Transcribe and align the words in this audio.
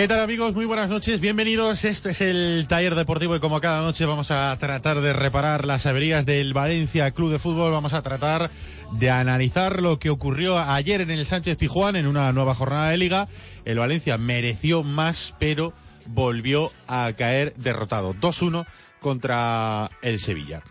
¿Qué 0.00 0.08
tal 0.08 0.20
amigos? 0.20 0.54
Muy 0.54 0.64
buenas 0.64 0.88
noches, 0.88 1.20
bienvenidos. 1.20 1.84
Este 1.84 2.12
es 2.12 2.22
el 2.22 2.64
taller 2.66 2.94
deportivo 2.94 3.36
y 3.36 3.38
como 3.38 3.60
cada 3.60 3.82
noche 3.82 4.06
vamos 4.06 4.30
a 4.30 4.56
tratar 4.58 5.02
de 5.02 5.12
reparar 5.12 5.66
las 5.66 5.84
averías 5.84 6.24
del 6.24 6.54
Valencia 6.54 7.10
Club 7.10 7.30
de 7.30 7.38
Fútbol. 7.38 7.70
Vamos 7.70 7.92
a 7.92 8.00
tratar 8.00 8.50
de 8.92 9.10
analizar 9.10 9.82
lo 9.82 9.98
que 9.98 10.08
ocurrió 10.08 10.58
ayer 10.58 11.02
en 11.02 11.10
el 11.10 11.26
Sánchez 11.26 11.58
Pijuán 11.58 11.96
en 11.96 12.06
una 12.06 12.32
nueva 12.32 12.54
jornada 12.54 12.88
de 12.88 12.96
liga. 12.96 13.28
El 13.66 13.78
Valencia 13.78 14.16
mereció 14.16 14.82
más, 14.82 15.34
pero 15.38 15.74
volvió 16.06 16.72
a 16.88 17.12
caer 17.12 17.52
derrotado. 17.58 18.14
2-1 18.14 18.64
contra 19.00 19.90
el 20.00 20.18
Sevilla. 20.18 20.62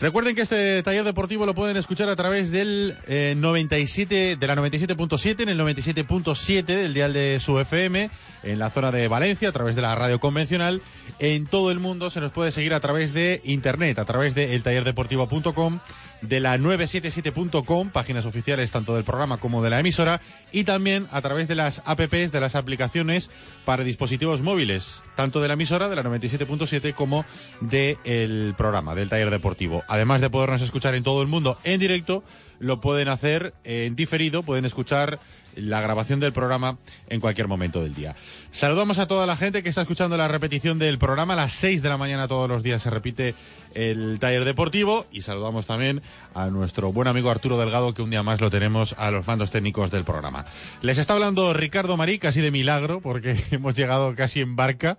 Recuerden 0.00 0.36
que 0.36 0.42
este 0.42 0.80
taller 0.84 1.02
deportivo 1.02 1.44
lo 1.44 1.56
pueden 1.56 1.76
escuchar 1.76 2.08
a 2.08 2.14
través 2.14 2.52
del 2.52 2.96
eh, 3.08 3.34
97 3.36 4.36
de 4.36 4.46
la 4.46 4.54
97.7 4.54 5.40
en 5.40 5.48
el 5.48 5.58
97.7 5.58 6.64
del 6.64 6.94
dial 6.94 7.12
de 7.12 7.40
su 7.40 7.58
FM 7.58 8.08
en 8.44 8.58
la 8.60 8.70
zona 8.70 8.92
de 8.92 9.08
Valencia 9.08 9.48
a 9.48 9.52
través 9.52 9.74
de 9.74 9.82
la 9.82 9.96
radio 9.96 10.20
convencional. 10.20 10.82
En 11.18 11.46
todo 11.46 11.72
el 11.72 11.80
mundo 11.80 12.10
se 12.10 12.20
nos 12.20 12.30
puede 12.30 12.52
seguir 12.52 12.74
a 12.74 12.80
través 12.80 13.12
de 13.12 13.40
internet, 13.44 13.98
a 13.98 14.04
través 14.04 14.36
de 14.36 14.54
eltallerdeportivo.com 14.54 15.80
de 16.22 16.40
la 16.40 16.56
977.com, 16.58 17.90
páginas 17.90 18.26
oficiales 18.26 18.70
tanto 18.70 18.94
del 18.94 19.04
programa 19.04 19.38
como 19.38 19.62
de 19.62 19.70
la 19.70 19.80
emisora, 19.80 20.20
y 20.52 20.64
también 20.64 21.06
a 21.10 21.20
través 21.20 21.48
de 21.48 21.54
las 21.54 21.82
apps, 21.84 22.32
de 22.32 22.40
las 22.40 22.54
aplicaciones 22.54 23.30
para 23.64 23.84
dispositivos 23.84 24.42
móviles, 24.42 25.04
tanto 25.14 25.40
de 25.40 25.48
la 25.48 25.54
emisora, 25.54 25.88
de 25.88 25.96
la 25.96 26.02
97.7, 26.02 26.94
como 26.94 27.24
del 27.60 28.54
programa, 28.56 28.94
del 28.94 29.08
taller 29.08 29.30
deportivo. 29.30 29.84
Además 29.88 30.20
de 30.20 30.30
podernos 30.30 30.62
escuchar 30.62 30.94
en 30.94 31.04
todo 31.04 31.22
el 31.22 31.28
mundo 31.28 31.58
en 31.64 31.80
directo, 31.80 32.24
lo 32.58 32.80
pueden 32.80 33.08
hacer 33.08 33.54
en 33.64 33.94
diferido, 33.94 34.42
pueden 34.42 34.64
escuchar 34.64 35.18
la 35.58 35.80
grabación 35.80 36.20
del 36.20 36.32
programa 36.32 36.78
en 37.08 37.20
cualquier 37.20 37.48
momento 37.48 37.82
del 37.82 37.94
día. 37.94 38.16
Saludamos 38.52 38.98
a 38.98 39.06
toda 39.06 39.26
la 39.26 39.36
gente 39.36 39.62
que 39.62 39.68
está 39.68 39.82
escuchando 39.82 40.16
la 40.16 40.28
repetición 40.28 40.78
del 40.78 40.98
programa. 40.98 41.34
A 41.34 41.36
las 41.36 41.52
6 41.52 41.82
de 41.82 41.88
la 41.88 41.96
mañana 41.96 42.28
todos 42.28 42.48
los 42.48 42.62
días 42.62 42.82
se 42.82 42.90
repite 42.90 43.34
el 43.74 44.18
taller 44.18 44.44
deportivo 44.44 45.06
y 45.12 45.22
saludamos 45.22 45.66
también 45.66 46.02
a 46.34 46.48
nuestro 46.48 46.92
buen 46.92 47.08
amigo 47.08 47.30
Arturo 47.30 47.58
Delgado 47.58 47.94
que 47.94 48.02
un 48.02 48.10
día 48.10 48.22
más 48.22 48.40
lo 48.40 48.50
tenemos 48.50 48.94
a 48.98 49.10
los 49.10 49.26
mandos 49.26 49.50
técnicos 49.50 49.90
del 49.90 50.04
programa. 50.04 50.46
Les 50.82 50.98
está 50.98 51.14
hablando 51.14 51.52
Ricardo 51.52 51.96
Marí, 51.96 52.18
casi 52.18 52.40
de 52.40 52.50
milagro 52.50 53.00
porque 53.00 53.44
hemos 53.50 53.74
llegado 53.74 54.14
casi 54.14 54.40
en 54.40 54.56
barca 54.56 54.96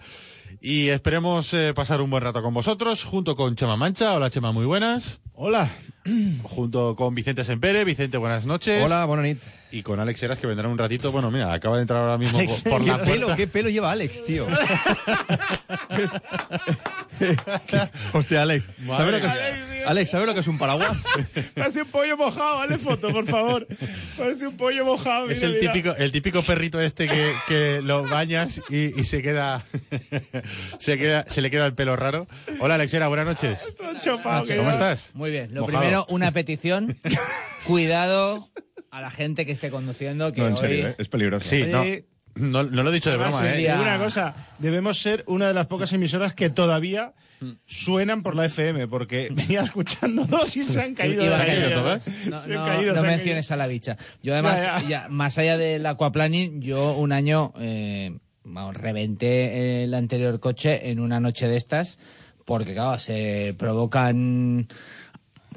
y 0.62 0.90
esperemos 0.90 1.54
eh, 1.54 1.74
pasar 1.74 2.02
un 2.02 2.10
buen 2.10 2.24
rato 2.24 2.42
con 2.42 2.54
vosotros 2.54 3.04
junto 3.04 3.36
con 3.36 3.56
Chema 3.56 3.76
Mancha. 3.76 4.14
Hola 4.14 4.30
Chema, 4.30 4.52
muy 4.52 4.66
buenas. 4.66 5.22
Hola. 5.34 5.70
Junto 6.44 6.96
con 6.96 7.16
Vicente 7.16 7.44
Sempere. 7.44 7.86
Vicente, 7.86 8.18
buenas 8.18 8.46
noches. 8.46 8.84
Hola, 8.84 9.06
buena 9.06 9.24
nit. 9.24 9.42
Y 9.72 9.84
con 9.84 10.00
Alex 10.00 10.24
Heras 10.24 10.40
que 10.40 10.48
vendrá 10.48 10.68
un 10.68 10.78
ratito. 10.78 11.12
Bueno, 11.12 11.30
mira, 11.30 11.54
acaba 11.54 11.76
de 11.76 11.84
entrar 11.84 12.02
ahora 12.02 12.18
mismo 12.18 12.40
Alex, 12.40 12.62
por, 12.62 12.72
por 12.72 12.86
la 12.86 12.98
¿qué 12.98 13.04
pelo, 13.04 13.28
puerta. 13.28 13.36
¿Qué 13.36 13.48
pelo 13.48 13.70
lleva 13.70 13.92
Alex, 13.92 14.26
tío? 14.26 14.48
Hostia, 18.14 18.42
Alex. 18.44 18.66
¿Sabes 18.88 19.12
lo 19.14 19.20
que 19.22 19.28
es, 19.28 19.88
Alex, 19.88 20.10
¿sabes 20.10 20.28
lo 20.28 20.34
que 20.34 20.40
es 20.40 20.48
un 20.48 20.58
paraguas? 20.58 21.04
Parece 21.56 21.84
un 21.84 21.88
pollo 21.90 22.18
mojado, 22.18 22.62
hazle 22.62 22.78
foto, 22.80 23.10
por 23.10 23.26
favor. 23.28 23.68
Parece 24.18 24.48
un 24.48 24.58
pollo 24.58 24.86
mojado. 24.86 25.30
Es 25.30 25.38
mira, 25.38 25.48
el 25.48 25.60
mira. 25.60 25.74
típico, 25.74 25.96
el 25.96 26.12
típico 26.12 26.42
perrito 26.42 26.82
este 26.82 27.08
que, 27.08 27.34
que 27.48 27.82
lo 27.84 28.04
bañas 28.04 28.62
y, 28.70 29.00
y 29.00 29.04
se 29.04 29.22
queda, 29.22 29.62
se 30.80 30.98
queda, 30.98 31.26
se 31.28 31.42
le 31.42 31.52
queda 31.52 31.66
el 31.66 31.74
pelo 31.74 31.96
raro. 31.96 32.28
Hola 32.60 32.76
Alexera, 32.76 33.08
buenas 33.08 33.26
noches. 33.28 33.62
Chopado, 34.02 34.46
¿Cómo 34.58 34.72
estás? 34.72 35.12
Muy 35.14 35.30
bien. 35.32 35.54
Lo 35.54 35.62
Mojado. 35.62 35.80
primero, 35.80 36.06
una 36.10 36.32
petición. 36.32 36.98
Cuidado 37.66 38.50
a 38.92 39.02
la 39.02 39.12
gente 39.12 39.46
que 39.46 39.52
esté 39.52 39.70
conduciendo. 39.70 40.32
Que 40.34 40.42
No, 40.42 40.48
en 40.48 40.54
hoy... 40.54 40.60
serio, 40.60 40.88
¿eh? 40.90 40.96
es 40.98 41.10
peligroso. 41.10 41.50
Sí, 41.50 41.64
no, 41.66 41.84
no, 42.36 42.64
no 42.64 42.84
lo 42.84 42.90
he 42.90 42.94
dicho 42.94 43.10
de 43.10 43.16
Además, 43.16 43.40
broma, 43.42 43.54
¿eh? 43.56 43.58
día- 43.58 43.80
una 43.82 43.98
cosa, 43.98 44.36
debemos 44.60 45.00
ser 45.02 45.24
una 45.28 45.48
de 45.48 45.54
las 45.54 45.68
pocas 45.68 45.92
emisoras 45.94 46.34
que 46.34 46.50
todavía 46.50 47.14
suenan 47.66 48.22
por 48.22 48.36
la 48.36 48.46
FM, 48.46 48.88
porque 48.88 49.30
venía 49.32 49.62
escuchando 49.62 50.26
dos 50.26 50.56
y 50.58 50.64
se 50.64 50.82
han 50.82 50.94
caído. 50.94 51.26
Todas. 51.26 52.08
No, 52.28 52.42
Se 52.42 52.54
han 52.54 52.60
no- 52.60 52.66
caído, 52.66 52.94
no 52.94 53.00
se 53.02 53.08
han 53.08 53.16
menciones 53.16 53.52
a 53.52 53.56
la 53.56 53.68
bicha. 53.68 53.98
Yo 54.22 54.34
además, 54.34 54.60
Ya, 54.62 54.82
ya. 54.82 54.88
ya, 54.90 55.08
más 55.10 55.38
allá 55.38 55.58
del 55.58 55.86
aquaplaning, 55.86 56.62
yo 56.62 56.94
un 56.98 57.12
año 57.12 57.54
eh, 57.60 58.18
reventé 58.74 59.84
el 59.84 59.94
anterior 59.94 60.40
coche 60.40 60.90
en 60.90 61.00
una 61.00 61.20
noche 61.20 61.48
de 61.48 61.58
estas, 61.58 61.98
porque 62.46 62.74
claro, 62.74 63.00
se 63.00 63.56
provocan 63.58 64.68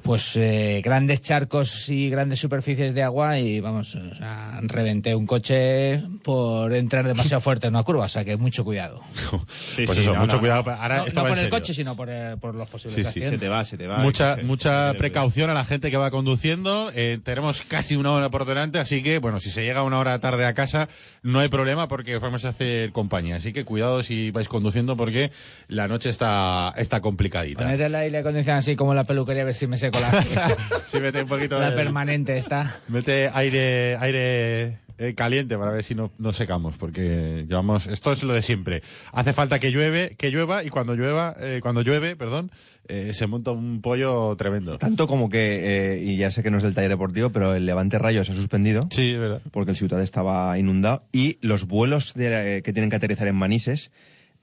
pues 0.02 0.36
eh, 0.36 0.80
grandes 0.84 1.22
charcos 1.22 1.88
y 1.88 2.10
grandes 2.10 2.40
superficies 2.40 2.94
de 2.94 3.02
agua 3.02 3.38
y 3.38 3.60
vamos, 3.60 3.94
o 3.94 4.14
sea, 4.16 4.58
reventé 4.62 5.14
un 5.14 5.26
coche 5.26 6.02
por 6.22 6.72
entrar 6.74 7.06
demasiado 7.06 7.40
fuerte 7.42 7.68
en 7.68 7.74
una 7.74 7.82
curva, 7.84 8.06
o 8.06 8.08
sea 8.08 8.24
que 8.24 8.36
mucho 8.36 8.64
cuidado. 8.64 9.00
pues 9.30 9.42
sí, 9.76 9.82
eso, 9.84 10.14
no, 10.14 10.20
mucho 10.20 10.34
no, 10.36 10.40
cuidado. 10.40 10.62
no. 10.66 10.72
Ahora 10.72 11.04
No, 11.06 11.20
por 11.22 11.30
el 11.30 11.34
serio. 11.36 11.50
coche, 11.50 11.74
sino 11.74 11.94
por, 11.96 12.08
por 12.40 12.54
los 12.54 12.68
posibles 12.68 12.94
Sí, 12.96 13.02
sí, 13.04 13.04
Se 13.04 13.08
accidentes. 13.26 13.40
te 13.40 13.48
va, 13.48 13.64
se 13.64 13.78
te 13.78 13.86
va. 13.86 13.98
Mucha, 13.98 14.36
Sí, 14.36 14.42
mucha 14.44 14.88
sí, 14.88 14.92
sí. 14.94 14.98
precaución 14.98 15.50
a 15.50 15.54
la 15.54 15.64
gente 15.64 15.90
que 15.90 15.96
va 15.96 16.10
conduciendo. 16.10 16.90
Eh, 16.94 17.18
tenemos 17.22 17.62
casi 17.62 17.96
una 17.96 18.12
hora 18.12 18.30
por 18.30 18.44
delante, 18.44 18.78
así 18.78 19.02
que, 19.02 19.18
bueno, 19.18 19.40
si 19.40 19.50
se 19.50 19.62
llega 19.64 19.82
una 19.82 19.98
hora 19.98 20.18
tarde 20.18 20.44
a 20.46 20.54
casa, 20.54 20.88
no 21.22 21.38
hay 21.40 21.48
problema 21.48 21.88
porque 21.88 22.16
os 22.16 22.22
vamos 22.22 22.44
a 22.44 22.48
hacer 22.50 22.92
compañía. 22.92 23.36
Así 23.36 23.52
que 23.52 23.64
cuidado 23.64 24.02
si 24.02 24.30
vais 24.30 24.48
conduciendo 24.48 24.96
porque 24.96 25.30
la 25.68 25.88
noche 25.88 26.10
está, 26.10 26.74
está 26.76 27.00
complicadita. 27.00 27.62
Poner 27.62 27.80
el 27.80 27.94
aire 27.94 28.18
acondicionado 28.18 28.58
así 28.60 28.76
como 28.76 28.94
la 28.94 29.04
peluquería 29.04 29.42
a 29.42 29.46
ver 29.46 29.54
si 29.54 29.66
me 29.66 29.78
la, 30.00 30.22
Sí, 30.90 31.00
mete 31.00 31.22
un 31.22 31.28
poquito 31.28 31.58
la 31.58 31.70
de- 31.70 31.76
permanente 31.76 32.36
esta. 32.36 32.74
Mete 32.88 33.30
aire, 33.32 33.96
aire 33.96 34.78
eh, 34.98 35.14
caliente 35.16 35.56
para 35.58 35.70
ver 35.72 35.82
si 35.84 35.94
no, 35.94 36.10
no 36.18 36.32
secamos, 36.32 36.76
porque 36.76 37.44
llevamos, 37.48 37.86
esto 37.86 38.12
es 38.12 38.22
lo 38.22 38.34
de 38.34 38.42
siempre. 38.42 38.82
Hace 39.12 39.32
falta 39.32 39.58
que 39.58 39.70
llueve, 39.70 40.14
que 40.16 40.30
llueva, 40.30 40.62
y 40.64 40.68
cuando 40.68 40.94
llueva, 40.94 41.34
eh, 41.40 41.60
cuando 41.62 41.82
llueve, 41.82 42.14
perdón, 42.16 42.50
eh, 42.88 43.12
se 43.14 43.26
monta 43.26 43.52
un 43.52 43.80
pollo 43.80 44.34
tremendo. 44.36 44.76
Tanto 44.78 45.06
como 45.06 45.30
que, 45.30 45.94
eh, 45.94 46.02
y 46.02 46.16
ya 46.16 46.30
sé 46.30 46.42
que 46.42 46.50
no 46.50 46.58
es 46.58 46.62
del 46.64 46.74
taller 46.74 46.90
deportivo, 46.90 47.30
pero 47.30 47.54
el 47.54 47.64
Levante 47.64 47.98
Rayo 47.98 48.24
se 48.24 48.32
ha 48.32 48.34
suspendido. 48.34 48.86
Sí, 48.90 49.16
verdad. 49.16 49.40
Porque 49.52 49.70
el 49.70 49.76
Ciudad 49.76 50.02
estaba 50.02 50.58
inundado. 50.58 51.04
Y 51.12 51.38
los 51.42 51.66
vuelos 51.66 52.12
de- 52.14 52.58
eh, 52.58 52.62
que 52.62 52.72
tienen 52.72 52.90
que 52.90 52.96
aterrizar 52.96 53.28
en 53.28 53.36
Manises. 53.36 53.92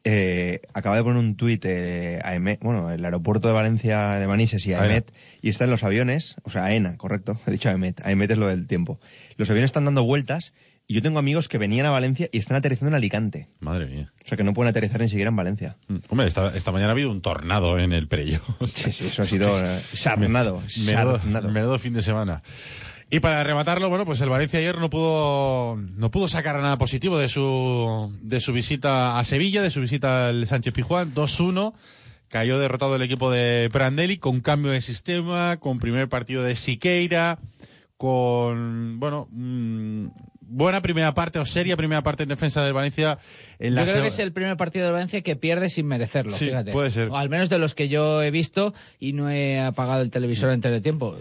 Eh, 0.05 0.61
acaba 0.73 0.95
de 0.95 1.03
poner 1.03 1.17
un 1.19 1.35
tuit 1.35 1.63
eh, 1.65 2.19
a 2.23 2.33
Emet- 2.35 2.59
bueno, 2.61 2.89
el 2.89 3.03
aeropuerto 3.03 3.47
de 3.49 3.53
Valencia 3.53 4.13
de 4.13 4.27
Manises 4.27 4.65
y 4.65 4.73
a. 4.73 4.85
Emet, 4.85 5.11
y 5.41 5.49
están 5.49 5.69
los 5.69 5.83
aviones, 5.83 6.35
o 6.43 6.49
sea, 6.49 6.65
AENA, 6.65 6.95
correcto, 6.97 7.37
he 7.47 7.51
dicho 7.51 7.69
a 7.69 7.73
Emet, 7.73 7.99
a 8.05 8.11
Emet 8.11 8.31
es 8.31 8.37
lo 8.37 8.47
del 8.47 8.65
tiempo. 8.65 8.99
Los 9.35 9.49
aviones 9.49 9.67
están 9.69 9.85
dando 9.85 10.03
vueltas 10.05 10.53
y 10.87 10.93
yo 10.95 11.01
tengo 11.03 11.19
amigos 11.19 11.47
que 11.49 11.57
venían 11.59 11.85
a 11.85 11.91
Valencia 11.91 12.29
y 12.31 12.37
están 12.39 12.57
aterrizando 12.57 12.87
en 12.89 12.95
Alicante. 12.95 13.47
Madre 13.59 13.85
mía. 13.87 14.11
O 14.25 14.27
sea, 14.27 14.37
que 14.37 14.43
no 14.43 14.53
pueden 14.53 14.69
aterrizar 14.71 15.01
ni 15.01 15.09
siquiera 15.09 15.29
en 15.29 15.35
Valencia. 15.35 15.77
Mm. 15.87 15.97
Hombre, 16.09 16.27
esta, 16.27 16.55
esta 16.55 16.71
mañana 16.71 16.89
ha 16.91 16.93
habido 16.93 17.11
un 17.11 17.21
tornado 17.21 17.77
en 17.77 17.91
el 17.93 18.07
Perello. 18.07 18.39
Sí, 18.73 18.91
sí, 18.91 19.05
eso 19.07 19.21
ha 19.21 19.25
sido 19.25 19.49
eh, 19.63 19.81
sarnado, 19.93 20.63
Menudo, 20.85 21.17
sarnado. 21.19 21.49
menudo 21.51 21.77
fin 21.77 21.93
de 21.93 22.01
semana. 22.01 22.41
Y 23.11 23.19
para 23.21 23.43
rematarlo, 23.43 23.89
bueno, 23.89 24.05
pues 24.05 24.21
el 24.21 24.29
Valencia 24.29 24.59
ayer 24.59 24.77
no 24.77 24.89
pudo, 24.89 25.77
no 25.77 26.11
pudo 26.11 26.27
sacar 26.27 26.59
nada 26.61 26.77
positivo 26.77 27.17
de 27.17 27.27
su, 27.27 28.15
de 28.21 28.39
su 28.39 28.53
visita 28.53 29.17
a 29.17 29.23
Sevilla, 29.23 29.63
de 29.63 29.71
su 29.71 29.81
visita 29.81 30.27
al 30.27 30.45
Sánchez 30.45 30.73
Pijuán, 30.73 31.13
2-1. 31.15 31.73
Cayó 32.27 32.59
derrotado 32.59 32.95
el 32.95 33.01
equipo 33.01 33.31
de 33.31 33.67
Prandelli 33.71 34.17
con 34.17 34.41
cambio 34.41 34.71
de 34.71 34.81
sistema, 34.81 35.57
con 35.57 35.79
primer 35.79 36.07
partido 36.07 36.43
de 36.43 36.55
Siqueira, 36.55 37.39
con, 37.97 38.99
bueno, 38.99 39.27
mm, 39.31 40.05
buena 40.41 40.81
primera 40.81 41.13
parte 41.15 41.39
o 41.39 41.45
seria 41.45 41.75
primera 41.75 42.03
parte 42.03 42.23
en 42.23 42.29
defensa 42.29 42.63
del 42.63 42.73
Valencia. 42.73 43.17
En 43.57 43.73
la 43.73 43.85
Yo 43.85 43.91
creo 43.91 44.03
que 44.03 44.09
es 44.09 44.19
el 44.19 44.31
primer 44.33 44.55
partido 44.57 44.85
de 44.85 44.91
Valencia 44.91 45.21
que 45.21 45.35
pierde 45.35 45.71
sin 45.71 45.87
merecerlo, 45.87 46.31
Sí, 46.31 46.45
fíjate. 46.45 46.71
puede 46.71 46.91
ser. 46.91 47.09
O 47.09 47.17
al 47.17 47.29
menos 47.29 47.49
de 47.49 47.57
los 47.57 47.73
que 47.73 47.89
yo 47.89 48.21
he 48.21 48.29
visto 48.29 48.75
y 48.99 49.13
no 49.13 49.31
he 49.31 49.59
apagado 49.59 50.03
el 50.03 50.11
televisor 50.11 50.51
antes 50.51 50.71
de 50.71 50.81
tiempo. 50.81 51.17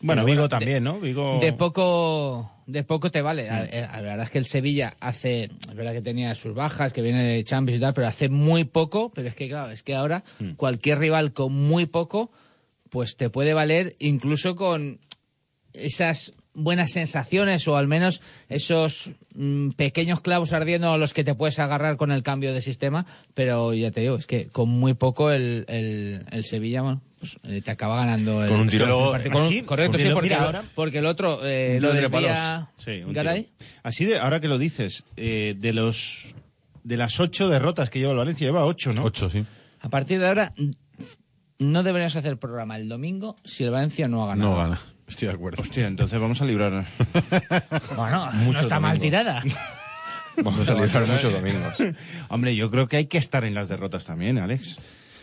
Bueno, 0.00 0.22
Pero 0.22 0.26
Vigo 0.26 0.42
bueno, 0.42 0.48
también, 0.48 0.84
¿no? 0.84 1.00
Vigo... 1.00 1.38
De 1.40 1.52
poco 1.52 2.50
de 2.66 2.82
poco 2.82 3.10
te 3.10 3.22
vale. 3.22 3.46
Eh, 3.48 3.86
La, 3.90 4.00
verdad 4.00 4.22
es 4.22 4.30
que 4.30 4.38
el 4.38 4.46
Sevilla 4.46 4.96
hace, 5.00 5.44
es 5.44 5.74
verdad 5.74 5.92
que 5.92 6.02
tenía 6.02 6.34
sus 6.34 6.54
bajas, 6.54 6.92
que 6.92 7.02
viene 7.02 7.22
de 7.22 7.44
Champions 7.44 7.78
y 7.78 7.80
tal, 7.80 7.94
pero 7.94 8.06
hace 8.06 8.28
muy 8.28 8.64
poco, 8.64 9.10
pero 9.12 9.28
es 9.28 9.34
que 9.34 9.48
claro, 9.48 9.70
es 9.70 9.82
que 9.82 9.94
ahora 9.94 10.24
cualquier 10.56 10.98
rival 10.98 11.32
con 11.32 11.52
muy 11.52 11.86
poco, 11.86 12.30
pues 12.90 13.16
te 13.16 13.30
puede 13.30 13.54
valer 13.54 13.96
incluso 13.98 14.56
con 14.56 15.00
esas 15.72 16.32
buenas 16.54 16.92
sensaciones 16.92 17.66
o 17.68 17.76
al 17.76 17.86
menos 17.88 18.22
esos 18.48 19.10
mm, 19.34 19.70
pequeños 19.70 20.20
clavos 20.20 20.52
ardiendo 20.52 20.92
a 20.92 20.98
los 20.98 21.12
que 21.12 21.24
te 21.24 21.34
puedes 21.34 21.58
agarrar 21.58 21.96
con 21.96 22.12
el 22.12 22.22
cambio 22.22 22.52
de 22.54 22.62
sistema, 22.62 23.06
pero 23.34 23.74
ya 23.74 23.90
te 23.90 24.00
digo, 24.02 24.16
es 24.16 24.26
que 24.26 24.46
con 24.46 24.68
muy 24.68 24.94
poco 24.94 25.30
el, 25.32 25.64
el, 25.68 26.24
el 26.30 26.44
Sevilla, 26.44 26.82
bueno, 26.82 27.00
pues, 27.18 27.38
eh, 27.48 27.60
te 27.62 27.70
acaba 27.70 27.96
ganando 27.96 28.42
el, 28.42 28.50
Con 28.50 28.60
un 28.60 28.68
tiro. 28.68 29.14
el 29.16 29.32
Así, 29.32 29.62
correcto, 29.62 29.92
porque 29.92 30.06
sí, 30.06 30.10
porque, 30.14 30.34
ahora- 30.34 30.64
porque 30.74 30.98
el 30.98 31.06
otro 31.06 31.40
eh, 31.44 31.78
lo 31.80 31.92
desvía 31.92 32.68
Sí, 32.76 32.90
un 33.00 33.08
tiro. 33.08 33.12
Garay. 33.14 33.48
Así 33.82 34.04
de, 34.04 34.18
ahora 34.18 34.40
que 34.40 34.48
lo 34.48 34.58
dices, 34.58 35.04
eh, 35.16 35.54
de 35.58 35.72
los 35.72 36.34
de 36.84 36.96
las 36.98 37.18
ocho 37.18 37.48
derrotas 37.48 37.88
que 37.90 37.98
lleva 37.98 38.12
el 38.12 38.18
Valencia, 38.18 38.46
lleva 38.46 38.64
ocho, 38.66 38.92
¿no? 38.92 39.04
Ocho, 39.04 39.30
sí. 39.30 39.44
A 39.80 39.88
partir 39.88 40.20
de 40.20 40.28
ahora, 40.28 40.52
no 41.58 41.82
deberíamos 41.82 42.14
hacer 42.16 42.36
programa 42.36 42.76
el 42.76 42.88
domingo 42.88 43.36
si 43.44 43.64
el 43.64 43.70
Valencia 43.70 44.06
no 44.06 44.22
ha 44.22 44.28
ganado. 44.28 44.50
No 44.50 44.56
gana. 44.56 44.80
Estoy 45.06 45.28
de 45.28 45.34
acuerdo. 45.34 45.62
Hostia, 45.62 45.86
entonces 45.86 46.18
vamos 46.20 46.40
a 46.40 46.44
librarnos. 46.44 46.86
Bueno, 47.96 48.30
no 48.32 48.60
está 48.60 48.80
mal 48.80 48.98
tirada. 48.98 49.42
Vamos 50.36 50.68
a 50.68 50.74
librar 50.74 51.06
muchos 51.06 51.32
domingos. 51.32 51.74
Hombre, 52.28 52.56
yo 52.56 52.68
creo 52.68 52.88
que 52.88 52.96
hay 52.96 53.06
que 53.06 53.18
estar 53.18 53.44
en 53.44 53.54
las 53.54 53.68
derrotas 53.68 54.04
también, 54.04 54.38
Alex. 54.38 54.78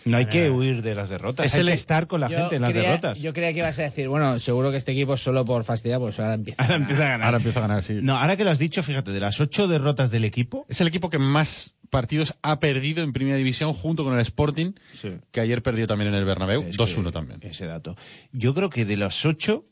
No 0.05 0.15
hay 0.15 0.27
que 0.27 0.49
huir 0.49 0.81
de 0.81 0.95
las 0.95 1.09
derrotas, 1.09 1.45
Es 1.47 1.53
hay 1.55 1.59
el- 1.61 1.67
que 1.67 1.73
estar 1.73 2.07
con 2.07 2.21
la 2.21 2.29
Yo 2.29 2.37
gente 2.37 2.55
en 2.55 2.61
las 2.61 2.71
creía- 2.71 2.89
derrotas. 2.91 3.19
Yo 3.19 3.33
creía 3.33 3.51
que 3.51 3.59
ibas 3.59 3.77
a 3.77 3.81
decir, 3.81 4.07
bueno, 4.07 4.39
seguro 4.39 4.71
que 4.71 4.77
este 4.77 4.93
equipo 4.93 5.15
es 5.15 5.21
solo 5.21 5.43
por 5.43 5.63
fastidiar, 5.65 5.99
pues 5.99 6.17
ahora 6.19 6.35
empieza. 6.35 6.63
Ahora 6.63 6.75
empieza 6.75 7.03
a 7.05 7.09
ganar. 7.09 7.25
Ahora 7.25 7.37
empieza 7.37 7.59
a 7.59 7.61
ganar, 7.63 7.83
sí. 7.83 7.99
No, 8.01 8.15
ahora 8.17 8.37
que 8.37 8.45
lo 8.45 8.51
has 8.51 8.57
dicho, 8.59 8.81
fíjate, 8.83 9.11
de 9.11 9.19
las 9.19 9.41
ocho 9.41 9.67
derrotas 9.67 10.09
del 10.11 10.23
equipo, 10.23 10.65
Es 10.69 10.79
el 10.79 10.87
equipo 10.87 11.09
que 11.09 11.19
más 11.19 11.73
partidos 11.91 12.35
ha 12.41 12.59
perdido 12.59 13.03
en 13.03 13.13
primera 13.13 13.37
división 13.37 13.73
junto 13.73 14.03
con 14.03 14.15
el 14.15 14.21
Sporting, 14.21 14.71
Sí. 14.99 15.11
que 15.31 15.41
ayer 15.41 15.61
perdió 15.61 15.85
también 15.85 16.09
en 16.09 16.15
el 16.15 16.25
Bernabéu, 16.25 16.63
Es 16.63 16.75
2-1 16.77 17.09
que- 17.09 17.13
también. 17.13 17.39
Ese 17.43 17.67
dato. 17.67 17.95
Yo 18.31 18.55
creo 18.55 18.71
que 18.71 18.85
de 18.85 18.97
los 18.97 19.23
ocho, 19.25 19.65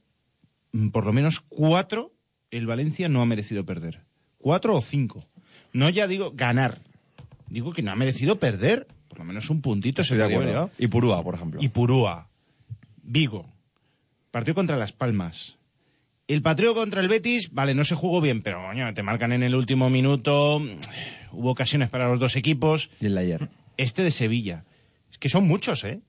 mm, 0.74 0.90
por 0.90 1.06
lo 1.06 1.14
menos 1.14 1.40
cuatro, 1.50 2.14
el 2.52 2.68
Valencia 2.68 3.10
no 3.10 3.22
ha 3.24 3.26
merecido 3.26 3.66
perder. 3.66 4.02
Cuatro 4.38 4.76
o 4.76 4.82
cinco. 4.82 5.26
No 5.74 5.90
ya 5.90 6.06
digo 6.08 6.32
ganar. 6.36 6.82
Digo 7.48 7.74
que 7.74 7.82
no 7.82 7.92
ha 7.92 7.96
merecido 7.96 8.38
perder. 8.38 8.88
Por 9.08 9.18
lo 9.20 9.26
menos 9.26 9.50
un 9.50 9.62
puntito 9.62 10.04
se 10.04 10.16
de 10.16 10.24
acuerdo. 10.24 10.70
Y 10.78 10.88
Purúa, 10.88 11.24
por 11.24 11.34
ejemplo. 11.36 11.60
Y 11.64 11.70
Purúa. 11.70 12.28
Vigo. 13.02 13.46
Partido 14.32 14.54
contra 14.56 14.78
Las 14.78 14.92
Palmas. 14.92 15.56
El 16.28 16.44
partido 16.44 16.76
contra 16.76 17.02
el 17.02 17.08
Betis, 17.08 17.52
vale, 17.54 17.74
no 17.74 17.84
se 17.84 17.96
jugó 17.96 18.22
bien, 18.22 18.44
pero 18.44 18.62
coño, 18.62 18.94
te 18.94 19.02
marcan 19.02 19.32
en 19.34 19.42
el 19.42 19.56
último 19.56 19.90
minuto. 19.90 20.62
Hubo 21.32 21.52
ocasiones 21.52 21.90
para 21.90 22.08
los 22.10 22.20
dos 22.20 22.36
equipos. 22.36 22.90
Y 23.00 23.08
el 23.08 23.16
de 23.16 23.22
ayer. 23.22 23.50
Este 23.78 24.04
de 24.04 24.12
Sevilla. 24.12 24.66
Es 25.12 25.18
que 25.18 25.30
son 25.30 25.48
muchos, 25.48 25.84
¿eh? 25.84 26.02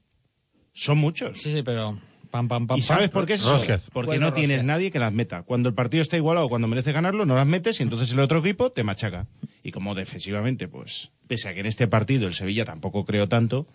Son 0.73 0.99
muchos. 0.99 1.39
Sí, 1.39 1.53
sí, 1.53 1.63
pero 1.63 1.99
pam, 2.31 2.49
pam, 2.49 2.67
pam. 2.67 2.79
¿Y 2.79 2.83
sabes 2.83 3.11
por 3.11 3.27
qué 3.27 3.35
es 3.35 3.41
eso? 3.41 3.53
Rosquez. 3.53 3.91
Porque 3.93 4.07
Bueno, 4.07 4.27
no 4.27 4.33
tienes 4.33 4.59
Rosquez. 4.59 4.67
nadie 4.67 4.91
que 4.91 4.99
las 4.99 5.13
meta. 5.13 5.43
Cuando 5.43 5.69
el 5.69 5.75
partido 5.75 6.03
está 6.03 6.17
igualado, 6.17 6.49
cuando 6.49 6.69
merece 6.69 6.93
ganarlo, 6.93 7.27
no 7.27 7.35
las 7.35 7.47
metes 7.47 7.81
y 7.81 7.83
entonces 7.83 8.11
el 8.13 8.21
otro 8.21 8.39
equipo 8.41 8.71
te 8.71 8.83
machaca. 8.85 9.27
Y 9.63 9.73
como 9.73 9.95
defensivamente, 9.95 10.69
pues, 10.69 11.11
pese 11.27 11.49
a 11.49 11.55
que 11.55 11.61
en 11.61 11.67
este 11.67 11.87
partido 11.89 12.27
el 12.27 12.35
Sevilla 12.35 12.65
tampoco 12.65 13.05
creo 13.05 13.29
tanto, 13.29 13.67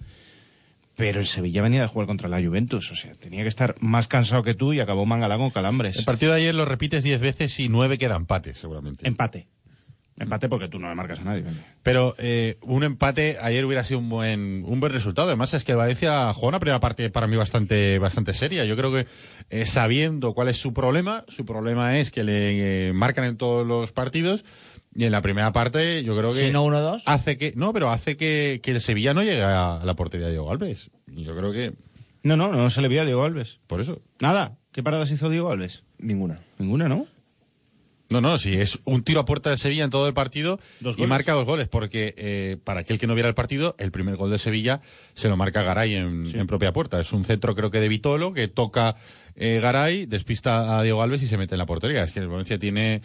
pero 0.96 1.20
el 1.20 1.26
Sevilla 1.26 1.62
venía 1.62 1.82
de 1.82 1.88
jugar 1.88 2.08
contra 2.08 2.30
la 2.30 2.42
Juventus. 2.42 2.92
O 2.92 2.96
sea, 2.96 3.14
tenía 3.16 3.44
que 3.44 3.50
estar 3.50 3.76
más 3.82 4.08
cansado 4.08 4.44
que 4.44 4.54
tú 4.54 4.72
y 4.74 4.80
acabó 4.80 5.06
Mangalán 5.06 5.40
con 5.40 5.50
calambres. 5.52 5.98
El 6.00 6.06
partido 6.06 6.32
de 6.32 6.40
ayer 6.40 6.56
lo 6.56 6.66
repites 6.66 7.04
10 7.04 7.20
veces 7.22 7.60
y 7.60 7.68
9 7.70 7.98
queda 7.98 8.16
empate, 8.16 8.56
seguramente. 8.56 9.06
Empate. 9.08 9.48
Empate 10.18 10.48
porque 10.48 10.70
tú 10.70 10.80
no 10.80 10.88
le 10.88 10.96
marcas 10.96 11.20
a 11.20 11.24
nadie. 11.24 11.44
Pero 11.84 12.16
eh, 12.18 12.58
un 12.62 12.84
empate 12.84 13.38
ayer 13.42 13.66
hubiera 13.66 13.84
sido 13.84 14.00
un 14.00 14.08
buen, 14.08 14.64
un 14.66 14.80
buen 14.80 14.94
resultado. 14.94 15.28
Además, 15.28 15.54
es 15.54 15.66
que 15.66 15.74
el 15.74 15.78
Valencia 15.78 16.34
jugó 16.34 16.48
una 16.48 16.60
primera 16.60 16.80
parte 16.80 17.10
para 17.10 17.28
mí 17.28 17.36
bastante, 17.36 18.00
bastante 18.00 18.34
seria. 18.34 18.64
Yo 18.64 18.78
creo 18.78 18.94
que 18.94 19.08
eh, 19.50 19.66
sabiendo 19.66 20.34
cuál 20.34 20.48
es 20.48 20.56
su 20.56 20.74
problema, 20.74 21.26
su 21.28 21.46
problema 21.46 22.00
es 22.00 22.12
que 22.12 22.24
le 22.24 22.90
eh, 22.90 22.94
marcan 22.94 23.26
en 23.26 23.36
todos 23.36 23.68
los 23.68 23.92
partidos. 23.92 24.46
Y 24.98 25.04
en 25.04 25.12
la 25.12 25.22
primera 25.22 25.52
parte, 25.52 26.06
yo 26.06 26.16
creo 26.18 26.30
que. 26.30 26.48
Si 26.48 26.52
no 26.52 26.66
1-2. 26.66 27.04
Hace 27.06 27.38
que. 27.38 27.52
No, 27.58 27.74
pero 27.74 27.92
hace 27.92 28.16
que, 28.16 28.62
que 28.64 28.72
el 28.72 28.80
Sevilla 28.80 29.14
no 29.14 29.22
llegue 29.22 29.44
a 29.44 29.82
la 29.84 29.96
portería 29.98 30.28
de 30.28 30.32
Diego 30.32 30.50
Alves. 30.50 30.92
Yo 31.08 31.36
creo 31.36 31.52
que. 31.52 31.74
No, 32.24 32.38
no, 32.38 32.54
no 32.54 32.70
se 32.70 32.82
le 32.82 32.88
veía 32.88 33.02
a 33.02 33.06
Diego 33.06 33.26
Alves. 33.26 33.60
Por 33.68 33.82
eso. 33.82 34.02
Nada. 34.22 34.58
¿Qué 34.72 34.82
paradas 34.82 35.12
hizo 35.12 35.30
Diego 35.30 35.52
Alves? 35.52 35.84
Ninguna. 35.98 36.40
Ninguna, 36.58 36.88
¿no? 36.88 37.08
No, 38.10 38.22
no, 38.22 38.38
si 38.38 38.54
es 38.54 38.80
un 38.86 39.04
tiro 39.04 39.20
a 39.20 39.26
puerta 39.26 39.50
de 39.50 39.58
Sevilla 39.58 39.84
en 39.84 39.90
todo 39.90 40.08
el 40.08 40.14
partido 40.14 40.60
Dos 40.80 40.94
y 40.96 41.00
goles. 41.00 41.10
marca 41.10 41.34
dos 41.34 41.46
goles, 41.46 41.68
porque 41.68 42.14
eh, 42.18 42.58
para 42.64 42.82
aquel 42.82 43.00
que 43.00 43.08
no 43.08 43.16
viera 43.16 43.28
el 43.30 43.36
partido, 43.36 43.76
el 43.80 43.92
primer 43.92 44.16
gol 44.16 44.30
de 44.30 44.38
Sevilla 44.38 44.80
se 45.16 45.28
lo 45.28 45.38
marca 45.38 45.64
Garay 45.64 45.96
en, 45.96 46.24
en 46.34 46.48
propia 46.48 46.72
puerta. 46.72 47.00
Es 47.00 47.14
un 47.14 47.24
centro, 47.24 47.56
creo 47.56 47.72
que 47.72 47.80
de 47.80 47.88
Vitolo, 47.90 48.32
que 48.34 48.48
toca 48.48 48.96
eh, 49.36 49.60
Garay, 49.62 50.06
despista 50.06 50.78
a 50.78 50.84
Diego 50.84 51.02
Alves 51.02 51.24
y 51.24 51.28
se 51.28 51.38
mete 51.38 51.56
en 51.56 51.60
la 51.60 51.66
portería. 51.66 52.04
Es 52.04 52.12
que 52.12 52.20
el 52.20 52.28
Valencia 52.28 52.60
tiene 52.60 53.02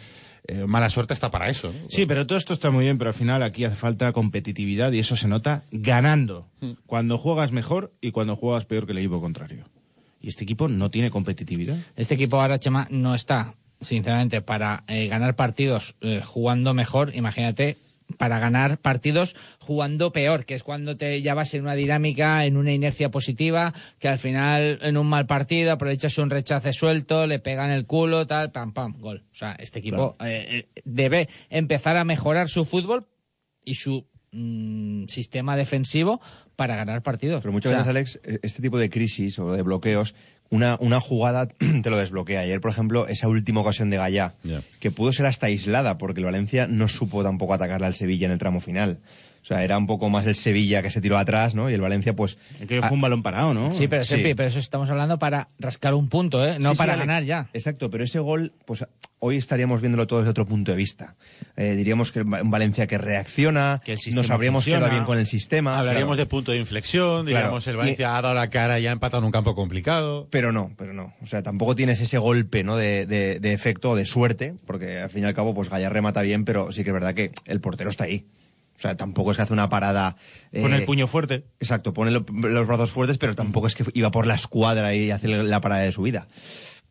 eh, 0.47 0.65
mala 0.67 0.89
suerte 0.91 1.13
hasta 1.13 1.31
para 1.31 1.49
eso. 1.49 1.73
¿no? 1.73 1.89
Sí, 1.89 2.05
pero 2.05 2.27
todo 2.27 2.37
esto 2.37 2.53
está 2.53 2.69
muy 2.69 2.83
bien, 2.85 2.99
pero 2.99 3.09
al 3.09 3.15
final 3.15 3.41
aquí 3.41 3.65
hace 3.65 3.75
falta 3.75 4.11
competitividad 4.13 4.91
y 4.91 4.99
eso 4.99 5.15
se 5.15 5.27
nota 5.27 5.63
ganando. 5.71 6.47
Cuando 6.85 7.17
juegas 7.17 7.51
mejor 7.51 7.91
y 8.01 8.11
cuando 8.11 8.35
juegas 8.35 8.65
peor 8.65 8.85
que 8.85 8.91
el 8.91 8.99
equipo 8.99 9.19
contrario. 9.19 9.65
Y 10.21 10.27
este 10.27 10.43
equipo 10.43 10.67
no 10.67 10.91
tiene 10.91 11.09
competitividad. 11.09 11.75
Este 11.95 12.13
equipo 12.13 12.39
ahora, 12.39 12.59
Chema, 12.59 12.87
no 12.91 13.15
está, 13.15 13.55
sinceramente, 13.81 14.41
para 14.41 14.83
eh, 14.87 15.07
ganar 15.07 15.35
partidos 15.35 15.95
eh, 16.01 16.21
jugando 16.23 16.73
mejor. 16.73 17.15
Imagínate, 17.15 17.77
para 18.17 18.39
ganar 18.39 18.77
partidos 18.79 19.35
jugando 19.59 20.11
peor, 20.11 20.45
que 20.45 20.55
es 20.55 20.63
cuando 20.63 20.97
te 20.97 21.21
ya 21.21 21.33
vas 21.33 21.53
en 21.53 21.63
una 21.63 21.75
dinámica, 21.75 22.45
en 22.45 22.57
una 22.57 22.71
inercia 22.71 23.09
positiva, 23.09 23.73
que 23.99 24.07
al 24.07 24.19
final, 24.19 24.79
en 24.81 24.97
un 24.97 25.07
mal 25.07 25.25
partido, 25.25 25.71
aprovechas 25.71 26.17
un 26.17 26.29
rechace 26.29 26.73
suelto, 26.73 27.27
le 27.27 27.39
pegan 27.39 27.71
el 27.71 27.85
culo, 27.85 28.27
tal, 28.27 28.51
pam, 28.51 28.73
pam, 28.73 28.99
gol. 28.99 29.23
O 29.31 29.35
sea, 29.35 29.55
este 29.59 29.79
equipo 29.79 30.15
eh, 30.19 30.67
eh, 30.75 30.81
debe 30.85 31.29
empezar 31.49 31.97
a 31.97 32.03
mejorar 32.03 32.49
su 32.49 32.65
fútbol 32.65 33.07
y 33.63 33.75
su 33.75 34.07
mm, 34.31 35.05
sistema 35.07 35.55
defensivo 35.55 36.21
para 36.55 36.75
ganar 36.75 37.01
partidos. 37.01 37.41
Pero 37.41 37.53
muchas 37.53 37.71
O 37.71 37.75
sea, 37.75 37.79
veces, 37.79 37.89
Alex, 37.89 38.19
eh, 38.23 38.39
este 38.43 38.61
tipo 38.61 38.77
de 38.77 38.89
crisis 38.89 39.39
o 39.39 39.51
de 39.51 39.61
bloqueos, 39.61 40.15
una, 40.51 40.77
una 40.79 40.99
jugada 40.99 41.47
te 41.83 41.89
lo 41.89 41.97
desbloquea. 41.97 42.41
Ayer, 42.41 42.61
por 42.61 42.69
ejemplo, 42.69 43.07
esa 43.07 43.27
última 43.27 43.61
ocasión 43.61 43.89
de 43.89 43.97
Gallá, 43.97 44.35
que 44.79 44.91
pudo 44.91 45.11
ser 45.11 45.25
hasta 45.25 45.47
aislada, 45.47 45.97
porque 45.97 46.19
el 46.19 46.25
Valencia 46.25 46.67
no 46.67 46.87
supo 46.87 47.23
tampoco 47.23 47.55
atacarle 47.55 47.87
al 47.87 47.95
Sevilla 47.95 48.27
en 48.27 48.33
el 48.33 48.39
tramo 48.39 48.61
final. 48.61 48.99
O 49.41 49.45
sea, 49.45 49.63
era 49.63 49.77
un 49.77 49.87
poco 49.87 50.07
más 50.09 50.27
el 50.27 50.35
Sevilla 50.35 50.83
que 50.83 50.91
se 50.91 51.01
tiró 51.01 51.17
atrás, 51.17 51.55
¿no? 51.55 51.69
Y 51.69 51.73
el 51.73 51.81
Valencia, 51.81 52.15
pues... 52.15 52.37
Aquello 52.61 52.81
ah, 52.83 52.87
fue 52.87 52.95
un 52.95 53.01
balón 53.01 53.23
parado, 53.23 53.53
¿no? 53.55 53.71
Sí, 53.73 53.87
pero, 53.87 54.03
Sí. 54.03 54.15
Serpi, 54.15 54.35
pero 54.35 54.47
eso 54.49 54.59
estamos 54.59 54.89
hablando 54.91 55.17
para 55.17 55.47
rascar 55.57 55.95
un 55.95 56.09
punto, 56.09 56.45
¿eh? 56.45 56.57
No 56.59 56.71
Sí, 56.73 56.77
para 56.77 56.95
ganar 56.95 57.23
ya. 57.23 57.49
Exacto, 57.53 57.89
pero 57.89 58.03
ese 58.03 58.19
gol, 58.19 58.53
pues 58.65 58.85
hoy 59.17 59.37
estaríamos 59.37 59.81
viéndolo 59.81 60.05
todo 60.05 60.19
desde 60.19 60.29
otro 60.31 60.45
punto 60.45 60.71
de 60.71 60.77
vista. 60.77 61.15
Eh, 61.57 61.73
diríamos 61.75 62.11
que 62.11 62.21
un 62.21 62.51
Valencia 62.51 62.85
que 62.87 62.97
reacciona, 62.99 63.81
Que 63.83 63.93
el 63.93 63.97
sistema 63.99 64.21
nos 64.21 64.31
habríamos 64.31 64.63
funciona. 64.63 64.79
quedado 64.79 64.91
bien 64.93 65.05
con 65.05 65.17
el 65.17 65.25
sistema. 65.27 65.79
Hablaríamos 65.79 66.15
claro. 66.17 66.25
de 66.25 66.29
punto 66.29 66.51
de 66.51 66.57
inflexión, 66.59 67.25
diríamos 67.25 67.63
Claro. 67.63 67.71
el 67.71 67.77
Valencia 67.77 68.17
ha 68.17 68.21
dado 68.21 68.35
la 68.35 68.49
cara 68.51 68.79
y 68.79 68.85
ha 68.87 68.91
empatado 68.91 69.21
en 69.21 69.25
un 69.25 69.31
campo 69.31 69.55
complicado. 69.55 70.27
Pero 70.29 70.51
no, 70.51 70.71
pero 70.77 70.93
no. 70.93 71.13
O 71.21 71.25
sea, 71.25 71.41
tampoco 71.41 71.75
tienes 71.75 71.99
ese 71.99 72.17
golpe, 72.19 72.63
¿no? 72.63 72.77
De, 72.77 73.05
de, 73.07 73.39
de 73.39 73.53
efecto 73.53 73.91
o 73.91 73.95
de 73.95 74.05
suerte, 74.05 74.53
porque 74.67 74.99
al 74.99 75.09
fin 75.09 75.23
y 75.23 75.25
al 75.25 75.33
cabo, 75.33 75.53
pues 75.55 75.69
Gallar 75.69 75.91
remata 75.93 76.21
bien, 76.21 76.45
pero 76.45 76.71
sí 76.71 76.83
que 76.83 76.91
es 76.91 76.93
verdad 76.93 77.15
que 77.15 77.31
el 77.45 77.59
portero 77.59 77.89
está 77.89 78.03
ahí. 78.03 78.25
O 78.81 78.83
sea, 78.83 78.97
tampoco 78.97 79.29
es 79.29 79.37
que 79.37 79.43
hace 79.43 79.53
una 79.53 79.69
parada. 79.69 80.15
eh, 80.51 80.63
Con 80.63 80.73
el 80.73 80.85
puño 80.85 81.05
fuerte. 81.05 81.43
Exacto, 81.59 81.93
pone 81.93 82.09
lo- 82.09 82.25
los 82.27 82.65
brazos 82.65 82.89
fuertes, 82.89 83.19
pero 83.19 83.35
tampoco 83.35 83.67
es 83.67 83.75
que 83.75 83.83
iba 83.93 84.09
por 84.09 84.25
la 84.25 84.33
escuadra 84.33 84.95
y 84.95 85.11
hace 85.11 85.27
la 85.27 85.61
parada 85.61 85.83
de 85.83 85.91
su 85.91 86.01
vida. 86.01 86.27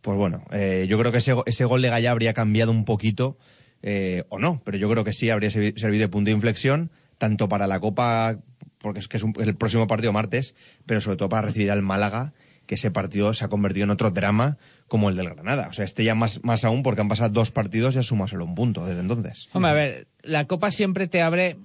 Pues 0.01 0.17
bueno, 0.17 0.45
eh, 0.53 0.87
yo 0.89 1.01
creo 1.01 1.11
que 1.11 1.19
ese, 1.19 1.35
ese 1.47 1.65
gol 1.65 1.83
de 1.83 1.89
Gallá 1.91 2.13
habría 2.13 2.33
cambiado 2.33 2.71
un 2.71 2.85
poquito, 2.85 3.39
eh, 3.83 4.23
o 4.29 4.39
no, 4.39 4.63
pero 4.65 4.79
yo 4.79 4.89
creo 4.89 5.03
que 5.03 5.13
sí 5.13 5.31
habría 5.31 5.51
servi- 5.51 5.77
servido 5.77 6.03
de 6.03 6.09
punto 6.09 6.29
de 6.29 6.37
inflexión, 6.37 6.93
tanto 7.19 7.49
para 7.49 7.67
la 7.67 7.81
Copa, 7.81 8.39
porque 8.79 9.01
es 9.01 9.09
que 9.09 9.17
es 9.17 9.25
un- 9.25 9.35
el 9.41 9.57
próximo 9.57 9.89
partido 9.89 10.13
martes, 10.13 10.55
pero 10.87 11.01
sobre 11.01 11.17
todo 11.17 11.29
para 11.29 11.49
recibir 11.49 11.73
al 11.73 11.83
Málaga, 11.83 12.33
que 12.67 12.77
ese 12.77 12.93
partido 12.93 13.35
se 13.35 13.45
ha 13.45 13.49
convertido 13.49 13.83
en 13.83 13.91
otro 13.91 14.13
drama 14.13 14.57
como 14.87 15.11
el 15.11 15.17
del 15.17 15.29
Granada. 15.31 15.67
O 15.69 15.73
sea, 15.73 15.85
este 15.85 16.05
ya 16.05 16.15
más, 16.15 16.39
más 16.45 16.65
aún 16.65 16.85
porque 16.85 17.01
han 17.01 17.09
pasado 17.09 17.31
dos 17.31 17.51
partidos 17.51 17.97
y 17.97 17.99
ha 17.99 18.03
sumado 18.05 18.29
solo 18.29 18.45
un 18.45 18.55
punto 18.55 18.87
desde 18.87 19.01
entonces. 19.01 19.49
Hombre, 19.53 19.71
a 19.71 19.75
ver, 19.75 20.07
la 20.23 20.47
Copa 20.47 20.71
siempre 20.71 21.09
te 21.09 21.21
abre, 21.21 21.57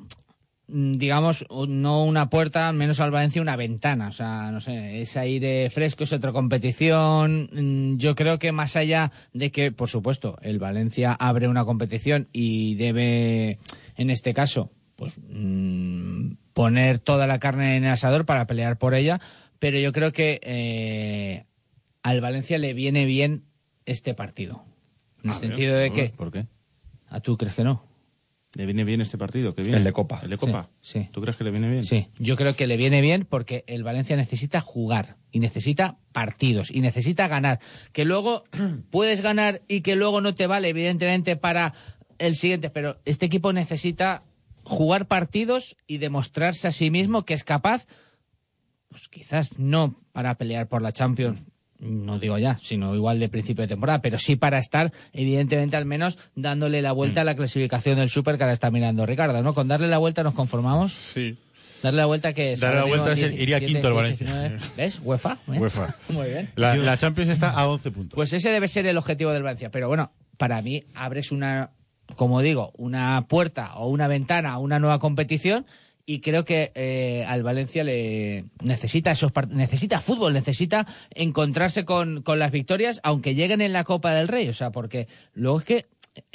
digamos, 0.67 1.45
no 1.67 2.03
una 2.03 2.29
puerta, 2.29 2.72
menos 2.72 3.00
al 3.00 3.12
Valencia 3.12 3.41
una 3.41 3.55
ventana. 3.55 4.07
O 4.07 4.12
sea, 4.12 4.51
no 4.51 4.62
sé, 4.62 5.01
es 5.01 5.15
aire 5.17 5.69
fresco, 5.69 6.03
es 6.03 6.13
otra 6.13 6.31
competición. 6.31 7.50
Mm, 7.51 7.98
Yo 7.98 8.15
creo 8.15 8.39
que 8.39 8.51
más 8.51 8.75
allá 8.75 9.12
de 9.34 9.51
que, 9.51 9.72
por 9.72 9.89
supuesto, 9.89 10.38
el 10.41 10.60
Valencia 10.60 11.13
abre 11.13 11.48
una 11.48 11.65
competición 11.65 12.27
y 12.31 12.75
debe, 12.75 13.60
en 13.95 14.10
este 14.10 14.34
caso, 14.34 14.72
pues 14.95 15.15
mm, 15.29 16.34
poner 16.53 17.00
toda 17.00 17.27
la 17.27 17.39
carne 17.39 17.77
en 17.77 17.84
el 17.84 17.91
asador 17.91 18.25
para 18.25 18.48
pelear 18.48 18.77
por 18.77 18.95
ella, 18.95 19.19
pero 19.60 19.77
yo 19.77 19.91
creo 19.91 20.12
que 20.12 20.39
eh, 20.41 21.45
al 22.01 22.22
Valencia 22.22 22.57
le 22.57 22.74
viene 22.74 23.05
bien 23.05 23.43
este 23.86 24.13
partido. 24.13 24.63
En 25.24 25.31
el 25.31 25.36
sentido 25.36 25.75
de 25.75 25.91
que... 25.91 26.10
¿Por 26.10 26.31
qué? 26.31 26.45
¿A 27.10 27.19
tú 27.19 27.38
crees 27.38 27.55
que 27.55 27.63
no? 27.63 27.84
¿Le 28.56 28.66
viene 28.66 28.84
bien 28.84 29.02
este 29.02 29.18
partido? 29.18 29.54
¿Qué 29.54 29.62
viene? 29.62 29.78
El 29.78 29.84
de 29.84 29.92
Copa. 29.92 30.22
¿El 30.24 30.30
de 30.30 30.38
Copa? 30.38 30.70
Sí, 30.82 31.02
sí. 31.02 31.10
¿Tú 31.12 31.22
crees 31.22 31.38
que 31.38 31.44
le 31.44 31.52
viene 31.52 31.70
bien? 31.70 31.86
Sí, 31.86 32.08
yo 32.18 32.36
creo 32.36 32.56
que 32.56 32.68
le 32.68 32.78
viene 32.78 33.02
bien 33.02 33.26
porque 33.30 33.64
el 33.68 33.84
Valencia 33.84 34.16
necesita 34.16 34.62
jugar 34.62 35.18
y 35.32 35.40
necesita 35.40 35.98
partidos 36.14 36.72
y 36.72 36.80
necesita 36.80 37.28
ganar. 37.28 37.60
Que 37.92 38.06
luego 38.06 38.46
puedes 38.92 39.22
ganar 39.22 39.62
y 39.68 39.82
que 39.82 39.96
luego 39.96 40.22
no 40.22 40.36
te 40.36 40.48
vale, 40.48 40.70
evidentemente, 40.70 41.36
para 41.36 41.74
el 42.18 42.36
siguiente, 42.36 42.70
pero 42.70 43.02
este 43.06 43.26
equipo 43.26 43.52
necesita 43.52 44.24
jugar 44.64 45.08
partidos 45.08 45.78
y 45.86 45.98
demostrarse 45.98 46.68
a 46.68 46.72
sí 46.72 46.90
mismo 46.90 47.26
que 47.26 47.34
es 47.34 47.44
capaz, 47.44 47.86
pues 48.90 49.08
quizás 49.10 49.60
no 49.60 50.00
para 50.12 50.36
pelear 50.36 50.68
por 50.68 50.82
la 50.82 50.94
Champions, 50.94 51.46
no 51.79 52.20
digo 52.20 52.38
ya, 52.38 52.58
sino 52.62 52.96
igual 52.96 53.20
de 53.20 53.29
principio 53.29 53.62
de 53.63 53.67
temporada, 53.67 54.01
pero 54.01 54.17
sí 54.17 54.36
para 54.36 54.60
estar, 54.60 54.91
evidentemente, 55.13 55.75
al 55.75 55.86
menos 55.86 56.17
dándole 56.36 56.82
la 56.82 56.91
vuelta 56.91 57.22
a 57.22 57.24
la 57.24 57.36
clasificación 57.36 57.98
del 57.98 58.10
Super 58.10 58.38
que 58.38 58.44
ahora 58.44 58.53
está 58.53 58.72
mirando 58.72 59.05
Ricardo, 59.05 59.41
¿no? 59.44 59.53
Con 59.53 59.67
darle 59.67 59.88
la 59.88 59.98
vuelta 59.98 60.24
nos 60.24 60.34
conformamos. 60.34 60.94
Sí. 60.94 61.38
Darle 61.84 61.98
la 61.98 62.05
vuelta 62.05 62.34
que. 62.34 62.55
Darle 62.55 62.79
la 62.79 62.86
vuelta 62.86 63.12
es 63.12 63.22
el- 63.22 63.36
17, 63.36 63.44
iría 63.44 63.60
quinto 63.60 63.88
el 63.89 63.94
Valencia. 63.94 64.25
19. 64.25 64.60
¿Ves? 64.77 65.00
UEFA. 65.03 65.38
¿eh? 65.53 65.60
UEFA. 65.60 65.96
Muy 66.10 66.27
bien. 66.29 66.50
La, 66.55 66.75
la 66.75 66.98
Champions 66.98 67.29
está 67.29 67.51
a 67.51 67.67
11 67.67 67.91
puntos. 67.91 68.15
Pues 68.15 68.34
ese 68.34 68.50
debe 68.50 68.67
ser 68.67 68.88
el 68.88 68.98
objetivo 68.98 69.32
del 69.32 69.44
Valencia. 69.44 69.70
Pero 69.70 69.88
bueno, 69.88 70.12
para 70.38 70.62
mí 70.62 70.84
abres 70.96 71.32
una, 71.32 71.72
como 72.15 72.41
digo, 72.41 72.72
una 72.77 73.25
puerta 73.27 73.75
o 73.75 73.88
una 73.89 74.08
ventana 74.08 74.53
a 74.53 74.58
una 74.58 74.79
nueva 74.79 74.98
competición 75.00 75.65
y 76.06 76.20
creo 76.20 76.46
que 76.46 76.72
eh, 76.76 77.26
al 77.28 77.44
Valencia 77.44 77.84
le 77.84 78.46
necesita 78.62 79.12
esos 79.12 79.32
necesita 79.50 80.00
fútbol, 80.00 80.34
necesita 80.34 80.86
encontrarse 81.12 81.84
con, 81.84 82.22
con 82.22 82.38
las 82.38 82.52
victorias, 82.52 83.00
aunque 83.04 83.34
lleguen 83.34 83.62
en 83.62 83.74
la 83.74 83.84
Copa 83.84 84.14
del 84.14 84.28
Rey. 84.28 84.48
O 84.48 84.54
sea, 84.54 84.72
porque 84.72 85.08
luego 85.34 85.60
es 85.60 85.66
que 85.66 85.86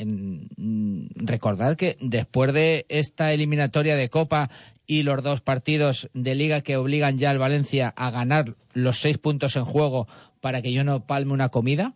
mm, 0.04 1.06
recordad 1.16 1.76
que 1.76 1.96
después 2.00 2.52
de 2.52 2.86
esta 2.88 3.32
eliminatoria 3.32 3.94
de 3.94 4.08
Copa 4.08 4.50
y 4.86 5.04
los 5.04 5.22
dos 5.22 5.40
partidos 5.40 6.10
de 6.14 6.34
Liga 6.34 6.62
que 6.62 6.76
obligan 6.76 7.16
ya 7.16 7.30
al 7.30 7.38
Valencia 7.38 7.94
a 7.96 8.10
ganar 8.10 8.56
los 8.72 8.98
seis 8.98 9.18
puntos 9.18 9.54
en 9.54 9.64
juego 9.64 10.08
para 10.40 10.62
que 10.62 10.72
yo 10.72 10.82
no 10.82 11.06
palme 11.06 11.32
una 11.32 11.50
comida. 11.50 11.92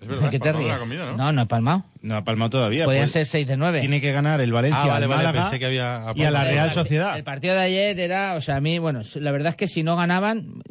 Es 0.00 0.08
¿De 0.08 0.14
verdad, 0.14 0.30
qué 0.30 0.38
te 0.38 0.52
la 0.52 0.58
ríes? 0.58 0.76
comida, 0.78 1.06
¿no? 1.12 1.16
no, 1.16 1.32
no 1.32 1.42
he 1.42 1.46
palmado. 1.46 1.84
No 2.02 2.16
ha 2.16 2.24
palmado 2.24 2.50
todavía. 2.50 2.84
Podían 2.84 3.02
pues 3.02 3.10
ser 3.12 3.26
seis 3.26 3.46
de 3.46 3.56
nueve. 3.56 3.80
Tiene 3.80 4.00
que 4.00 4.12
ganar 4.12 4.40
el 4.40 4.52
Valencia 4.52 4.82
Ah, 4.82 4.86
vale, 4.86 5.04
al 5.04 5.10
vale, 5.10 5.24
Málaga 5.26 5.42
pensé 5.44 5.58
que 5.58 5.66
había 5.66 6.12
y 6.14 6.22
a 6.24 6.30
la. 6.30 6.44
Real 6.44 6.66
El- 6.68 6.72
Sociedad. 6.72 7.16
El 7.16 7.24
partido 7.24 7.54
de 7.54 7.60
ayer 7.60 8.00
era, 8.00 8.34
o 8.34 8.40
sea, 8.40 8.56
a 8.56 8.60
mí, 8.60 8.78
bueno, 8.78 9.02
la 9.16 9.30
verdad 9.30 9.50
es 9.50 9.56
que 9.56 9.68
si 9.68 9.82
no 9.82 9.96
ganaban, 9.96 10.62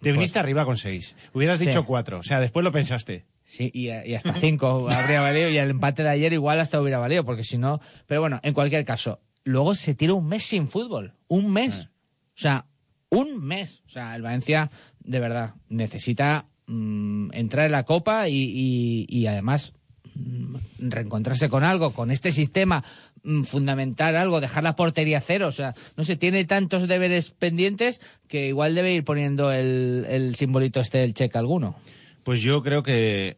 Te 0.00 0.12
viniste 0.12 0.38
arriba 0.38 0.64
con 0.64 0.76
seis. 0.76 1.16
Hubieras 1.34 1.58
Sí. 1.58 1.66
dicho 1.66 1.84
cuatro. 1.84 2.18
O 2.18 2.22
sea, 2.22 2.40
después 2.40 2.62
lo 2.64 2.72
pensaste. 2.72 3.24
Sí, 3.44 3.70
y, 3.72 3.88
y 3.90 4.14
hasta 4.14 4.32
cinco 4.34 4.88
habría 4.90 5.20
valido 5.20 5.48
y 5.50 5.56
el 5.58 5.70
empate 5.70 6.02
de 6.02 6.08
ayer 6.10 6.32
igual 6.32 6.58
hasta 6.60 6.80
hubiera 6.80 6.98
valido, 6.98 7.24
porque 7.24 7.44
si 7.44 7.58
no... 7.58 7.80
Pero 8.06 8.20
bueno, 8.20 8.40
en 8.42 8.52
cualquier 8.54 8.84
caso, 8.84 9.20
luego 9.44 9.74
se 9.74 9.94
tira 9.94 10.14
un 10.14 10.26
mes 10.26 10.42
sin 10.44 10.66
fútbol, 10.68 11.14
un 11.28 11.52
mes. 11.52 11.84
O 11.84 12.38
sea, 12.40 12.66
un 13.08 13.44
mes. 13.44 13.82
O 13.86 13.90
sea, 13.90 14.16
el 14.16 14.22
Valencia, 14.22 14.70
de 15.00 15.20
verdad, 15.20 15.54
necesita 15.68 16.46
mm, 16.66 17.30
entrar 17.32 17.66
en 17.66 17.72
la 17.72 17.84
Copa 17.84 18.28
y, 18.28 18.34
y- 18.36 19.06
y 19.08 19.26
además 19.26 19.72
mm, 20.14 20.56
reencontrarse 20.90 21.48
con 21.48 21.62
algo, 21.64 21.92
con 21.92 22.10
este 22.10 22.32
sistema, 22.32 22.82
mm, 23.22 23.42
fundamental 23.42 24.16
algo, 24.16 24.40
dejar 24.40 24.62
la 24.64 24.76
portería 24.76 25.20
cero. 25.20 25.48
O 25.48 25.52
sea, 25.52 25.74
no 25.96 26.04
sé, 26.04 26.16
tiene 26.16 26.44
tantos 26.44 26.88
deberes 26.88 27.30
pendientes 27.30 28.00
que 28.28 28.48
igual 28.48 28.74
debe 28.74 28.94
ir 28.94 29.04
poniendo 29.04 29.52
el, 29.52 30.06
el 30.08 30.34
simbolito 30.36 30.80
este 30.80 30.98
del 30.98 31.14
cheque 31.14 31.38
alguno. 31.38 31.76
Pues 32.24 32.42
yo 32.42 32.62
creo 32.62 32.82
que 32.82 33.36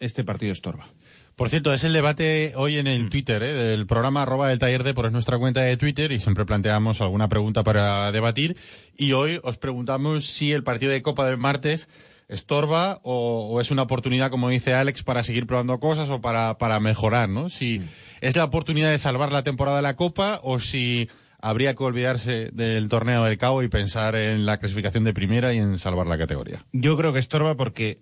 este 0.00 0.24
partido 0.24 0.52
estorba. 0.52 0.88
Por 1.36 1.48
cierto, 1.48 1.74
es 1.74 1.82
el 1.82 1.92
debate 1.92 2.52
hoy 2.54 2.76
en 2.78 2.86
el 2.86 3.10
Twitter, 3.10 3.42
¿eh? 3.42 3.52
del 3.52 3.86
programa 3.88 4.22
arroba 4.22 4.48
del 4.48 4.60
taller 4.60 4.84
de 4.84 4.94
por 4.94 5.06
es 5.06 5.12
nuestra 5.12 5.36
cuenta 5.36 5.62
de 5.62 5.76
Twitter 5.76 6.12
y 6.12 6.20
siempre 6.20 6.44
planteamos 6.44 7.00
alguna 7.00 7.28
pregunta 7.28 7.64
para 7.64 8.12
debatir. 8.12 8.56
Y 8.96 9.12
hoy 9.12 9.40
os 9.42 9.58
preguntamos 9.58 10.26
si 10.26 10.52
el 10.52 10.62
partido 10.62 10.92
de 10.92 11.02
Copa 11.02 11.26
del 11.26 11.36
martes 11.36 11.88
estorba 12.28 13.00
o, 13.02 13.48
o 13.50 13.60
es 13.60 13.70
una 13.70 13.82
oportunidad, 13.82 14.30
como 14.30 14.48
dice 14.48 14.74
Alex, 14.74 15.02
para 15.02 15.24
seguir 15.24 15.46
probando 15.46 15.78
cosas 15.80 16.10
o 16.10 16.20
para, 16.20 16.58
para 16.58 16.80
mejorar, 16.80 17.28
¿no? 17.28 17.48
Si 17.48 17.82
es 18.20 18.36
la 18.36 18.44
oportunidad 18.44 18.90
de 18.90 18.98
salvar 18.98 19.32
la 19.32 19.42
temporada 19.42 19.76
de 19.76 19.82
la 19.82 19.96
Copa 19.96 20.40
o 20.42 20.58
si 20.58 21.08
habría 21.40 21.74
que 21.74 21.84
olvidarse 21.84 22.50
del 22.52 22.88
torneo 22.88 23.24
del 23.24 23.36
Cabo 23.36 23.62
y 23.62 23.68
pensar 23.68 24.14
en 24.14 24.46
la 24.46 24.56
clasificación 24.56 25.04
de 25.04 25.12
primera 25.12 25.52
y 25.52 25.58
en 25.58 25.78
salvar 25.78 26.06
la 26.06 26.16
categoría. 26.16 26.64
Yo 26.72 26.96
creo 26.96 27.12
que 27.12 27.18
estorba 27.18 27.54
porque 27.54 28.00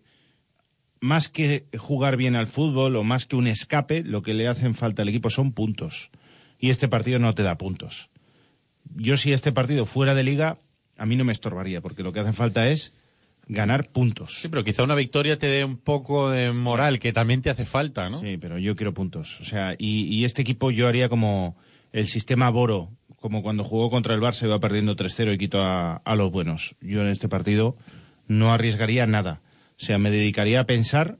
más 1.00 1.28
que 1.28 1.66
jugar 1.76 2.16
bien 2.16 2.36
al 2.36 2.46
fútbol 2.46 2.94
o 2.94 3.02
más 3.02 3.26
que 3.26 3.34
un 3.34 3.48
escape, 3.48 4.04
lo 4.04 4.22
que 4.22 4.34
le 4.34 4.46
hacen 4.46 4.76
falta 4.76 5.02
al 5.02 5.08
equipo 5.08 5.28
son 5.28 5.52
puntos. 5.52 6.10
Y 6.60 6.70
este 6.70 6.86
partido 6.86 7.18
no 7.18 7.34
te 7.34 7.42
da 7.42 7.58
puntos. 7.58 8.08
Yo 8.94 9.16
si 9.16 9.32
este 9.32 9.50
partido 9.50 9.86
fuera 9.86 10.14
de 10.14 10.22
liga, 10.22 10.58
a 10.96 11.04
mí 11.04 11.16
no 11.16 11.24
me 11.24 11.32
estorbaría, 11.32 11.80
porque 11.80 12.04
lo 12.04 12.12
que 12.12 12.20
hace 12.20 12.32
falta 12.32 12.68
es 12.68 12.92
ganar 13.46 13.88
puntos. 13.88 14.40
Sí, 14.40 14.48
pero 14.48 14.64
quizá 14.64 14.82
una 14.82 14.94
victoria 14.94 15.38
te 15.38 15.46
dé 15.46 15.64
un 15.64 15.76
poco 15.76 16.30
de 16.30 16.52
moral, 16.52 16.98
que 16.98 17.12
también 17.12 17.42
te 17.42 17.50
hace 17.50 17.64
falta, 17.64 18.08
¿no? 18.08 18.20
Sí, 18.20 18.36
pero 18.38 18.58
yo 18.58 18.76
quiero 18.76 18.94
puntos. 18.94 19.40
O 19.40 19.44
sea, 19.44 19.74
y, 19.78 20.04
y 20.04 20.24
este 20.24 20.42
equipo 20.42 20.70
yo 20.70 20.88
haría 20.88 21.08
como 21.08 21.56
el 21.92 22.08
sistema 22.08 22.50
Boro, 22.50 22.90
como 23.16 23.42
cuando 23.42 23.64
jugó 23.64 23.90
contra 23.90 24.14
el 24.14 24.20
Barça 24.20 24.44
iba 24.44 24.58
perdiendo 24.60 24.96
3-0 24.96 25.34
y 25.34 25.38
quitó 25.38 25.62
a, 25.62 25.96
a 25.96 26.16
los 26.16 26.30
buenos. 26.30 26.74
Yo 26.80 27.02
en 27.02 27.08
este 27.08 27.28
partido 27.28 27.76
no 28.26 28.52
arriesgaría 28.52 29.06
nada. 29.06 29.40
O 29.80 29.84
sea, 29.84 29.98
me 29.98 30.10
dedicaría 30.10 30.60
a 30.60 30.66
pensar 30.66 31.18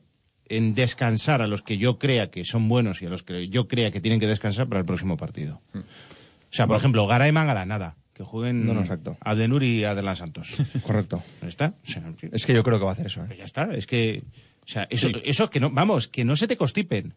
en 0.49 0.75
descansar 0.75 1.43
a 1.43 1.47
los 1.47 1.63
que 1.63 1.79
yo 1.79 1.99
crea 1.99 2.31
que 2.31 2.45
son 2.45 2.69
buenos 2.69 3.03
y 3.03 3.07
a 3.07 3.09
los 3.09 3.23
que 3.23 3.49
yo 3.49 3.69
crea 3.69 3.91
que 3.91 4.01
tienen 4.01 4.21
que 4.21 4.27
descansar 4.27 4.69
para 4.69 4.81
el 4.81 4.87
próximo 4.87 5.17
partido. 5.17 5.61
O 5.75 6.55
sea, 6.55 6.67
por 6.67 6.77
ejemplo, 6.77 7.07
Garay 7.07 7.33
Mangala, 7.33 7.65
nada. 7.65 7.97
Que 8.13 8.23
jueguen 8.25 8.67
No, 8.67 8.75
no, 8.75 8.81
exacto. 8.81 9.17
Adenur 9.21 9.63
y 9.63 9.85
Adelan 9.85 10.17
Santos. 10.17 10.57
Correcto. 10.83 11.23
¿Ya 11.41 11.49
está? 11.49 11.75
O 11.83 11.87
sea, 11.91 12.13
Es 12.33 12.45
que 12.47 12.53
yo 12.55 12.63
creo 12.63 12.79
que 12.79 12.85
va 12.85 12.91
a 12.91 12.95
hacer 12.95 13.07
eso. 13.07 13.23
¿eh? 13.23 13.25
pues 13.29 13.39
ya 13.39 13.45
está, 13.45 13.73
es 13.75 13.87
que. 13.87 14.23
O 14.65 14.69
sea, 14.69 14.87
eso, 14.91 15.09
eso 15.25 15.51
que 15.51 15.61
no. 15.61 15.71
Vamos, 15.71 16.09
que 16.09 16.25
no 16.25 16.37
se 16.37 16.47
te 16.47 16.57
constipen. 16.57 17.15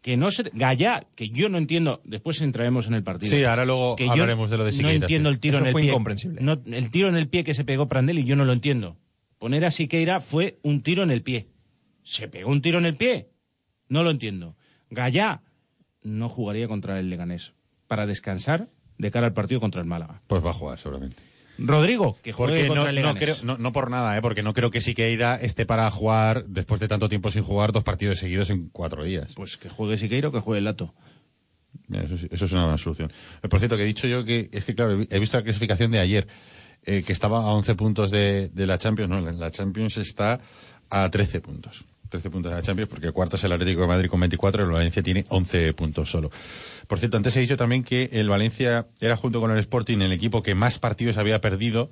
Que 0.00 0.16
no 0.16 0.30
se. 0.30 0.44
te- 0.44 0.50
Gallá, 0.54 1.06
que 1.14 1.28
yo 1.28 1.48
no 1.48 1.58
entiendo. 1.58 2.00
Después 2.04 2.40
entraremos 2.40 2.86
en 2.86 2.94
el 2.94 3.02
partido. 3.02 3.36
Sí, 3.36 3.44
ahora 3.44 3.64
luego 3.64 3.96
que 3.96 4.06
yo 4.06 4.12
hablaremos 4.12 4.50
de 4.50 4.56
lo 4.58 4.64
de 4.64 4.72
No 4.82 4.88
entiendo 4.88 5.28
sí. 5.30 5.34
el 5.34 5.40
tiro 5.40 5.56
Eso 5.56 5.64
en 5.64 5.66
el 5.68 5.72
fue 5.72 5.82
pie. 5.82 5.90
incomprensible. 5.90 6.40
No, 6.40 6.60
el 6.64 6.90
tiro 6.90 7.08
en 7.08 7.16
el 7.16 7.28
pie 7.28 7.44
que 7.44 7.54
se 7.54 7.64
pegó 7.64 7.88
Prandelli, 7.88 8.24
yo 8.24 8.36
no 8.36 8.44
lo 8.44 8.52
entiendo. 8.52 8.96
Poner 9.38 9.64
a 9.66 9.70
Siqueira 9.70 10.20
fue 10.20 10.58
un 10.62 10.82
tiro 10.82 11.02
en 11.02 11.10
el 11.10 11.22
pie. 11.22 11.48
¿Se 12.02 12.26
pegó 12.28 12.50
un 12.50 12.62
tiro 12.62 12.78
en 12.78 12.86
el 12.86 12.96
pie? 12.96 13.28
No 13.88 14.02
lo 14.02 14.10
entiendo. 14.10 14.56
Gallá 14.90 15.42
no 16.02 16.28
jugaría 16.28 16.68
contra 16.68 16.98
el 16.98 17.10
Leganés. 17.10 17.52
Para 17.86 18.06
descansar 18.06 18.68
de 18.98 19.10
cara 19.10 19.26
al 19.26 19.32
partido 19.32 19.60
contra 19.60 19.80
el 19.80 19.86
Málaga. 19.86 20.20
Pues 20.26 20.44
va 20.44 20.50
a 20.50 20.54
jugar, 20.54 20.78
seguramente. 20.78 21.22
Rodrigo, 21.58 22.18
que 22.22 22.32
juegue 22.32 22.66
Porque 22.66 22.68
contra 22.68 22.84
no, 22.84 22.90
el 22.90 22.94
no, 22.96 23.00
Leganés. 23.14 23.22
creo, 23.22 23.36
no, 23.44 23.56
no 23.58 23.72
por 23.72 23.90
nada, 23.90 24.14
¿eh? 24.16 24.20
porque 24.20 24.42
no 24.42 24.52
creo 24.52 24.70
que 24.70 24.80
Siqueira 24.82 25.36
esté 25.36 25.64
para 25.64 25.90
jugar, 25.90 26.44
después 26.46 26.80
de 26.80 26.88
tanto 26.88 27.08
tiempo 27.08 27.30
sin 27.30 27.42
jugar, 27.42 27.72
dos 27.72 27.82
partidos 27.82 28.18
seguidos 28.18 28.50
en 28.50 28.68
cuatro 28.68 29.04
días. 29.04 29.32
Pues 29.34 29.56
que 29.56 29.70
juegue 29.70 29.96
Siqueira 29.96 30.28
o 30.28 30.32
que 30.32 30.40
juegue 30.40 30.58
el 30.58 30.64
Lato. 30.64 30.92
Eso, 31.92 32.16
sí- 32.18 32.28
eso 32.30 32.44
es 32.46 32.52
una 32.52 32.62
buena 32.64 32.78
solución. 32.78 33.10
Eh, 33.42 33.48
Por 33.48 33.58
cierto, 33.58 33.76
que 33.76 33.84
he 33.84 33.86
dicho 33.86 34.06
yo 34.06 34.24
que, 34.24 34.48
es 34.52 34.64
que 34.64 34.74
claro, 34.74 34.92
he 34.92 34.96
vi- 34.96 35.08
he 35.10 35.18
visto 35.18 35.36
la 35.38 35.44
clasificación 35.44 35.90
de 35.90 35.98
ayer, 35.98 36.26
eh, 36.84 37.02
que 37.06 37.12
estaba 37.12 37.38
a 37.38 37.52
11 37.54 37.74
puntos 37.74 38.10
de, 38.10 38.48
de 38.50 38.66
la 38.66 38.76
Champions, 38.78 39.10
no, 39.10 39.20
la, 39.20 39.50
Champions 39.50 39.96
está 39.98 40.40
a 40.90 41.08
13 41.10 41.40
puntos. 41.40 41.84
13 42.08 42.30
puntos 42.30 42.50
de 42.52 42.56
la 42.56 42.62
Champions, 42.62 42.88
porque 42.88 43.10
cuarto 43.12 43.36
es 43.36 43.44
el 43.44 43.52
Atlético 43.52 43.80
de 43.82 43.88
Madrid 43.88 44.08
con 44.08 44.20
24 44.20 44.62
y 44.62 44.64
el 44.66 44.70
Valencia 44.70 45.02
tiene 45.02 45.24
11 45.28 45.72
puntos 45.74 46.10
solo. 46.10 46.30
Por 46.86 46.98
cierto, 46.98 47.16
antes 47.16 47.36
he 47.36 47.40
dicho 47.40 47.56
también 47.56 47.82
que 47.84 48.10
el 48.12 48.28
Valencia 48.28 48.86
era 49.00 49.16
junto 49.16 49.40
con 49.40 49.50
el 49.50 49.58
Sporting 49.58 49.98
el 50.02 50.12
equipo 50.12 50.42
que 50.42 50.54
más 50.54 50.78
partidos 50.78 51.18
había 51.18 51.40
perdido 51.40 51.90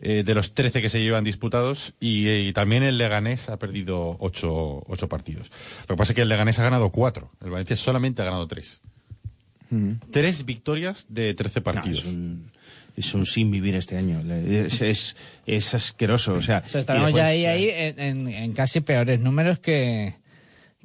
eh, 0.00 0.22
de 0.24 0.34
los 0.34 0.54
13 0.54 0.80
que 0.80 0.88
se 0.88 1.00
llevan 1.02 1.24
disputados 1.24 1.94
y, 1.98 2.28
eh, 2.28 2.42
y 2.42 2.52
también 2.52 2.84
el 2.84 2.98
Leganés 2.98 3.48
ha 3.48 3.58
perdido 3.58 4.16
8, 4.20 4.84
partidos. 5.08 5.50
Lo 5.88 5.94
que 5.94 5.98
pasa 5.98 6.12
es 6.12 6.14
que 6.16 6.22
el 6.22 6.28
Leganés 6.28 6.58
ha 6.60 6.62
ganado 6.62 6.90
4, 6.92 7.30
el 7.44 7.50
Valencia 7.50 7.76
solamente 7.76 8.22
ha 8.22 8.26
ganado 8.26 8.46
3. 8.46 8.80
Tres 10.10 10.44
victorias 10.46 11.06
de 11.10 11.34
13 11.34 11.60
No, 11.60 11.64
partidos. 11.64 11.98
es, 11.98 12.04
un, 12.06 12.50
es 12.96 13.12
un 13.14 13.26
sin 13.26 13.50
vivir 13.50 13.74
este 13.74 13.96
año. 13.98 14.20
Es, 14.32 14.80
es, 14.80 15.16
es 15.46 15.74
asqueroso. 15.74 16.32
O 16.34 16.42
sea, 16.42 16.64
O 16.66 16.70
sea, 16.70 17.10
y 17.10 17.12
ya 17.14 17.26
ahí, 17.26 17.44
eh, 17.44 17.48
ahí 17.48 17.68
en, 17.68 18.00
en- 18.00 18.28
en 18.28 18.52
casi 18.54 18.80
peores 18.80 19.20
números 19.20 19.58
que, 19.58 20.14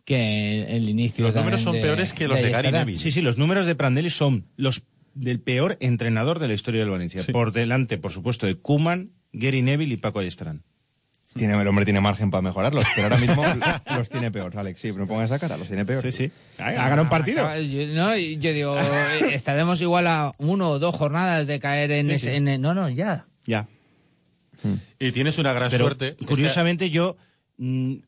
que 0.05 0.75
el 0.75 0.89
inicio. 0.89 1.25
Los 1.25 1.35
números 1.35 1.61
son 1.61 1.73
peores 1.79 2.13
que 2.13 2.27
los 2.27 2.39
de 2.39 2.47
ahí 2.47 2.51
Gary. 2.51 2.71
Neville. 2.71 2.97
Sí, 2.99 3.11
sí, 3.11 3.21
los 3.21 3.37
números 3.37 3.65
de 3.67 3.75
Prandelli 3.75 4.09
son 4.09 4.45
los 4.57 4.83
del 5.13 5.39
peor 5.39 5.77
entrenador 5.79 6.39
de 6.39 6.47
la 6.47 6.53
historia 6.55 6.81
del 6.81 6.89
Valencia. 6.89 7.21
Sí. 7.21 7.31
Por 7.31 7.51
delante, 7.51 7.97
por 7.97 8.11
supuesto, 8.11 8.45
de 8.47 8.55
Kuman, 8.55 9.11
Gary 9.31 9.61
Neville 9.61 9.93
y 9.93 9.97
Paco 9.97 10.19
Ayestarán. 10.19 10.63
Tiene, 11.35 11.59
el 11.59 11.67
hombre 11.67 11.83
tiene 11.85 11.99
margen 11.99 12.29
para 12.29 12.43
mejorarlos, 12.43 12.85
pero 12.95 13.07
ahora 13.07 13.17
mismo 13.17 13.43
los 13.97 14.07
tiene 14.09 14.29
peor, 14.31 14.55
Alex. 14.57 14.79
Sí, 14.79 14.91
no 14.91 15.07
pongas 15.07 15.31
esa 15.31 15.39
cara, 15.39 15.57
los 15.57 15.67
tiene 15.67 15.83
peor. 15.83 16.03
Sí, 16.03 16.11
sí. 16.11 16.31
Ha 16.59 16.71
ganado 16.73 17.01
un 17.03 17.09
partido. 17.09 17.39
Acaba- 17.39 17.59
yo, 17.59 17.87
no, 17.87 18.15
yo 18.15 18.53
digo, 18.53 18.77
estaremos 19.31 19.81
igual 19.81 20.05
a 20.07 20.33
uno 20.37 20.69
o 20.69 20.79
dos 20.79 20.93
jornadas 20.95 21.47
de 21.47 21.59
caer 21.59 21.91
en 21.91 22.05
Sí, 22.05 22.11
ese. 22.13 22.29
sí. 22.31 22.35
en- 22.37 22.61
no, 22.61 22.73
no, 22.75 22.87
ya. 22.89 23.25
Ya. 23.47 23.67
Y 24.99 25.11
tienes 25.11 25.37
una 25.39 25.53
gran 25.53 25.69
Pero 25.71 25.85
suerte. 25.85 26.15
curiosamente 26.25 26.89
yo 26.89 27.17
mm, 27.57 27.93
yo 27.95 28.01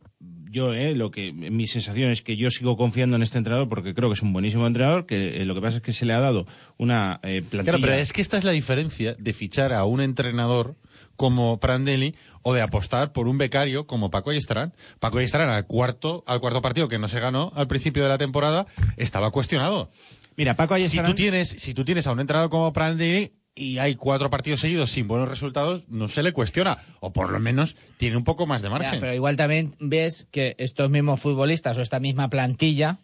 eh, 0.55 0.95
lo 0.95 1.11
que 1.11 1.33
mi 1.33 1.67
sensación 1.67 2.11
es 2.11 2.21
que 2.21 2.37
yo 2.37 2.49
sigo 2.49 2.77
confiando 2.77 3.15
en 3.15 3.23
este 3.23 3.37
entrenador 3.37 3.67
porque 3.67 3.93
creo 3.93 4.09
que 4.09 4.13
es 4.13 4.21
un 4.21 4.33
buenísimo 4.33 4.65
entrenador 4.65 5.05
que 5.05 5.41
eh, 5.41 5.45
lo 5.45 5.53
que 5.53 5.61
pasa 5.61 5.77
es 5.77 5.83
que 5.83 5.93
se 5.93 6.05
le 6.05 6.13
ha 6.13 6.19
dado 6.19 6.47
una 6.77 7.19
eh, 7.23 7.41
plantilla 7.41 7.63
Claro, 7.63 7.81
pero 7.81 7.93
es 7.93 8.13
que 8.13 8.21
esta 8.21 8.37
es 8.37 8.43
la 8.43 8.51
diferencia 8.51 9.13
de 9.13 9.33
fichar 9.33 9.73
a 9.73 9.83
un 9.85 10.01
entrenador 10.01 10.75
como 11.15 11.59
Prandelli 11.59 12.15
o 12.41 12.53
de 12.53 12.61
apostar 12.61 13.11
por 13.11 13.27
un 13.27 13.37
becario 13.37 13.85
como 13.87 14.11
Paco 14.11 14.29
Ayestarán. 14.29 14.73
Paco 14.99 15.17
Ayestarán 15.17 15.49
al 15.49 15.67
cuarto, 15.67 16.23
al 16.27 16.39
cuarto 16.39 16.61
partido 16.61 16.87
que 16.87 16.99
no 16.99 17.07
se 17.07 17.19
ganó 17.19 17.51
al 17.55 17.67
principio 17.67 18.03
de 18.03 18.09
la 18.09 18.17
temporada 18.17 18.65
estaba 18.97 19.31
cuestionado. 19.31 19.91
mira 20.37 20.55
Paco 20.55 20.75
Si 20.75 20.81
Ayestarán 20.81 21.11
tú 21.11 21.15
tienes, 21.15 21.49
si 21.49 21.73
tú 21.73 21.83
tienes 21.85 22.07
a 22.07 22.11
un 22.11 22.19
entrenador 22.19 22.49
como 22.49 22.71
Prandelli 22.71 23.33
y 23.55 23.77
hay 23.77 23.95
cuatro 23.95 24.29
partidos 24.29 24.59
seguidos 24.59 24.91
sin 24.91 25.07
buenos 25.07 25.29
resultados, 25.29 25.83
no 25.89 26.07
se 26.09 26.23
le 26.23 26.33
cuestiona. 26.33 26.77
O 26.99 27.13
por 27.13 27.31
lo 27.31 27.39
menos 27.39 27.75
tiene 27.97 28.17
un 28.17 28.23
poco 28.25 28.45
más 28.45 28.61
de 28.61 28.67
Ya, 28.67 28.71
margen. 28.77 28.99
pero 28.99 29.13
igual 29.13 29.37
también 29.37 29.73
ves 29.79 30.27
que 30.31 30.55
estos 30.57 30.89
mismos 30.89 31.21
futbolistas 31.21 31.77
o 31.77 31.81
esta 31.81 31.99
misma 32.01 32.29
plantilla, 32.29 32.99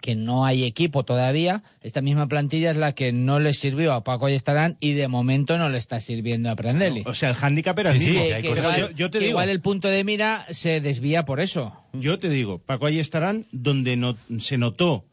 que 0.00 0.14
no 0.14 0.44
hay 0.46 0.64
equipo 0.64 1.04
todavía, 1.04 1.62
esta 1.80 2.00
misma 2.02 2.26
plantilla 2.28 2.70
es 2.70 2.76
la 2.76 2.92
que 2.94 3.12
no 3.12 3.40
les 3.40 3.58
sirvió 3.58 3.92
a 3.94 4.04
Paco 4.04 4.26
Ayestarán 4.26 4.76
y 4.80 4.92
de 4.92 5.08
momento 5.08 5.56
no 5.58 5.68
le 5.70 5.78
está 5.78 6.00
sirviendo 6.00 6.50
a 6.50 6.56
Prandelli. 6.56 7.02
o 7.06 7.14
sea 7.14 7.30
el 7.30 7.34
hándicap 7.34 7.78
era 7.78 7.90
el 7.92 7.98
Sí, 7.98 8.10
mismo. 8.10 8.22
Que- 8.24 8.40
igual, 8.58 8.78
yo, 8.80 8.90
yo 8.90 9.10
te 9.10 9.18
que 9.18 9.24
digo 9.24 9.30
igual 9.30 9.48
el 9.48 9.60
punto 9.60 9.88
de 9.88 10.04
mira 10.04 10.46
se 10.50 10.80
desvía 10.80 11.24
por 11.24 11.40
eso. 11.40 11.72
Yo 11.94 12.18
te 12.18 12.28
digo, 12.28 12.58
Paco 12.58 12.86
Ayestarán, 12.86 13.46
donde 13.52 13.96
no, 13.96 14.16
se 14.38 14.58
notó 14.58 15.04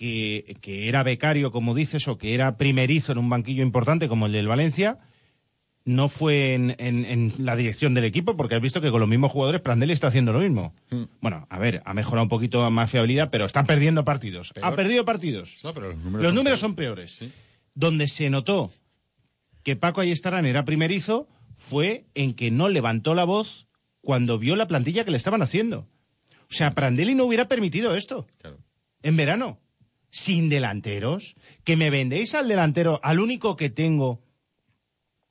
que, 0.00 0.56
que 0.62 0.88
era 0.88 1.02
becario, 1.02 1.52
como 1.52 1.74
dices, 1.74 2.08
o 2.08 2.16
que 2.16 2.32
era 2.32 2.56
primerizo 2.56 3.12
en 3.12 3.18
un 3.18 3.28
banquillo 3.28 3.62
importante 3.62 4.08
como 4.08 4.24
el 4.24 4.32
del 4.32 4.48
Valencia, 4.48 4.98
no 5.84 6.08
fue 6.08 6.54
en, 6.54 6.74
en- 6.78 7.04
en 7.04 7.32
la 7.38 7.54
dirección 7.54 7.92
del 7.92 8.04
equipo, 8.04 8.34
porque 8.34 8.54
has 8.54 8.62
visto 8.62 8.80
que 8.80 8.90
con 8.90 8.98
los 9.00 9.08
mismos 9.10 9.30
jugadores 9.30 9.60
Prandelli 9.60 9.92
está 9.92 10.06
haciendo 10.06 10.32
lo 10.32 10.38
mismo. 10.40 10.74
Mm. 10.90 11.02
Bueno, 11.20 11.46
a 11.50 11.58
ver, 11.58 11.82
ha 11.84 11.92
mejorado 11.92 12.22
un 12.22 12.30
poquito 12.30 12.70
más 12.70 12.90
fiabilidad, 12.90 13.28
pero 13.30 13.44
está 13.44 13.62
perdiendo 13.64 14.02
partidos. 14.02 14.54
Peor. 14.54 14.66
Ha 14.66 14.74
perdido 14.74 15.04
partidos. 15.04 15.58
No, 15.62 15.74
pero 15.74 15.88
los 15.88 15.98
números, 15.98 16.22
Los 16.22 16.26
son 16.28 16.34
números 16.34 16.60
peores. 16.60 16.60
son 16.60 16.74
peores. 16.74 17.10
Sí. 17.12 17.32
Donde 17.74 18.08
se 18.08 18.30
notó 18.30 18.72
que 19.62 19.76
Paco 19.76 20.00
Ayestarán 20.00 20.46
era 20.46 20.64
primerizo 20.64 21.28
fue 21.58 22.06
en 22.14 22.32
que 22.32 22.50
no 22.50 22.70
levantó 22.70 23.14
la 23.14 23.24
voz 23.24 23.66
cuando 24.00 24.38
vio 24.38 24.56
la 24.56 24.66
plantilla 24.66 25.04
que 25.04 25.10
le 25.10 25.18
estaban 25.18 25.42
haciendo. 25.42 25.86
O 26.48 26.54
sea, 26.54 26.74
Prandelli 26.74 27.14
no 27.14 27.24
hubiera 27.26 27.48
permitido 27.48 27.94
esto 27.94 28.26
Claro. 28.40 28.56
en 29.02 29.16
verano. 29.18 29.58
Sin 30.10 30.48
delanteros. 30.48 31.34
Que 31.64 31.76
me 31.76 31.90
vendéis 31.90 32.34
al 32.34 32.48
delantero, 32.48 33.00
al 33.02 33.20
único 33.20 33.56
que 33.56 33.70
tengo 33.70 34.20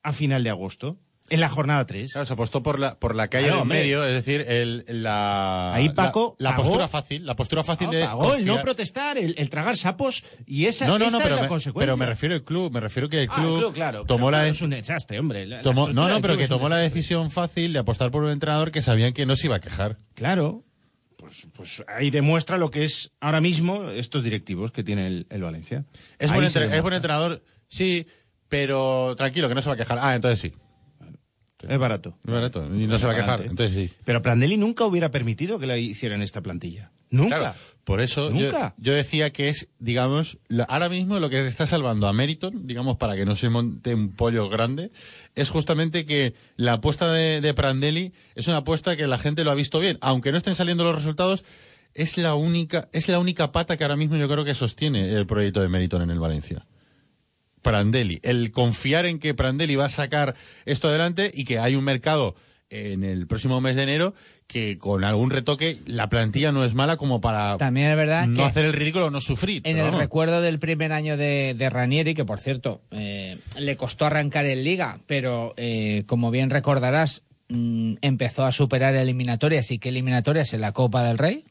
a 0.02 0.12
final 0.12 0.42
de 0.44 0.50
agosto, 0.50 0.98
en 1.28 1.38
la 1.40 1.48
jornada 1.48 1.86
3. 1.86 2.10
Claro, 2.12 2.24
se 2.26 2.32
apostó 2.32 2.60
por 2.62 2.80
la, 2.80 2.98
por 2.98 3.14
la 3.14 3.28
calle 3.28 3.46
Claro, 3.48 3.60
del 3.60 3.68
medio, 3.68 4.04
es 4.04 4.14
decir, 4.14 4.44
el, 4.48 4.84
la, 4.88 5.72
Ahí 5.74 5.90
Paco 5.90 6.34
la, 6.40 6.50
la 6.50 6.56
postura 6.56 6.88
fácil, 6.88 7.24
la 7.24 7.36
postura 7.36 7.62
fácil 7.62 7.86
No, 7.86 7.92
de 7.92 8.04
pagó 8.04 8.34
el 8.34 8.44
no 8.46 8.60
protestar, 8.62 9.16
el, 9.16 9.34
el 9.38 9.48
tragar 9.50 9.76
sapos 9.76 10.24
y 10.46 10.64
esa 10.66 10.86
No, 10.88 10.98
no, 10.98 11.04
esta 11.04 11.18
no, 11.18 11.22
pero 11.22 11.34
es 11.36 11.40
la 11.40 11.42
me, 11.44 11.48
consecuencia. 11.48 11.86
pero 11.86 11.96
me 11.96 12.06
refiero 12.06 12.34
al 12.34 12.42
club, 12.42 12.72
me 12.72 12.80
refiero 12.80 13.08
que 13.08 13.22
el 13.22 13.28
Ah, 13.30 13.34
club, 13.36 13.58
club, 13.58 13.74
claro. 13.74 14.04
tomó 14.06 14.30
la 14.32 14.48
es 14.48 14.60
un 14.60 14.70
desastre, 14.70 15.20
hombre. 15.20 15.46
La- 15.46 15.62
tomó, 15.62 15.92
no, 15.92 16.08
no, 16.08 16.20
pero 16.20 16.36
que 16.36 16.48
tomó 16.48 16.68
la 16.68 16.78
decisión 16.78 17.30
fácil 17.30 17.72
de 17.74 17.78
apostar 17.78 18.10
por 18.10 18.24
un 18.24 18.30
entrenador 18.32 18.72
que 18.72 18.82
sabían 18.82 19.12
que 19.12 19.24
no 19.26 19.36
se 19.36 19.46
iba 19.46 19.56
a 19.56 19.60
quejar. 19.60 19.98
Claro. 20.14 20.64
Pues, 21.30 21.46
pues 21.52 21.84
ahí 21.86 22.10
demuestra 22.10 22.58
lo 22.58 22.72
que 22.72 22.82
es 22.82 23.12
ahora 23.20 23.40
mismo 23.40 23.88
estos 23.90 24.24
directivos 24.24 24.72
que 24.72 24.82
tiene 24.82 25.06
el, 25.06 25.26
el 25.30 25.42
Valencia. 25.42 25.84
Es 26.18 26.32
buen, 26.32 26.44
es 26.44 26.56
entrenador, 26.56 27.44
sí, 27.68 28.08
pero 28.48 29.14
tranquilo, 29.16 29.48
que 29.48 29.54
no 29.54 29.62
se 29.62 29.68
va 29.68 29.74
a 29.74 29.76
quejar. 29.76 29.98
Ah, 30.02 30.16
entonces 30.16 30.40
sí. 30.40 30.52
Es 31.68 31.78
barato. 31.78 32.18
Es 32.24 32.32
barato, 32.32 32.66
y 32.74 32.88
no 32.88 32.98
se 32.98 33.06
va 33.06 33.12
a 33.12 33.16
quejar, 33.16 33.42
entonces 33.42 33.74
sí. 33.74 33.94
Pero 34.04 34.22
Prandelli 34.22 34.56
nunca 34.56 34.84
hubiera 34.84 35.12
permitido 35.12 35.60
que 35.60 35.66
la 35.66 35.78
hicieran 35.78 36.20
esta 36.20 36.40
plantilla. 36.40 36.90
Nunca. 37.10 37.38
Claro, 37.38 37.54
por 37.84 38.00
eso 38.00 38.30
yo, 38.30 38.46
Nunca. 38.46 38.74
yo 38.78 38.94
decía 38.94 39.30
que 39.30 39.48
es, 39.48 39.68
digamos, 39.80 40.38
ahora 40.68 40.88
mismo 40.88 41.18
lo 41.18 41.28
que 41.28 41.46
está 41.46 41.66
salvando 41.66 42.06
a 42.06 42.12
Meriton, 42.12 42.66
digamos, 42.66 42.96
para 42.96 43.16
que 43.16 43.26
no 43.26 43.34
se 43.34 43.48
monte 43.48 43.94
un 43.94 44.12
pollo 44.12 44.48
grande, 44.48 44.92
es 45.34 45.50
justamente 45.50 46.06
que 46.06 46.34
la 46.56 46.74
apuesta 46.74 47.12
de, 47.12 47.40
de 47.40 47.52
Prandelli 47.54 48.12
es 48.36 48.46
una 48.46 48.58
apuesta 48.58 48.96
que 48.96 49.08
la 49.08 49.18
gente 49.18 49.42
lo 49.42 49.50
ha 49.50 49.56
visto 49.56 49.80
bien. 49.80 49.98
Aunque 50.00 50.30
no 50.30 50.38
estén 50.38 50.54
saliendo 50.54 50.84
los 50.84 50.94
resultados, 50.94 51.44
es 51.94 52.16
la 52.16 52.34
única, 52.34 52.88
es 52.92 53.08
la 53.08 53.18
única 53.18 53.50
pata 53.52 53.76
que 53.76 53.84
ahora 53.84 53.96
mismo 53.96 54.16
yo 54.16 54.28
creo 54.28 54.44
que 54.44 54.54
sostiene 54.54 55.12
el 55.12 55.26
proyecto 55.26 55.60
de 55.60 55.68
Meriton 55.68 56.02
en 56.02 56.10
el 56.10 56.20
Valencia. 56.20 56.66
Prandelli. 57.62 58.20
El 58.22 58.52
confiar 58.52 59.04
en 59.06 59.18
que 59.18 59.34
Prandelli 59.34 59.76
va 59.76 59.86
a 59.86 59.90
sacar 59.90 60.34
esto 60.64 60.88
adelante 60.88 61.30
y 61.32 61.44
que 61.44 61.58
hay 61.58 61.74
un 61.74 61.84
mercado 61.84 62.34
en 62.70 63.02
el 63.04 63.26
próximo 63.26 63.60
mes 63.60 63.76
de 63.76 63.82
enero 63.82 64.14
que 64.46 64.78
con 64.78 65.04
algún 65.04 65.30
retoque 65.30 65.78
la 65.86 66.08
plantilla 66.08 66.52
no 66.52 66.64
es 66.64 66.74
mala 66.74 66.96
como 66.96 67.20
para 67.20 67.56
También 67.56 67.90
es 67.90 67.96
verdad 67.96 68.26
no 68.26 68.36
que 68.36 68.42
hacer 68.42 68.64
el 68.64 68.72
ridículo 68.72 69.06
o 69.06 69.10
no 69.10 69.20
sufrir. 69.20 69.62
en 69.64 69.76
el 69.76 69.84
vamos. 69.84 70.00
recuerdo 70.00 70.40
del 70.40 70.58
primer 70.58 70.92
año 70.92 71.16
de, 71.16 71.54
de 71.56 71.70
Ranieri, 71.70 72.14
que 72.14 72.24
por 72.24 72.40
cierto 72.40 72.80
eh, 72.90 73.38
le 73.58 73.76
costó 73.76 74.06
arrancar 74.06 74.46
en 74.46 74.64
liga, 74.64 75.00
pero 75.06 75.54
eh, 75.56 76.04
como 76.06 76.30
bien 76.30 76.50
recordarás, 76.50 77.22
mm, 77.48 77.94
empezó 78.02 78.44
a 78.44 78.52
superar 78.52 78.94
eliminatorias 78.94 79.70
y 79.72 79.78
que 79.78 79.88
eliminatorias 79.90 80.54
en 80.54 80.60
la 80.60 80.72
Copa 80.72 81.02
del 81.04 81.18
Rey. 81.18 81.44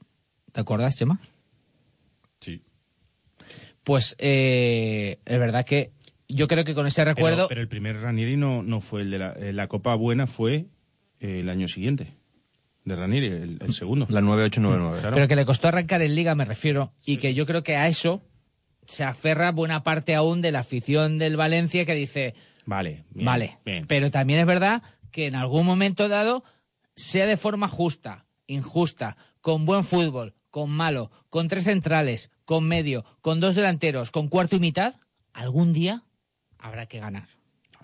¿Te 0.51 0.61
acuerdas, 0.61 0.97
Chema? 0.97 1.19
Sí. 2.39 2.61
Pues 3.83 4.15
eh, 4.19 5.19
es 5.25 5.39
verdad 5.39 5.65
que 5.65 5.91
yo 6.27 6.47
creo 6.47 6.63
que 6.63 6.75
con 6.75 6.85
ese 6.85 7.03
recuerdo 7.03 7.47
Pero, 7.47 7.61
el 7.61 7.67
primer 7.67 7.99
Ranieri 8.01 8.37
no, 8.37 8.61
no 8.61 8.81
fue 8.81 9.01
el 9.01 9.11
de 9.11 9.19
la, 9.19 9.35
la 9.39 9.67
Copa 9.67 9.95
Buena, 9.95 10.27
fue 10.27 10.67
el 11.19 11.49
año 11.49 11.67
siguiente. 11.67 12.13
De 12.85 12.95
Ranieri, 12.95 13.27
el, 13.27 13.59
el 13.61 13.73
segundo. 13.73 14.07
La 14.09 14.21
9899. 14.21 15.01
Claro. 15.01 15.15
Pero 15.15 15.27
que 15.27 15.35
le 15.35 15.45
costó 15.45 15.67
arrancar 15.67 16.01
en 16.01 16.15
liga, 16.15 16.33
me 16.35 16.45
refiero, 16.45 16.93
y 17.05 17.17
que 17.17 17.33
yo 17.33 17.45
creo 17.45 17.61
que 17.61 17.75
a 17.75 17.87
eso 17.87 18.21
se 18.87 19.03
aferra 19.03 19.51
buena 19.51 19.83
parte 19.83 20.15
aún 20.15 20.41
de 20.41 20.51
la 20.51 20.59
afición 20.61 21.17
del 21.19 21.37
Valencia 21.37 21.85
que 21.85 21.93
dice, 21.93 22.33
Vale. 22.65 23.03
bien, 23.11 23.25
vale, 23.25 23.57
bien. 23.63 23.85
pero 23.87 24.09
también 24.09 24.39
es 24.39 24.45
verdad 24.47 24.81
que 25.11 25.27
en 25.27 25.35
algún 25.35 25.65
momento 25.65 26.07
dado, 26.07 26.43
sea 26.95 27.27
de 27.27 27.37
forma 27.37 27.67
justa, 27.67 28.25
injusta, 28.47 29.17
con 29.41 29.65
buen 29.65 29.83
fútbol, 29.83 30.33
con 30.49 30.71
malo, 30.71 31.11
con 31.29 31.47
tres 31.47 31.65
centrales, 31.65 32.31
con 32.45 32.67
medio, 32.67 33.05
con 33.21 33.39
dos 33.39 33.53
delanteros, 33.53 34.09
con 34.09 34.27
cuarto 34.29 34.55
y 34.55 34.59
mitad, 34.59 34.95
algún 35.33 35.71
día 35.73 36.01
habrá 36.57 36.87
que 36.87 36.99
ganar. 36.99 37.27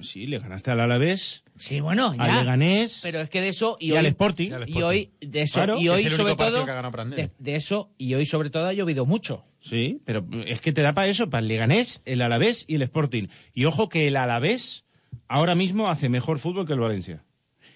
Sí, 0.01 0.27
le 0.27 0.39
ganaste 0.39 0.71
al 0.71 0.79
Alavés, 0.79 1.43
Sí, 1.57 1.79
bueno, 1.79 2.13
ya. 2.15 2.23
al 2.23 2.39
Leganés. 2.39 2.99
Pero 3.01 3.21
es 3.21 3.29
que 3.29 3.39
de 3.41 3.47
eso 3.49 3.77
y, 3.79 3.87
Y 3.87 3.91
hoy, 3.93 3.97
al 3.99 4.05
Sporting. 4.07 4.49
Y 4.67 4.81
hoy 4.81 5.11
de 5.21 5.41
eso 5.41 5.53
Claro, 5.53 5.79
y 5.79 5.85
es 5.87 5.89
hoy 5.91 6.09
sobre 6.09 6.35
todo 6.35 6.65
de, 6.65 7.31
de 7.37 7.55
eso 7.55 7.91
y 7.97 8.13
hoy 8.13 8.25
sobre 8.25 8.49
todo 8.49 8.65
ha 8.65 8.73
llovido 8.73 9.05
mucho. 9.05 9.45
Sí, 9.61 10.01
pero 10.05 10.25
es 10.45 10.61
que 10.61 10.73
te 10.73 10.81
da 10.81 10.93
para 10.93 11.07
eso, 11.07 11.29
para 11.29 11.39
el 11.41 11.47
Leganés, 11.47 12.01
el 12.05 12.21
Alavés 12.21 12.65
y 12.67 12.75
el 12.75 12.81
Sporting. 12.83 13.27
Y 13.53 13.65
ojo 13.65 13.89
que 13.89 14.07
el 14.07 14.17
Alavés 14.17 14.85
ahora 15.27 15.55
mismo 15.55 15.89
hace 15.89 16.09
mejor 16.09 16.39
fútbol 16.39 16.67
que 16.67 16.73
el 16.73 16.79
Valencia. 16.79 17.23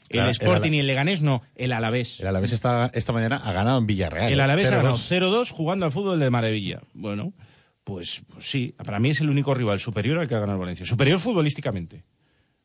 Claro, 0.10 0.28
el 0.30 0.32
Sporting 0.32 0.72
y 0.74 0.80
el 0.80 0.88
Leganés 0.88 1.22
no, 1.22 1.42
el 1.56 1.72
Alavés. 1.72 2.20
El 2.20 2.28
Alavés 2.28 2.52
esta, 2.52 2.92
esta 2.94 3.14
mañana 3.14 3.38
ha 3.38 3.54
ganado 3.54 3.78
en 3.78 3.88
Villarreal. 3.88 4.32
El 4.34 4.40
Alavés 4.40 4.68
ha 4.72 4.74
0-2. 4.74 4.76
ganado 4.78 4.96
0-2 4.98 5.52
jugando 5.52 5.86
al 5.86 5.92
fútbol 5.92 6.20
de 6.20 6.30
maravilla. 6.30 6.82
Bueno, 6.94 7.34
pues, 7.90 8.22
pues 8.32 8.50
sí, 8.50 8.76
para 8.78 9.00
mí 9.00 9.10
es 9.10 9.20
el 9.22 9.30
único 9.30 9.54
rival 9.56 9.80
superior 9.80 10.20
al 10.20 10.28
que 10.28 10.36
ha 10.36 10.40
ganado 10.40 10.58
el 10.58 10.60
Valencia. 10.60 10.86
Superior 10.86 11.18
futbolísticamente. 11.20 12.04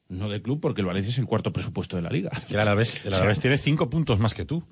No 0.09 0.29
del 0.29 0.43
club, 0.43 0.61
porque 0.61 0.83
el 0.83 0.87
Valencia 0.87 1.11
es 1.11 1.19
el 1.19 1.25
cuarto 1.25 1.51
presupuesto 1.53 1.97
de 1.97 2.03
la 2.03 2.11
liga. 2.11 2.31
El 2.51 2.59
Alavés, 2.61 3.05
el 3.07 3.15
Alavés 3.15 3.41
tiene 3.41 3.57
cinco 3.57 3.89
puntos 3.89 4.19
más 4.19 4.35
que 4.35 4.45
tú. 4.45 4.63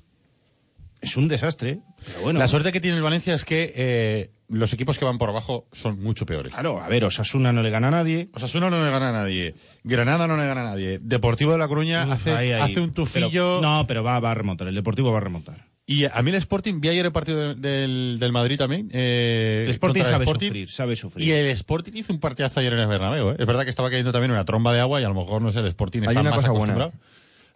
Es 1.01 1.17
un 1.17 1.27
desastre, 1.27 1.81
pero 2.05 2.21
bueno. 2.21 2.39
La 2.39 2.47
suerte 2.49 2.71
que 2.71 2.81
tiene 2.81 2.97
el 2.99 3.03
Valencia 3.03 3.35
es 3.35 3.45
que 3.45 3.73
eh, 3.75 4.31
los 4.49 4.73
equipos 4.73 4.99
que 4.99 5.05
van 5.05 5.19
por 5.19 5.31
abajo 5.31 5.67
son 5.73 6.01
mucho 6.01 6.27
peores. 6.27 6.53
Claro, 6.53 6.81
a 6.81 6.89
ver, 6.89 7.05
Osasuna 7.05 7.51
no 7.53 7.63
le 7.63 7.71
gana 7.71 7.89
a 7.89 7.91
nadie. 7.91 8.29
Osasuna 8.35 8.69
no 8.71 8.85
le 8.85 8.91
gana 8.91 9.09
a 9.09 9.13
nadie. 9.13 9.55
Granada 9.83 10.29
no 10.29 10.37
le 10.37 10.47
gana 10.47 10.61
a 10.61 10.65
nadie. 10.65 10.99
Deportivo 11.01 11.53
de 11.53 11.59
La 11.59 11.67
Coruña 11.67 12.05
Uf, 12.05 12.13
hace, 12.13 12.33
ahí, 12.33 12.53
ahí. 12.53 12.71
hace 12.71 12.81
un 12.81 12.93
tufillo. 12.93 13.29
Pero- 13.31 13.61
no, 13.63 13.87
pero 13.89 14.05
va, 14.05 14.21
va 14.21 14.31
a 14.31 14.35
remontar. 14.35 14.69
El 14.69 14.75
Deportivo 14.77 15.11
va 15.11 15.19
a 15.19 15.23
remontar. 15.23 15.72
Y 15.85 16.05
a 16.05 16.23
mí 16.23 16.31
el 16.31 16.37
Sporting, 16.37 16.81
vi 16.81 16.89
ayer 16.91 17.05
el 17.07 17.13
partido 17.13 17.41
del, 17.41 17.61
del, 17.61 18.17
del 18.21 18.33
Madrid 18.33 18.57
también. 18.57 18.89
eh, 18.93 19.65
El 19.67 19.73
Sporting 19.73 20.03
sabe 20.03 20.25
sufrir, 20.27 20.71
sabe 20.71 20.97
sufrir. 20.97 21.27
Y 21.27 21.33
el 21.33 21.47
Sporting 21.49 21.93
hizo 21.95 22.13
un 22.13 22.21
partidazo 22.21 22.61
ayer 22.61 22.73
en 22.73 22.79
el 22.79 22.87
Bernabéu. 22.87 23.31
¿eh? 23.31 23.37
Es 23.39 23.47
verdad 23.47 23.65
que 23.65 23.71
estaba 23.71 23.91
cayendo 23.91 24.13
también 24.13 24.31
una 24.31 24.45
tromba 24.45 24.73
de 24.73 24.81
agua 24.81 25.01
y 25.01 25.05
a 25.05 25.09
lo 25.09 25.15
mejor, 25.15 25.43
no 25.43 25.51
sé, 25.51 25.59
el 25.59 25.67
Sporting 25.67 26.03
Hay 26.03 26.09
está 26.09 26.21
una 26.21 26.31
más 26.31 26.39
cosa 26.41 26.51
buena. 26.51 26.75
acostumbrado. 26.75 26.93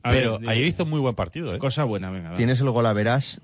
A 0.02 0.10
Pero 0.10 0.38
ver, 0.40 0.48
ayer 0.50 0.66
hizo 0.66 0.86
muy 0.86 0.98
buen 1.00 1.14
partido. 1.14 1.54
¿eh? 1.54 1.58
Cosa 1.58 1.84
buena, 1.84 2.10
venga. 2.10 2.30
va. 2.30 2.36
Tienes 2.36 2.60
el 2.60 2.70
gol 2.70 2.86
a 2.86 2.92
verás 2.92 3.40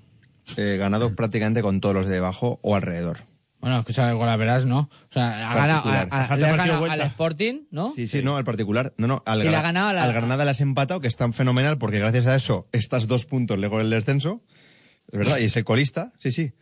eh, 0.57 0.75
ganado 0.77 1.15
prácticamente 1.15 1.61
con 1.61 1.79
todos 1.79 1.95
los 1.95 2.05
de 2.07 2.13
debajo 2.15 2.59
o 2.61 2.75
alrededor. 2.75 3.19
Bueno, 3.61 3.79
escucha, 3.79 4.11
con 4.13 4.27
la 4.27 4.35
verás, 4.35 4.65
¿no? 4.65 4.89
O 5.09 5.13
sea, 5.13 5.49
ha 5.49 5.55
ganado, 5.55 5.89
a- 5.89 6.01
a- 6.01 6.35
le 6.35 6.45
ha 6.47 6.91
al 6.91 7.01
Sporting, 7.01 7.61
¿no? 7.71 7.93
Sí, 7.95 8.07
sí, 8.07 8.21
no, 8.21 8.35
al 8.35 8.43
particular. 8.43 8.93
No, 8.97 9.07
no, 9.07 9.23
al, 9.25 9.39
Y 9.39 9.43
le 9.45 9.51
Gra- 9.51 9.59
ha 9.59 9.61
ganado 9.61 9.87
a 9.87 9.93
la- 9.93 10.03
al 10.03 10.11
Granada 10.11 10.43
le 10.43 10.51
has 10.51 10.59
empatado, 10.59 10.99
que 10.99 11.07
es 11.07 11.15
tan 11.15 11.31
fenomenal, 11.33 11.77
porque 11.77 11.97
gracias 11.99 12.25
a 12.25 12.35
eso 12.35 12.67
estás 12.73 13.07
dos 13.07 13.25
puntos 13.25 13.57
lejos 13.57 13.77
del 13.77 13.89
descenso. 13.89 14.41
Es 15.13 15.19
verdad, 15.19 15.37
y 15.37 15.45
es 15.45 15.55
el 15.55 15.63
colista, 15.63 16.11
sí, 16.17 16.31
sí. 16.31 16.53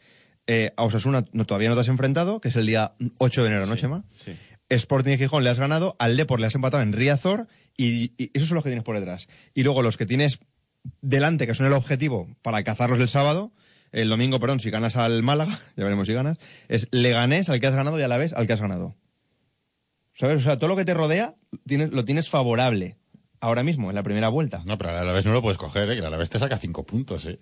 Eh, 0.46 0.74
a 0.76 0.84
Osasuna 0.84 1.26
no, 1.32 1.46
todavía 1.46 1.70
no 1.70 1.76
te 1.76 1.82
has 1.82 1.88
enfrentado, 1.88 2.42
que 2.42 2.50
es 2.50 2.56
el 2.58 2.66
día 2.68 2.94
8 3.18 3.44
de 3.44 3.50
enero, 3.50 3.66
¿no, 3.66 3.76
Chema? 3.76 4.04
sí. 4.14 4.34
Sporting 4.70 5.12
y 5.14 5.18
Gijón 5.18 5.44
le 5.44 5.50
has 5.50 5.60
ganado, 5.60 5.98
al 6.00 6.16
Depor 6.16 6.40
le 6.40 6.48
has 6.48 6.56
empatado 6.56 6.82
en 6.82 6.94
Riazor, 6.94 7.48
y, 7.76 8.14
y 8.18 8.32
esos 8.34 8.48
son 8.48 8.56
los 8.56 8.64
que 8.64 8.70
tienes 8.70 8.86
por 8.86 8.98
detrás. 8.98 9.28
Y 9.54 9.64
luego 9.64 9.82
los 9.82 9.98
que 9.98 10.06
tienes 10.06 10.40
delante, 11.02 11.46
que 11.46 11.56
son 11.56 11.66
el 11.66 11.74
objetivo 11.74 12.30
para 12.42 12.64
cazarlos 12.64 13.00
el 13.00 13.10
sábado, 13.10 13.52
el 13.92 14.10
domingo, 14.10 14.40
perdón, 14.40 14.60
si 14.60 14.70
ganas 14.70 14.96
al 14.96 15.24
Málaga, 15.24 15.60
ya 15.76 15.84
veremos 15.84 16.08
si 16.08 16.14
ganas, 16.14 16.38
es 16.68 16.88
Leganés 16.92 17.50
al 17.50 17.60
que 17.60 17.68
has 17.68 17.76
ganado 17.76 18.00
y 18.00 18.04
a 18.04 18.08
la 18.08 18.18
vez 18.18 18.34
al 18.34 18.48
que 18.48 18.54
has 18.54 18.62
ganado. 18.62 18.96
¿Sabes? 20.14 20.40
O 20.40 20.44
sea, 20.44 20.58
todo 20.58 20.68
lo 20.68 20.76
que 20.76 20.86
te 20.86 20.94
rodea 20.94 21.36
tienes, 21.66 21.92
lo 21.92 22.06
tienes 22.06 22.30
favorable 22.30 22.98
ahora 23.40 23.64
mismo, 23.64 23.90
en 23.90 23.96
la 23.96 24.04
primera 24.04 24.30
vuelta. 24.30 24.62
No, 24.66 24.78
pero 24.78 24.92
a 24.92 25.04
la 25.04 25.14
vez 25.14 25.26
no 25.26 25.34
lo 25.34 25.42
puedes 25.42 25.58
coger, 25.58 25.90
¿eh? 25.90 26.00
que 26.00 26.06
a 26.06 26.10
la 26.10 26.18
vez 26.18 26.30
te 26.30 26.38
saca 26.38 26.58
cinco 26.58 26.86
puntos. 26.86 27.26
¿eh? 27.26 27.40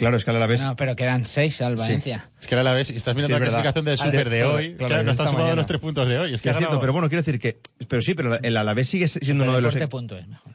Claro, 0.00 0.16
es 0.16 0.24
que 0.24 0.30
a 0.30 0.34
la 0.34 0.46
vez... 0.46 0.60
No, 0.62 0.74
pero 0.76 0.96
quedan 0.96 1.24
seis 1.26 1.60
al 1.62 1.76
Valencia. 1.76 2.30
Es 2.40 2.48
que 2.48 2.54
a 2.56 2.62
la 2.62 2.72
vez, 2.72 2.90
estás 2.90 3.14
mirando 3.14 3.36
Sí, 3.36 3.40
la 3.40 3.46
clasificación 3.46 3.84
del 3.84 3.98
Super 3.98 4.30
de 4.30 4.44
hoy, 4.44 4.74
claro, 4.74 4.88
claro, 4.88 5.02
no 5.04 5.10
es 5.10 5.14
está 5.14 5.24
sumado 5.26 5.38
mañana. 5.44 5.56
los 5.56 5.66
tres 5.66 5.80
puntos 5.80 6.08
de 6.08 6.18
hoy. 6.18 6.34
Es 6.34 6.40
que 6.42 6.48
es 6.48 6.54
cierto, 6.56 6.60
ganado- 6.60 6.80
pero 6.80 6.92
bueno, 6.92 7.08
quiero 7.08 7.22
decir 7.22 7.38
que... 7.40 7.58
Pero 7.86 8.02
sí, 8.02 8.14
pero 8.14 8.40
el 8.40 8.56
Alavés 8.56 8.88
sigue 8.88 9.06
siendo 9.08 9.44
uno 9.44 9.54
de 9.54 9.62
los... 9.62 9.74
Deporte 9.74 9.88
punto 9.90 10.18
es 10.18 10.26
mejor. 10.26 10.52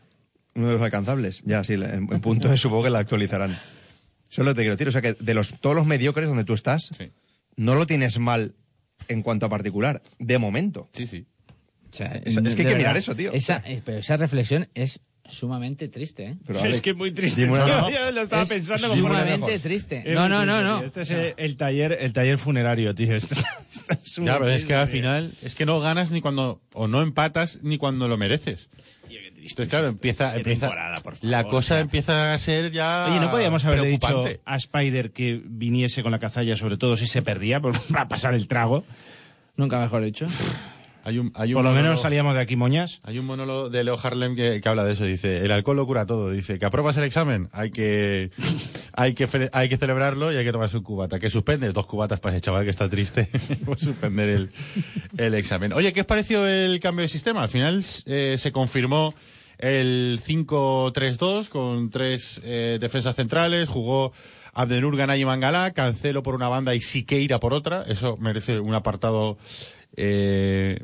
Uno 0.56 0.68
de 0.68 0.74
los 0.74 0.82
alcanzables. 0.82 1.42
Ya, 1.46 1.64
sí, 1.64 1.74
en, 1.74 1.84
en 1.84 2.22
punto 2.22 2.56
supongo 2.58 2.84
que 2.84 2.90
la 2.90 3.00
actualizarán. 3.00 3.56
Solo 4.30 4.54
te 4.56 4.62
quiero 4.62 4.76
decir, 4.76 4.88
o 4.88 4.92
sea 4.92 5.02
que 5.02 5.14
de 5.14 5.34
los 5.34 5.60
todos 5.62 5.76
los 5.76 5.86
mediocres 5.86 6.28
donde 6.28 6.44
tú 6.44 6.54
estás, 6.54 6.90
Sí. 6.98 7.12
no 7.56 7.76
lo 7.76 7.86
tienes 7.86 8.20
mal 8.20 8.56
en 9.08 9.22
cuanto 9.22 9.46
a 9.46 9.50
particular, 9.50 10.02
de 10.20 10.38
momento. 10.40 10.90
Sí, 10.94 11.08
sí. 11.08 11.26
O 11.92 11.94
sea, 11.96 12.08
Es- 12.26 12.36
es 12.36 12.42
que 12.44 12.50
hay 12.50 12.56
que 12.56 12.64
verdad, 12.64 12.78
mirar 12.78 12.98
eso, 12.98 13.16
tío. 13.16 13.32
Esa, 13.32 13.62
eh, 13.66 13.82
pero 13.86 14.00
esa 14.00 14.18
reflexión 14.18 14.68
es 14.74 15.00
sumamente 15.28 15.88
triste, 15.88 16.26
¿eh? 16.26 16.36
Pero, 16.46 16.60
es 16.60 16.82
que 16.82 16.94
muy 16.94 17.12
triste. 17.12 17.42
Yo 17.48 18.12
lo 18.12 18.22
estaba 18.22 18.44
Es 18.44 18.50
pensando 18.50 18.88
como 18.90 19.02
sumamente 19.02 19.60
triste. 19.60 20.04
Es 20.06 20.14
No, 20.14 20.30
no, 20.30 20.46
no, 20.46 20.54
triste, 20.58 20.64
no. 20.64 20.84
Este 20.84 21.02
es 21.02 21.10
el, 21.12 21.34
el 21.38 21.58
taller, 21.58 21.98
el 22.00 22.14
taller 22.14 22.38
funerario, 22.38 22.94
tío. 22.96 23.16
Esto- 23.16 23.36
esto 23.72 23.94
es 23.94 24.16
Ya, 24.16 24.34
pero 24.40 24.48
es 24.48 24.54
triste, 24.54 24.68
que 24.68 24.74
al 24.76 24.88
final, 24.88 25.32
es 25.42 25.56
que 25.56 25.66
no 25.66 25.80
ganas 25.80 26.12
ni 26.12 26.22
cuando, 26.22 26.62
o 26.74 26.88
no 26.88 27.02
empatas 27.02 27.60
ni 27.62 27.78
cuando 27.78 28.08
lo 28.08 28.18
mereces. 28.18 28.70
Entonces, 29.38 29.68
claro, 29.70 29.88
empieza, 29.88 30.32
Qué 30.32 30.38
empieza 30.38 30.70
por 31.04 31.14
favor, 31.16 31.30
la 31.30 31.44
cosa 31.44 31.76
ya. 31.76 31.82
empieza 31.82 32.34
a 32.34 32.38
ser 32.40 32.72
ya 32.72 33.08
Oye, 33.12 33.20
¿no 33.20 33.30
podíamos 33.30 33.64
haber 33.66 33.84
dicho 33.84 34.26
a 34.44 34.56
Spider 34.56 35.12
que 35.12 35.40
viniese 35.46 36.02
con 36.02 36.12
la 36.12 36.18
cazalla, 36.20 36.56
sobre 36.56 36.78
todo 36.78 36.98
si 36.98 37.06
se 37.06 37.22
perdía, 37.22 37.60
para 37.62 38.08
pasar 38.10 38.34
el 38.34 38.48
trago? 38.48 38.84
Nunca 39.56 39.80
mejor 39.80 40.04
dicho. 40.04 40.26
Hay 41.06 41.20
un, 41.20 41.32
hay 41.36 41.54
un 41.54 41.60
Por 41.60 41.64
lo 41.64 41.70
monólogo- 41.70 41.84
menos 41.84 42.02
salíamos 42.02 42.34
de 42.36 42.42
aquí 42.42 42.56
moñas. 42.56 43.00
Hay 43.04 43.20
un 43.20 43.26
monólogo 43.26 43.70
de 43.70 43.84
Leo 43.84 43.96
Harlem 44.02 44.36
que, 44.36 44.60
que 44.60 44.68
habla 44.70 44.84
de 44.84 44.94
eso. 44.94 45.06
Dice, 45.06 45.46
el 45.46 45.52
alcohol 45.52 45.78
lo 45.78 45.86
cura 45.86 46.06
todo. 46.06 46.32
Dice, 46.32 46.58
que 46.60 46.66
apruebas 46.66 46.98
el 46.98 47.04
examen, 47.04 47.48
hay 47.54 47.70
que, 47.72 48.32
hay 48.94 49.14
que, 49.14 49.28
hay 49.54 49.70
que 49.70 49.78
celebrarlo 49.78 50.34
y 50.34 50.38
hay 50.38 50.44
que 50.44 50.52
tomarse 50.52 50.78
un 50.78 50.84
cubata. 50.84 51.20
Que 51.20 51.30
suspendes 51.30 51.74
dos 51.74 51.86
cubatas 51.86 52.20
para 52.20 52.36
ese 52.36 52.42
chaval 52.42 52.64
que 52.64 52.72
está 52.72 52.90
triste. 52.90 53.30
por 53.66 53.80
suspender 53.80 54.30
el, 54.30 54.50
el 55.18 55.34
examen. 55.36 55.74
Oye, 55.74 55.94
¿qué 55.94 56.02
os 56.02 56.08
pareció 56.08 56.46
el 56.48 56.80
cambio 56.80 57.04
de 57.04 57.10
sistema? 57.10 57.44
Al 57.44 57.50
final 57.50 57.84
eh, 58.08 58.36
se 58.40 58.52
confirmó 58.52 59.14
el 59.58 60.20
5-3-2 60.26 61.50
con 61.50 61.90
tres 61.90 62.42
eh, 62.44 62.78
defensas 62.82 63.16
centrales. 63.16 63.70
Jugó 63.70 64.12
Abdenur 64.54 64.96
Ganay 64.98 65.22
y 65.22 65.26
Mangalá, 65.26 65.72
Cancelo 65.72 66.24
por 66.24 66.36
una 66.36 66.48
banda 66.48 66.76
y 66.76 66.82
Siqueira 66.82 67.40
por 67.40 67.54
otra. 67.54 67.84
Eso 67.88 68.18
merece 68.18 68.60
un 68.60 68.74
apartado 68.74 69.38
eh, 69.96 70.84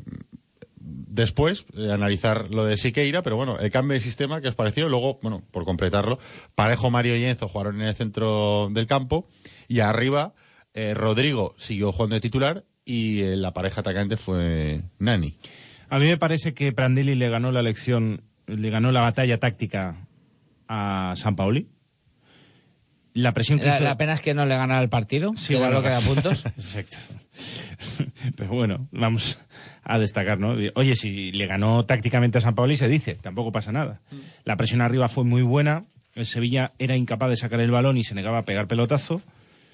después 0.80 1.66
de 1.72 1.92
analizar 1.92 2.50
lo 2.50 2.64
de 2.64 2.76
Siqueira, 2.76 3.22
pero 3.22 3.36
bueno, 3.36 3.58
el 3.58 3.70
cambio 3.70 3.94
de 3.94 4.00
sistema 4.00 4.40
que 4.40 4.48
os 4.48 4.54
pareció, 4.54 4.88
luego, 4.88 5.18
bueno, 5.22 5.42
por 5.50 5.64
completarlo, 5.64 6.18
Parejo, 6.54 6.90
Mario 6.90 7.16
y 7.16 7.24
Enzo 7.24 7.48
jugaron 7.48 7.80
en 7.80 7.88
el 7.88 7.94
centro 7.94 8.68
del 8.72 8.86
campo 8.86 9.28
y 9.68 9.80
arriba 9.80 10.34
eh, 10.74 10.94
Rodrigo 10.94 11.54
siguió 11.58 11.92
jugando 11.92 12.14
de 12.14 12.20
titular 12.20 12.64
y 12.84 13.20
eh, 13.20 13.36
la 13.36 13.52
pareja 13.52 13.80
atacante 13.82 14.16
fue 14.16 14.82
Nani. 14.98 15.36
A 15.88 15.98
mí 15.98 16.06
me 16.06 16.16
parece 16.16 16.54
que 16.54 16.72
Prandelli 16.72 17.14
le 17.14 17.28
ganó 17.28 17.52
la 17.52 17.60
elección, 17.60 18.22
le 18.46 18.70
ganó 18.70 18.92
la 18.92 19.02
batalla 19.02 19.38
táctica 19.38 20.08
a 20.66 21.14
San 21.16 21.36
Paoli. 21.36 21.68
La 23.12 23.34
presión 23.34 23.58
que 23.58 23.66
La, 23.66 23.74
hizo... 23.76 23.84
la 23.84 23.96
pena 23.98 24.14
es 24.14 24.22
que 24.22 24.32
no 24.32 24.46
le 24.46 24.56
gana 24.56 24.80
el 24.80 24.88
partido, 24.88 25.32
Sí, 25.36 25.48
que 25.48 25.56
era 25.56 25.66
bueno, 25.66 25.80
lo 25.80 25.82
que 25.82 25.90
da 25.90 26.00
puntos. 26.00 26.46
Exacto. 26.56 26.96
Pero 28.36 28.50
bueno, 28.50 28.88
vamos 28.90 29.38
a 29.82 29.98
destacar, 29.98 30.38
¿no? 30.38 30.56
Oye, 30.74 30.96
si 30.96 31.32
le 31.32 31.46
ganó 31.46 31.84
tácticamente 31.84 32.38
a 32.38 32.40
San 32.40 32.54
Paoli, 32.54 32.76
se 32.76 32.88
dice, 32.88 33.14
tampoco 33.14 33.52
pasa 33.52 33.72
nada. 33.72 34.00
La 34.44 34.56
presión 34.56 34.80
arriba 34.80 35.08
fue 35.08 35.24
muy 35.24 35.42
buena. 35.42 35.84
El 36.14 36.26
Sevilla 36.26 36.72
era 36.78 36.96
incapaz 36.96 37.30
de 37.30 37.36
sacar 37.36 37.60
el 37.60 37.70
balón 37.70 37.96
y 37.96 38.04
se 38.04 38.14
negaba 38.14 38.38
a 38.38 38.44
pegar 38.44 38.68
pelotazo. 38.68 39.22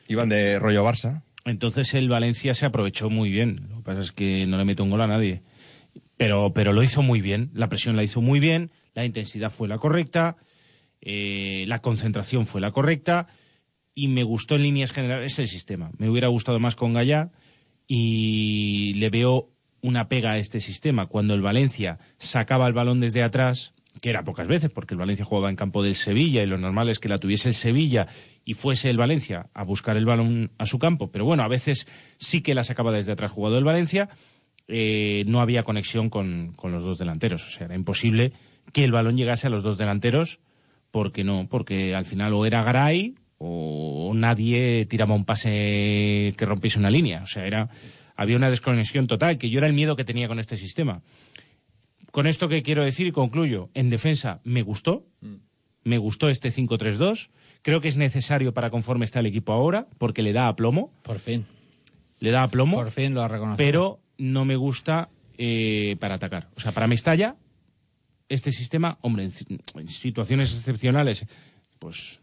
Iban 0.06 0.28
de 0.28 0.58
rollo 0.58 0.84
Barça. 0.84 1.22
Entonces 1.44 1.94
el 1.94 2.08
Valencia 2.08 2.54
se 2.54 2.66
aprovechó 2.66 3.10
muy 3.10 3.30
bien. 3.30 3.66
Lo 3.70 3.76
que 3.78 3.82
pasa 3.82 4.00
es 4.00 4.12
que 4.12 4.46
no 4.46 4.56
le 4.56 4.64
mete 4.64 4.82
un 4.82 4.90
gol 4.90 5.00
a 5.00 5.06
nadie. 5.06 5.42
Pero, 6.16 6.52
pero 6.52 6.72
lo 6.72 6.82
hizo 6.82 7.02
muy 7.02 7.20
bien. 7.20 7.50
La 7.54 7.68
presión 7.68 7.96
la 7.96 8.02
hizo 8.02 8.20
muy 8.20 8.40
bien. 8.40 8.70
La 8.94 9.04
intensidad 9.04 9.50
fue 9.50 9.68
la 9.68 9.78
correcta. 9.78 10.36
eh, 11.00 11.64
la 11.68 11.80
concentración 11.80 12.46
fue 12.46 12.60
la 12.60 12.70
correcta. 12.70 13.26
Y 13.94 14.08
me 14.08 14.22
gustó 14.22 14.54
en 14.56 14.62
líneas 14.62 14.92
generales 14.92 15.38
el 15.38 15.48
sistema. 15.48 15.90
Me 15.98 16.08
hubiera 16.08 16.28
gustado 16.28 16.58
más 16.60 16.76
con 16.76 16.92
Gallá. 16.92 17.30
Y 17.88 18.92
le 18.94 19.10
veo 19.10 19.50
una 19.80 20.08
pega 20.08 20.32
a 20.32 20.38
este 20.38 20.60
sistema. 20.60 21.06
Cuando 21.06 21.34
el 21.34 21.42
Valencia 21.42 21.98
sacaba 22.18 22.66
el 22.66 22.74
balón 22.74 23.00
desde 23.00 23.22
atrás, 23.22 23.74
que 24.00 24.10
era 24.10 24.22
pocas 24.24 24.46
veces, 24.46 24.70
porque 24.70 24.94
el 24.94 25.00
Valencia 25.00 25.24
jugaba 25.24 25.50
en 25.50 25.56
campo 25.56 25.82
del 25.82 25.94
Sevilla 25.96 26.42
y 26.42 26.46
lo 26.46 26.58
normal 26.58 26.88
es 26.88 26.98
que 26.98 27.08
la 27.08 27.18
tuviese 27.18 27.48
el 27.48 27.54
Sevilla 27.54 28.06
y 28.44 28.54
fuese 28.54 28.90
el 28.90 28.96
Valencia 28.98 29.48
a 29.54 29.64
buscar 29.64 29.96
el 29.96 30.04
balón 30.04 30.52
a 30.58 30.66
su 30.66 30.78
campo. 30.78 31.10
Pero 31.10 31.24
bueno, 31.24 31.42
a 31.42 31.48
veces 31.48 31.88
sí 32.18 32.42
que 32.42 32.54
la 32.54 32.62
sacaba 32.62 32.92
desde 32.92 33.12
atrás 33.12 33.32
jugado 33.32 33.58
el 33.58 33.64
Valencia. 33.64 34.08
eh, 34.68 35.24
no 35.26 35.40
había 35.40 35.62
conexión 35.62 36.10
con, 36.10 36.52
con 36.54 36.72
los 36.72 36.84
dos 36.84 36.98
delanteros. 36.98 37.46
O 37.46 37.50
sea, 37.50 37.64
era 37.66 37.74
imposible 37.74 38.32
que 38.72 38.84
el 38.84 38.92
balón 38.92 39.16
llegase 39.16 39.46
a 39.46 39.50
los 39.50 39.62
dos 39.62 39.78
delanteros 39.78 40.40
porque 40.90 41.24
no, 41.24 41.48
porque 41.48 41.94
al 41.94 42.04
final 42.04 42.34
o 42.34 42.46
era 42.46 42.62
Garay 42.62 43.14
o 43.38 44.12
nadie 44.14 44.86
tiraba 44.86 45.14
un 45.14 45.24
pase 45.24 46.34
que 46.36 46.44
rompiese 46.46 46.78
una 46.78 46.90
línea. 46.90 47.22
O 47.22 47.26
sea, 47.26 47.46
era, 47.46 47.68
había 48.16 48.36
una 48.36 48.50
desconexión 48.50 49.06
total, 49.06 49.38
que 49.38 49.48
yo 49.50 49.58
era 49.58 49.66
el 49.66 49.72
miedo 49.72 49.96
que 49.96 50.04
tenía 50.04 50.28
con 50.28 50.38
este 50.38 50.56
sistema. 50.56 51.02
Con 52.10 52.26
esto 52.26 52.48
que 52.48 52.62
quiero 52.62 52.82
decir 52.84 53.06
y 53.06 53.12
concluyo, 53.12 53.70
en 53.74 53.90
defensa 53.90 54.40
me 54.44 54.62
gustó, 54.62 55.06
me 55.84 55.98
gustó 55.98 56.28
este 56.30 56.50
5-3-2, 56.50 57.28
creo 57.62 57.80
que 57.80 57.88
es 57.88 57.96
necesario 57.96 58.52
para 58.54 58.70
conforme 58.70 59.04
está 59.04 59.20
el 59.20 59.26
equipo 59.26 59.52
ahora, 59.52 59.86
porque 59.98 60.22
le 60.22 60.32
da 60.32 60.48
aplomo, 60.48 60.92
Por 61.02 61.18
fin. 61.18 61.46
le 62.20 62.30
da 62.30 62.42
aplomo, 62.42 62.76
Por 62.76 62.90
fin 62.90 63.14
lo 63.14 63.22
ha 63.22 63.28
reconocido. 63.28 63.56
pero 63.58 64.00
no 64.16 64.44
me 64.44 64.56
gusta 64.56 65.10
eh, 65.36 65.96
para 66.00 66.14
atacar. 66.16 66.48
O 66.56 66.60
sea, 66.60 66.72
para 66.72 66.86
Mestalla, 66.88 67.36
este 68.28 68.52
sistema, 68.52 68.98
hombre, 69.02 69.24
en 69.76 69.88
situaciones 69.88 70.52
excepcionales, 70.52 71.24
pues 71.78 72.20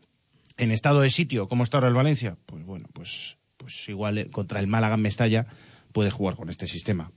en 0.58 0.72
estado 0.72 1.02
de 1.02 1.10
sitio, 1.10 1.48
como 1.48 1.64
está 1.64 1.78
ahora 1.78 1.88
el 1.88 1.94
Valencia, 1.94 2.38
pues 2.46 2.64
bueno, 2.66 2.88
pues, 2.94 3.38
pues 3.58 3.88
igual 3.90 4.18
eh, 4.18 4.28
contra 4.28 4.60
el 4.60 4.68
Málaga 4.68 4.96
en 4.96 5.02
Mestalla 5.02 5.46
puede 5.92 6.12
jugar 6.12 6.36
con 6.36 6.50
este 6.50 6.68
sistema. 6.68 7.12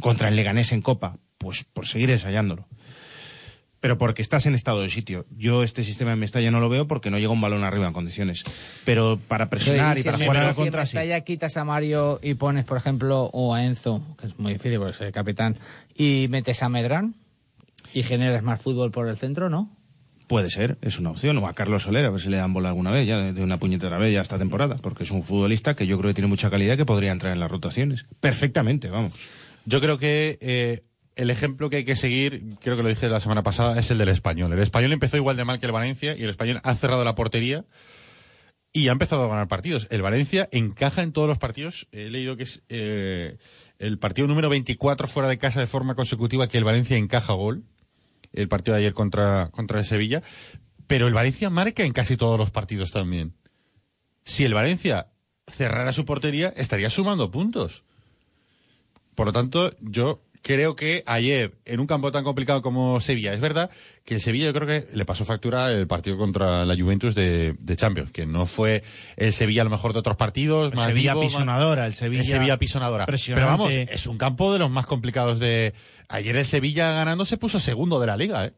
Contra 0.00 0.28
el 0.28 0.36
Leganés 0.36 0.72
en 0.72 0.82
Copa, 0.82 1.18
pues 1.38 1.64
por 1.64 1.86
seguir 1.86 2.10
ensayándolo. 2.10 2.66
Pero 3.80 3.96
porque 3.96 4.22
estás 4.22 4.46
en 4.46 4.56
estado 4.56 4.82
de 4.82 4.90
sitio. 4.90 5.24
Yo 5.30 5.62
este 5.62 5.84
sistema 5.84 6.12
en 6.12 6.18
Mestalla 6.18 6.50
no 6.50 6.58
lo 6.58 6.68
veo 6.68 6.88
porque 6.88 7.10
no 7.10 7.18
llega 7.18 7.30
un 7.30 7.40
balón 7.40 7.62
arriba 7.62 7.86
en 7.86 7.92
condiciones. 7.92 8.42
Pero 8.84 9.20
para 9.28 9.48
presionar 9.50 9.96
y 9.96 10.02
si 10.02 10.08
para 10.08 10.18
jugar 10.18 10.36
a 10.36 10.40
la 10.40 10.46
pero 10.46 10.54
si 10.54 10.60
en 10.60 10.66
contra, 10.66 10.86
sí. 10.86 10.96
Mestalla 10.96 11.20
quitas 11.20 11.56
a 11.56 11.64
Mario 11.64 12.18
y 12.20 12.34
pones, 12.34 12.64
por 12.64 12.76
ejemplo, 12.76 13.30
o 13.32 13.54
a 13.54 13.64
Enzo, 13.64 14.02
que 14.20 14.26
es 14.26 14.38
muy 14.38 14.54
difícil 14.54 14.78
porque 14.78 14.90
es 14.90 15.00
el 15.00 15.12
capitán, 15.12 15.56
y 15.94 16.26
metes 16.28 16.62
a 16.64 16.68
Medrán 16.68 17.14
y 17.94 18.02
generas 18.02 18.42
más 18.42 18.60
fútbol 18.60 18.90
por 18.90 19.06
el 19.06 19.16
centro, 19.16 19.48
¿no? 19.48 19.70
Puede 20.28 20.50
ser, 20.50 20.76
es 20.82 20.98
una 20.98 21.10
opción. 21.10 21.38
O 21.38 21.48
a 21.48 21.54
Carlos 21.54 21.84
Soler, 21.84 22.04
a 22.04 22.10
ver 22.10 22.20
si 22.20 22.28
le 22.28 22.36
dan 22.36 22.52
bola 22.52 22.68
alguna 22.68 22.90
vez, 22.90 23.06
ya 23.06 23.32
de 23.32 23.42
una 23.42 23.58
puñetera 23.58 23.96
vez 23.96 24.12
ya 24.12 24.20
esta 24.20 24.38
temporada, 24.38 24.76
porque 24.76 25.04
es 25.04 25.10
un 25.10 25.24
futbolista 25.24 25.74
que 25.74 25.86
yo 25.86 25.98
creo 25.98 26.10
que 26.10 26.14
tiene 26.14 26.28
mucha 26.28 26.50
calidad 26.50 26.76
que 26.76 26.84
podría 26.84 27.12
entrar 27.12 27.32
en 27.32 27.40
las 27.40 27.50
rotaciones. 27.50 28.04
Perfectamente, 28.20 28.90
vamos. 28.90 29.12
Yo 29.64 29.80
creo 29.80 29.98
que 29.98 30.38
eh, 30.42 30.82
el 31.16 31.30
ejemplo 31.30 31.70
que 31.70 31.76
hay 31.76 31.84
que 31.84 31.96
seguir, 31.96 32.56
creo 32.60 32.76
que 32.76 32.82
lo 32.82 32.90
dije 32.90 33.08
la 33.08 33.20
semana 33.20 33.42
pasada, 33.42 33.78
es 33.80 33.90
el 33.90 33.96
del 33.96 34.10
español. 34.10 34.52
El 34.52 34.60
español 34.60 34.92
empezó 34.92 35.16
igual 35.16 35.36
de 35.36 35.46
mal 35.46 35.58
que 35.58 35.66
el 35.66 35.72
Valencia 35.72 36.14
y 36.14 36.22
el 36.22 36.30
español 36.30 36.60
ha 36.62 36.74
cerrado 36.74 37.02
la 37.04 37.14
portería 37.14 37.64
y 38.72 38.88
ha 38.88 38.92
empezado 38.92 39.24
a 39.24 39.28
ganar 39.28 39.48
partidos. 39.48 39.88
El 39.90 40.02
Valencia 40.02 40.48
encaja 40.52 41.02
en 41.02 41.12
todos 41.12 41.26
los 41.26 41.38
partidos. 41.38 41.88
He 41.90 42.10
leído 42.10 42.36
que 42.36 42.42
es 42.42 42.62
eh, 42.68 43.38
el 43.78 43.98
partido 43.98 44.28
número 44.28 44.48
24 44.48 45.08
fuera 45.08 45.28
de 45.28 45.38
casa 45.38 45.60
de 45.60 45.66
forma 45.66 45.94
consecutiva 45.94 46.48
que 46.48 46.58
el 46.58 46.64
Valencia 46.64 46.96
encaja 46.96 47.32
gol. 47.32 47.64
El 48.32 48.48
partido 48.48 48.74
de 48.74 48.82
ayer 48.82 48.94
contra, 48.94 49.50
contra 49.50 49.78
el 49.78 49.84
Sevilla. 49.84 50.22
Pero 50.86 51.06
el 51.06 51.14
Valencia 51.14 51.50
marca 51.50 51.82
en 51.84 51.92
casi 51.92 52.16
todos 52.16 52.38
los 52.38 52.50
partidos 52.50 52.92
también. 52.92 53.34
Si 54.24 54.44
el 54.44 54.54
Valencia 54.54 55.08
cerrara 55.46 55.92
su 55.92 56.04
portería, 56.04 56.52
estaría 56.56 56.90
sumando 56.90 57.30
puntos. 57.30 57.84
Por 59.14 59.26
lo 59.26 59.32
tanto, 59.32 59.74
yo 59.80 60.22
creo 60.42 60.76
que 60.76 61.02
ayer, 61.06 61.58
en 61.64 61.80
un 61.80 61.86
campo 61.86 62.12
tan 62.12 62.24
complicado 62.24 62.62
como 62.62 63.00
Sevilla, 63.00 63.32
es 63.32 63.40
verdad 63.40 63.70
que 64.04 64.14
el 64.14 64.20
Sevilla 64.20 64.46
yo 64.46 64.52
creo 64.52 64.66
que 64.66 64.88
le 64.94 65.04
pasó 65.04 65.24
factura 65.24 65.70
el 65.72 65.86
partido 65.86 66.16
contra 66.16 66.64
la 66.64 66.76
Juventus 66.76 67.14
de, 67.14 67.54
de 67.58 67.76
Champions, 67.76 68.10
que 68.10 68.26
no 68.26 68.46
fue 68.46 68.82
el 69.16 69.32
Sevilla 69.32 69.62
a 69.62 69.64
lo 69.64 69.70
mejor 69.70 69.92
de 69.92 69.98
otros 69.98 70.16
partidos. 70.16 70.70
El 70.70 70.76
más 70.76 70.86
Sevilla 70.86 71.14
vivo, 71.14 71.24
pisonadora, 71.24 71.86
el 71.86 71.94
Sevilla, 71.94 72.22
el 72.22 72.28
Sevilla 72.28 72.58
pisonadora. 72.58 73.06
Pero 73.06 73.46
vamos, 73.46 73.72
es 73.72 74.06
un 74.06 74.18
campo 74.18 74.52
de 74.52 74.58
los 74.58 74.70
más 74.70 74.86
complicados 74.86 75.38
de... 75.38 75.74
Ayer 76.08 76.36
el 76.36 76.46
Sevilla 76.46 76.92
ganando 76.92 77.24
se 77.24 77.36
puso 77.36 77.60
segundo 77.60 78.00
de 78.00 78.06
la 78.06 78.16
liga, 78.16 78.46
¿eh? 78.46 78.52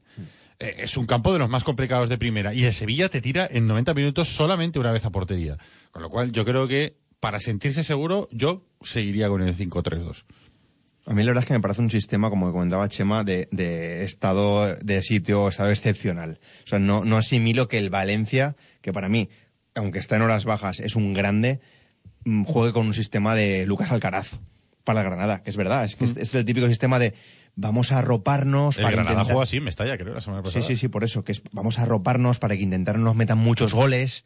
Eh, 0.60 0.76
Es 0.78 0.96
un 0.96 1.06
campo 1.06 1.32
de 1.32 1.38
los 1.38 1.48
más 1.48 1.64
complicados 1.64 2.08
de 2.08 2.18
primera. 2.18 2.54
Y 2.54 2.64
el 2.64 2.72
Sevilla 2.72 3.08
te 3.08 3.20
tira 3.20 3.48
en 3.50 3.66
90 3.66 3.94
minutos 3.94 4.28
solamente 4.28 4.78
una 4.78 4.92
vez 4.92 5.04
a 5.04 5.10
portería. 5.10 5.56
Con 5.90 6.02
lo 6.02 6.10
cual 6.10 6.30
yo 6.32 6.44
creo 6.44 6.68
que 6.68 6.96
para 7.18 7.40
sentirse 7.40 7.82
seguro 7.82 8.28
yo 8.30 8.62
seguiría 8.82 9.28
con 9.28 9.42
el 9.42 9.56
5-3-2. 9.56 10.24
A 11.06 11.14
mí 11.14 11.22
la 11.22 11.30
verdad 11.30 11.42
es 11.42 11.48
que 11.48 11.54
me 11.54 11.60
parece 11.60 11.80
un 11.80 11.90
sistema, 11.90 12.30
como 12.30 12.52
comentaba 12.52 12.88
Chema, 12.88 13.24
de, 13.24 13.48
de 13.50 14.04
estado 14.04 14.76
de 14.76 15.02
sitio, 15.02 15.48
estado 15.48 15.70
excepcional. 15.70 16.38
O 16.64 16.68
sea, 16.68 16.78
no, 16.78 17.04
no 17.04 17.16
asimilo 17.16 17.68
que 17.68 17.78
el 17.78 17.90
Valencia, 17.90 18.54
que 18.80 18.92
para 18.92 19.08
mí, 19.08 19.28
aunque 19.74 19.98
está 19.98 20.16
en 20.16 20.22
horas 20.22 20.44
bajas, 20.44 20.78
es 20.78 20.94
un 20.94 21.14
grande, 21.14 21.60
mm, 22.24 22.44
juegue 22.44 22.72
con 22.72 22.86
un 22.86 22.94
sistema 22.94 23.34
de 23.34 23.66
Lucas 23.66 23.90
Alcaraz 23.90 24.38
para 24.84 25.00
el 25.00 25.06
Granada, 25.06 25.42
que 25.42 25.50
es 25.50 25.56
verdad, 25.56 25.84
es 25.84 25.96
que 25.96 26.04
es, 26.04 26.16
es 26.16 26.34
el 26.34 26.44
típico 26.44 26.68
sistema 26.68 26.98
de 26.98 27.14
vamos 27.60 27.92
a 27.92 27.98
arroparnos 27.98 28.76
El 28.78 28.82
para 28.84 28.96
Granada 28.96 29.12
intentar- 29.20 29.32
juega 29.34 29.42
así 29.44 29.60
Mestalla, 29.60 29.98
creo, 29.98 30.14
la 30.14 30.20
semana 30.20 30.40
Sí, 30.42 30.44
pasada. 30.44 30.64
sí, 30.64 30.76
sí, 30.76 30.88
por 30.88 31.04
eso, 31.04 31.24
que 31.24 31.32
es, 31.32 31.42
vamos 31.52 31.78
a 31.78 31.82
arroparnos 31.82 32.38
para 32.38 32.56
que 32.56 32.62
intentaron 32.62 33.04
nos 33.04 33.14
metan 33.16 33.38
muchos 33.38 33.72
goles 33.74 34.24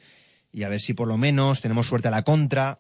y 0.53 0.63
a 0.63 0.69
ver 0.69 0.81
si 0.81 0.95
por 0.95 1.09
lo 1.09 1.17
menos 1.17 1.61
tenemos 1.61 1.87
suerte 1.87 2.09
a 2.09 2.11
la 2.13 2.23
contra. 2.23 2.79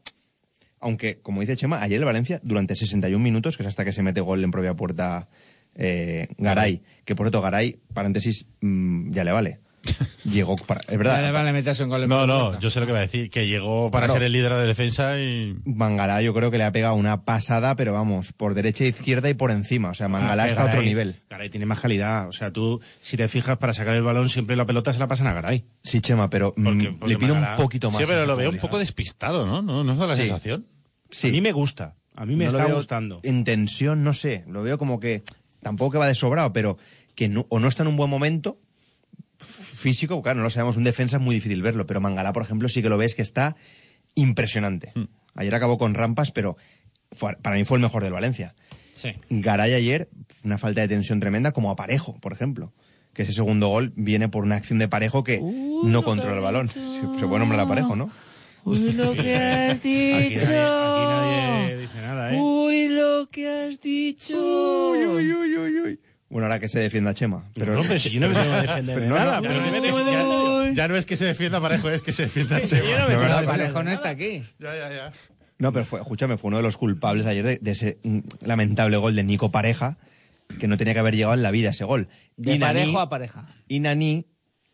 Aunque, 0.80 1.18
como 1.20 1.40
dice 1.40 1.56
Chema, 1.56 1.82
ayer 1.82 1.98
el 1.98 2.04
Valencia, 2.04 2.40
durante 2.44 2.76
61 2.76 3.22
minutos, 3.22 3.56
que 3.56 3.62
es 3.62 3.68
hasta 3.68 3.84
que 3.84 3.92
se 3.92 4.02
mete 4.02 4.20
gol 4.20 4.44
en 4.44 4.50
propia 4.50 4.74
puerta 4.74 5.28
eh, 5.74 6.28
Garay, 6.38 6.82
que 7.04 7.16
por 7.16 7.26
cierto, 7.26 7.40
Garay, 7.40 7.78
paréntesis, 7.92 8.46
mm, 8.60 9.10
ya 9.12 9.24
le 9.24 9.32
vale. 9.32 9.60
Llegó, 10.24 10.56
para, 10.56 10.80
es 10.88 10.96
verdad, 10.98 11.16
Vale, 11.16 11.30
vale, 11.32 11.52
meterse 11.52 11.84
un 11.84 11.90
gol 11.90 12.02
en 12.04 12.08
No, 12.08 12.26
no, 12.26 12.40
puerta. 12.46 12.58
yo 12.60 12.70
sé 12.70 12.80
lo 12.80 12.86
que 12.86 12.92
va 12.92 12.98
a 12.98 13.02
decir, 13.02 13.28
que 13.30 13.46
llegó 13.46 13.90
para 13.90 14.06
Claro. 14.06 14.14
ser 14.18 14.22
el 14.24 14.32
líder 14.32 14.54
de 14.54 14.66
defensa 14.66 15.18
y... 15.20 15.56
Mangalá 15.64 16.22
yo 16.22 16.32
creo 16.32 16.50
que 16.50 16.56
le 16.58 16.64
ha 16.64 16.72
pegado 16.72 16.94
una 16.94 17.24
pasada, 17.24 17.76
pero 17.76 17.92
vamos, 17.92 18.32
por 18.32 18.54
derecha 18.54 18.84
e 18.84 18.88
izquierda 18.88 19.28
y 19.28 19.34
por 19.34 19.50
encima. 19.50 19.90
O 19.90 19.94
sea, 19.94 20.08
Mangalá 20.08 20.44
Ah, 20.44 20.48
está 20.48 20.62
a 20.62 20.66
otro 20.66 20.82
nivel. 20.82 21.16
Garay 21.28 21.50
tiene 21.50 21.66
más 21.66 21.80
calidad. 21.80 22.28
O 22.28 22.32
sea, 22.32 22.50
tú, 22.50 22.80
si 23.00 23.16
te 23.16 23.28
fijas, 23.28 23.58
para 23.58 23.74
sacar 23.74 23.94
el 23.94 24.02
balón, 24.02 24.28
siempre 24.28 24.56
la 24.56 24.64
pelota 24.64 24.92
se 24.92 24.98
la 24.98 25.06
pasan 25.08 25.26
a 25.26 25.34
Garay. 25.34 25.64
Sí, 25.82 26.00
Chema, 26.00 26.30
pero 26.30 26.54
mm, 26.56 26.64
Porque- 26.64 26.90
porque 26.98 27.14
le 27.14 27.18
pido 27.18 27.34
Mangalá- 27.34 27.56
un 27.56 27.62
poquito 27.62 27.90
más. 27.90 27.98
Sí, 28.00 28.04
pero 28.08 28.24
lo 28.26 28.36
veo 28.36 28.50
un 28.50 28.58
poco 28.58 28.78
despistado, 28.78 29.44
¿no? 29.46 29.60
¿No, 29.62 29.84
¿No 29.84 29.94
da 29.96 30.06
la 30.06 30.14
Sí. 30.16 30.22
sensación? 30.22 30.64
Sí. 31.10 31.28
A 31.28 31.32
mí 31.32 31.40
me 31.42 31.52
gusta. 31.52 31.94
A 32.16 32.24
mí 32.24 32.34
me 32.36 32.44
No 32.44 32.50
está 32.50 32.72
gustando. 32.72 33.20
En 33.24 33.44
tensión, 33.44 34.04
no 34.04 34.12
sé. 34.14 34.44
Lo 34.48 34.62
veo 34.62 34.78
como 34.78 35.00
que 35.00 35.22
tampoco 35.62 35.90
que 35.92 35.98
va 35.98 36.06
de 36.06 36.14
sobrado, 36.14 36.52
pero 36.52 36.78
que 37.14 37.28
no, 37.28 37.46
o 37.48 37.58
no 37.60 37.68
está 37.68 37.82
en 37.82 37.88
un 37.88 37.96
buen 37.96 38.08
momento 38.10 38.58
físico, 39.44 40.20
claro, 40.22 40.38
no 40.38 40.44
lo 40.44 40.50
sabemos. 40.50 40.76
Un 40.76 40.84
defensa 40.84 41.16
es 41.18 41.22
muy 41.22 41.34
difícil 41.36 41.62
verlo, 41.62 41.86
pero 41.86 42.00
Mangalá, 42.00 42.32
por 42.32 42.42
ejemplo, 42.42 42.68
sí 42.68 42.82
que 42.82 42.88
lo 42.88 42.98
ves 42.98 43.14
que 43.14 43.22
está 43.22 43.56
impresionante. 44.14 44.92
Hmm. 44.94 45.04
Ayer 45.34 45.54
acabó 45.54 45.78
con 45.78 45.94
rampas, 45.94 46.30
pero 46.30 46.56
fue- 47.12 47.36
para 47.36 47.56
mí 47.56 47.64
fue 47.64 47.78
el 47.78 47.82
mejor 47.82 48.02
del 48.04 48.12
Valencia. 48.12 48.54
Sí. 48.94 49.10
Garay 49.28 49.72
ayer, 49.74 50.08
una 50.44 50.56
falta 50.58 50.80
de 50.80 50.88
tensión 50.88 51.18
tremenda, 51.20 51.52
como 51.52 51.70
a 51.70 51.76
Parejo, 51.76 52.18
por 52.20 52.32
ejemplo. 52.32 52.72
Que 53.12 53.22
ese 53.22 53.32
segundo 53.32 53.68
gol 53.68 53.92
viene 53.96 54.28
por 54.28 54.44
una 54.44 54.56
acción 54.56 54.78
de 54.78 54.88
Parejo 54.88 55.22
que 55.24 55.40
no 55.40 56.02
controla 56.02 56.36
el 56.36 56.42
balón. 56.42 56.68
Se, 56.68 56.80
se 56.84 57.00
puede 57.26 57.38
nombrar 57.40 57.60
a 57.60 57.66
Parejo, 57.68 57.94
¿no? 57.96 58.10
Uy, 58.64 58.92
lo 58.92 59.12
que 59.14 59.36
has 59.36 59.78
Aquí, 59.78 60.28
dicho. 60.30 60.46
nadie, 60.46 60.56
aquí 60.58 61.60
nadie 61.60 61.76
dice 61.78 62.00
nada, 62.00 62.32
¿eh? 62.34 62.40
Uy, 62.40 62.88
lo 62.88 63.28
que 63.30 63.48
has 63.48 63.80
dicho. 63.80 64.34
Bueno, 66.34 66.46
ahora 66.48 66.58
que 66.58 66.68
se 66.68 66.80
defienda 66.80 67.14
Chema. 67.14 67.48
Pero 67.54 67.74
no, 67.76 67.82
pero 67.82 67.96
si 68.00 68.10
yo 68.10 68.18
no 68.20 68.28
me 68.28 68.34
tengo 68.34 68.50
que 68.56 68.62
defender 68.62 68.96
de 68.96 69.02
Pero 69.02 69.08
no, 69.08 69.14
nada. 69.14 69.36
no, 69.36 69.42
pero 69.42 69.54
Ya 69.54 69.60
no, 69.60 69.64
que, 69.72 69.80
que 69.80 69.86
defender. 69.86 70.14
ya- 70.14 70.72
ya 70.74 70.88
no 70.88 70.96
es 70.96 71.06
que 71.06 71.16
se 71.16 71.24
defienda 71.26 71.60
Parejo, 71.60 71.88
es 71.90 72.02
que 72.02 72.10
se 72.10 72.22
defienda 72.24 72.60
Chema. 72.64 72.82
yo 72.90 72.98
no 72.98 73.08
me 73.08 73.16
verdad, 73.16 73.36
Pero 73.38 73.50
Parejo 73.52 73.82
no 73.84 73.92
está 73.92 74.08
aquí. 74.08 74.42
Ya, 74.58 74.74
ya, 74.76 74.90
ya. 74.92 75.12
No, 75.58 75.72
pero 75.72 75.84
fue, 75.84 76.00
escúchame, 76.00 76.36
fue 76.36 76.48
uno 76.48 76.56
de 76.56 76.64
los 76.64 76.76
culpables 76.76 77.24
ayer 77.26 77.46
de, 77.46 77.58
de 77.58 77.70
ese 77.70 77.98
mm, 78.02 78.18
lamentable 78.44 78.96
gol 78.96 79.14
de 79.14 79.22
Nico 79.22 79.52
Pareja, 79.52 79.96
que 80.58 80.66
no 80.66 80.76
tenía 80.76 80.92
que 80.92 80.98
haber 80.98 81.14
llegado 81.14 81.34
en 81.34 81.42
la 81.42 81.52
vida 81.52 81.70
ese 81.70 81.84
gol. 81.84 82.08
De 82.36 82.54
Y 82.54 82.58
Nani- 82.58 82.60
parejo 82.60 82.98
a 82.98 83.08
pareja. 83.08 83.54
Y 83.68 83.78
Nani 83.78 84.26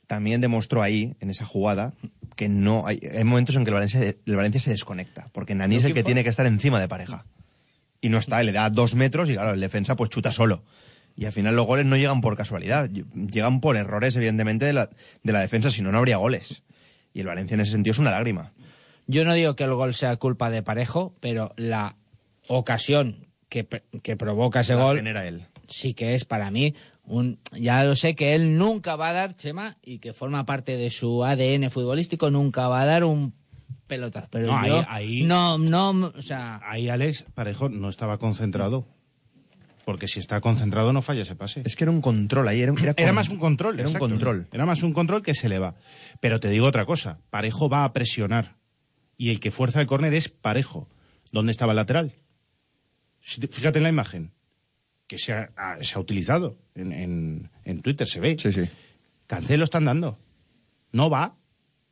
también 0.07 0.41
demostró 0.41 0.83
ahí, 0.83 1.15
en 1.21 1.29
esa 1.29 1.45
jugada, 1.45 1.93
que 2.37 2.49
no 2.49 2.87
hay, 2.87 3.01
hay 3.15 3.23
momentos 3.25 3.55
en 3.57 3.65
que 3.65 3.69
el 3.71 3.75
Valencia, 3.75 4.01
el 4.03 4.37
Valencia 4.37 4.63
se 4.63 4.71
desconecta, 4.71 5.29
porque 5.33 5.55
Nani 5.55 5.77
es 5.77 5.85
el 5.85 5.93
que 5.93 6.03
tiene 6.05 6.25
que 6.25 6.31
estar 6.31 6.47
encima 6.47 6.81
de 6.81 6.89
Pareja. 6.89 7.27
Y 8.01 8.09
no 8.09 8.17
está, 8.17 8.43
le 8.43 8.53
da 8.53 8.71
dos 8.71 8.95
metros 8.95 9.29
y 9.29 9.35
claro, 9.35 9.53
el 9.53 9.61
defensa 9.61 9.95
pues 9.95 10.09
chuta 10.09 10.33
solo. 10.33 10.65
Y 11.17 11.27
al 11.27 11.33
final 11.33 11.55
los 11.57 11.67
goles 11.67 11.85
no 11.87 11.97
llegan 11.97 12.21
por 12.21 12.37
casualidad, 12.37 12.89
llegan 12.91 13.61
por 13.61 13.77
errores 13.77 14.17
evidentemente 14.17 14.65
de 14.65 14.73
la, 14.73 14.89
de 15.23 15.33
la 15.33 15.41
defensa, 15.41 15.71
si 15.71 15.83
no, 15.83 15.93
no 15.93 15.99
habría 15.99 16.17
goles. 16.17 16.63
Y 17.13 17.21
el 17.21 17.27
Valencia 17.27 17.55
en 17.57 17.61
ese 17.61 17.73
sentido 17.73 17.93
es 17.93 17.99
una 17.99 18.11
lágrima. 18.13 18.53
Yo 19.07 19.25
no 19.25 19.35
digo 19.35 19.57
que 19.57 19.65
el 19.65 19.75
gol 19.75 19.93
sea 19.95 20.17
culpa 20.17 20.51
de 20.51 20.63
Parejo, 20.63 21.15
pero 21.21 21.53
la 21.57 21.97
ocasión 22.49 23.27
que, 23.49 23.67
que 24.03 24.17
provoca 24.17 24.61
ese 24.61 24.75
La 24.75 24.83
gol 24.85 24.97
genera 24.97 25.27
él. 25.27 25.47
sí 25.69 25.95
que 25.95 26.15
es 26.15 26.25
para 26.25 26.51
mí 26.51 26.75
un 27.05 27.39
ya 27.53 27.83
lo 27.85 27.97
sé 27.97 28.15
que 28.15 28.35
él 28.35 28.57
nunca 28.57 28.95
va 28.97 29.09
a 29.09 29.13
dar 29.13 29.35
Chema 29.37 29.77
y 29.83 29.99
que 29.99 30.13
forma 30.13 30.47
parte 30.47 30.77
de 30.77 30.91
su 30.91 31.25
ADN 31.25 31.71
futbolístico 31.71 32.31
nunca 32.31 32.69
va 32.69 32.83
a 32.83 32.87
dar 32.87 33.03
un 33.05 33.35
pelotazo 33.89 34.29
pero 34.31 34.47
No, 34.47 34.85
ahí- 34.89 35.25
no 35.25 35.59
no 35.59 35.91
o 36.17 36.23
sea 36.23 36.61
Ahí 36.65 36.89
Alex 36.89 37.25
Parejo 37.35 37.69
no 37.69 37.89
estaba 37.89 38.19
concentrado. 38.19 38.87
Porque 39.85 40.07
si 40.09 40.21
está 40.21 40.41
concentrado 40.41 40.93
no 40.93 41.03
falla 41.03 41.23
ese 41.23 41.35
pase. 41.37 41.63
Es 41.65 41.75
que 41.77 41.85
era 41.85 41.91
un 41.91 42.01
control 42.01 42.47
ahí, 42.49 42.61
era, 42.63 42.73
era 42.73 42.95
Era 42.97 43.07
con- 43.09 43.15
más 43.15 43.29
un 43.29 43.39
control. 43.39 43.81
Era 43.81 43.89
un 43.89 43.95
control. 43.95 44.47
Era 44.53 44.67
más 44.67 44.83
un 44.83 44.93
control 44.93 45.23
que 45.23 45.35
se 45.35 45.49
le 45.49 45.59
va. 45.59 45.75
Pero 46.21 46.39
te 46.41 46.49
digo 46.49 46.67
otra 46.67 46.85
cosa. 46.87 47.19
Parejo 47.31 47.69
va 47.69 47.85
a 47.85 47.93
presionar. 47.93 48.57
Y 49.17 49.31
el 49.31 49.41
que 49.41 49.51
fuerza 49.51 49.81
el 49.81 49.87
córner 49.87 50.15
es 50.15 50.29
Parejo. 50.29 50.89
¿Dónde 51.33 51.53
estaba 51.53 51.73
el 51.73 51.77
lateral? 51.77 52.13
Fíjate 53.21 53.79
en 53.79 53.83
la 53.85 53.89
imagen. 53.91 54.33
Que 55.07 55.19
se 55.19 55.33
ha, 55.33 55.51
ha- 55.57 55.83
se 55.83 55.97
ha 55.97 56.01
utilizado 56.01 56.57
en, 56.75 56.93
en- 56.93 57.51
en 57.65 57.81
Twitter, 57.81 58.07
se 58.09 58.21
ve. 58.21 58.37
Sí, 58.39 58.53
sí. 58.53 58.63
Cancelo 59.27 59.65
están 59.65 59.85
dando. 59.85 60.17
No 60.93 61.11
va. 61.11 61.37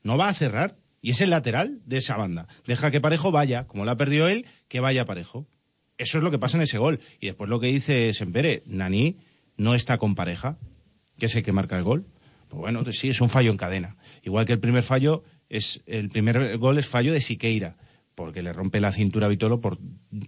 No 0.03 0.17
va 0.17 0.29
a 0.29 0.35
cerrar. 0.35 0.77
Y 1.01 1.11
es 1.11 1.21
el 1.21 1.31
lateral 1.31 1.81
de 1.87 1.99
esa 1.99 2.17
banda. 2.17 2.49
Deja 2.67 2.91
que 2.91 3.01
Parejo 3.01 3.31
vaya. 3.31 3.67
Como 3.67 3.85
lo 3.85 3.91
ha 3.91 3.97
perdido 3.97 4.29
él, 4.29 4.47
que 4.69 4.81
vaya 4.81 5.05
Parejo. 5.05 5.47
Eso 5.99 6.19
es 6.19 6.25
lo 6.25 6.31
que 6.31 6.39
pasa 6.39 6.57
en 6.57 6.63
ese 6.63 6.79
gol. 6.79 7.01
Y 7.21 7.27
después 7.27 7.51
lo 7.51 7.61
que 7.61 7.67
dice 7.67 8.15
Sempere, 8.15 8.63
Nani 8.67 9.17
no 9.57 9.75
está 9.75 9.99
con 9.99 10.15
pareja, 10.15 10.57
que 11.19 11.27
es 11.27 11.35
el 11.35 11.43
que 11.43 11.53
marca 11.53 11.77
el 11.77 11.83
gol. 11.83 12.07
Pues 12.49 12.61
bueno, 12.61 12.85
sí, 12.93 13.11
es 13.11 13.21
un 13.21 13.29
fallo 13.29 13.51
en 13.51 13.57
cadena. 13.57 13.97
Igual 14.23 14.47
que 14.47 14.53
el 14.53 14.61
primer 14.61 14.83
fallo, 14.83 15.25
es 15.49 15.83
el 15.87 16.09
primer 16.09 16.57
gol 16.59 16.79
es 16.79 16.87
fallo 16.87 17.13
de 17.13 17.21
Siqueira, 17.21 17.77
porque 18.15 18.43
le 18.43 18.53
rompe 18.53 18.81
la 18.81 18.93
cintura 18.93 19.27
a 19.27 19.29
Vitolo 19.29 19.61
por 19.61 19.79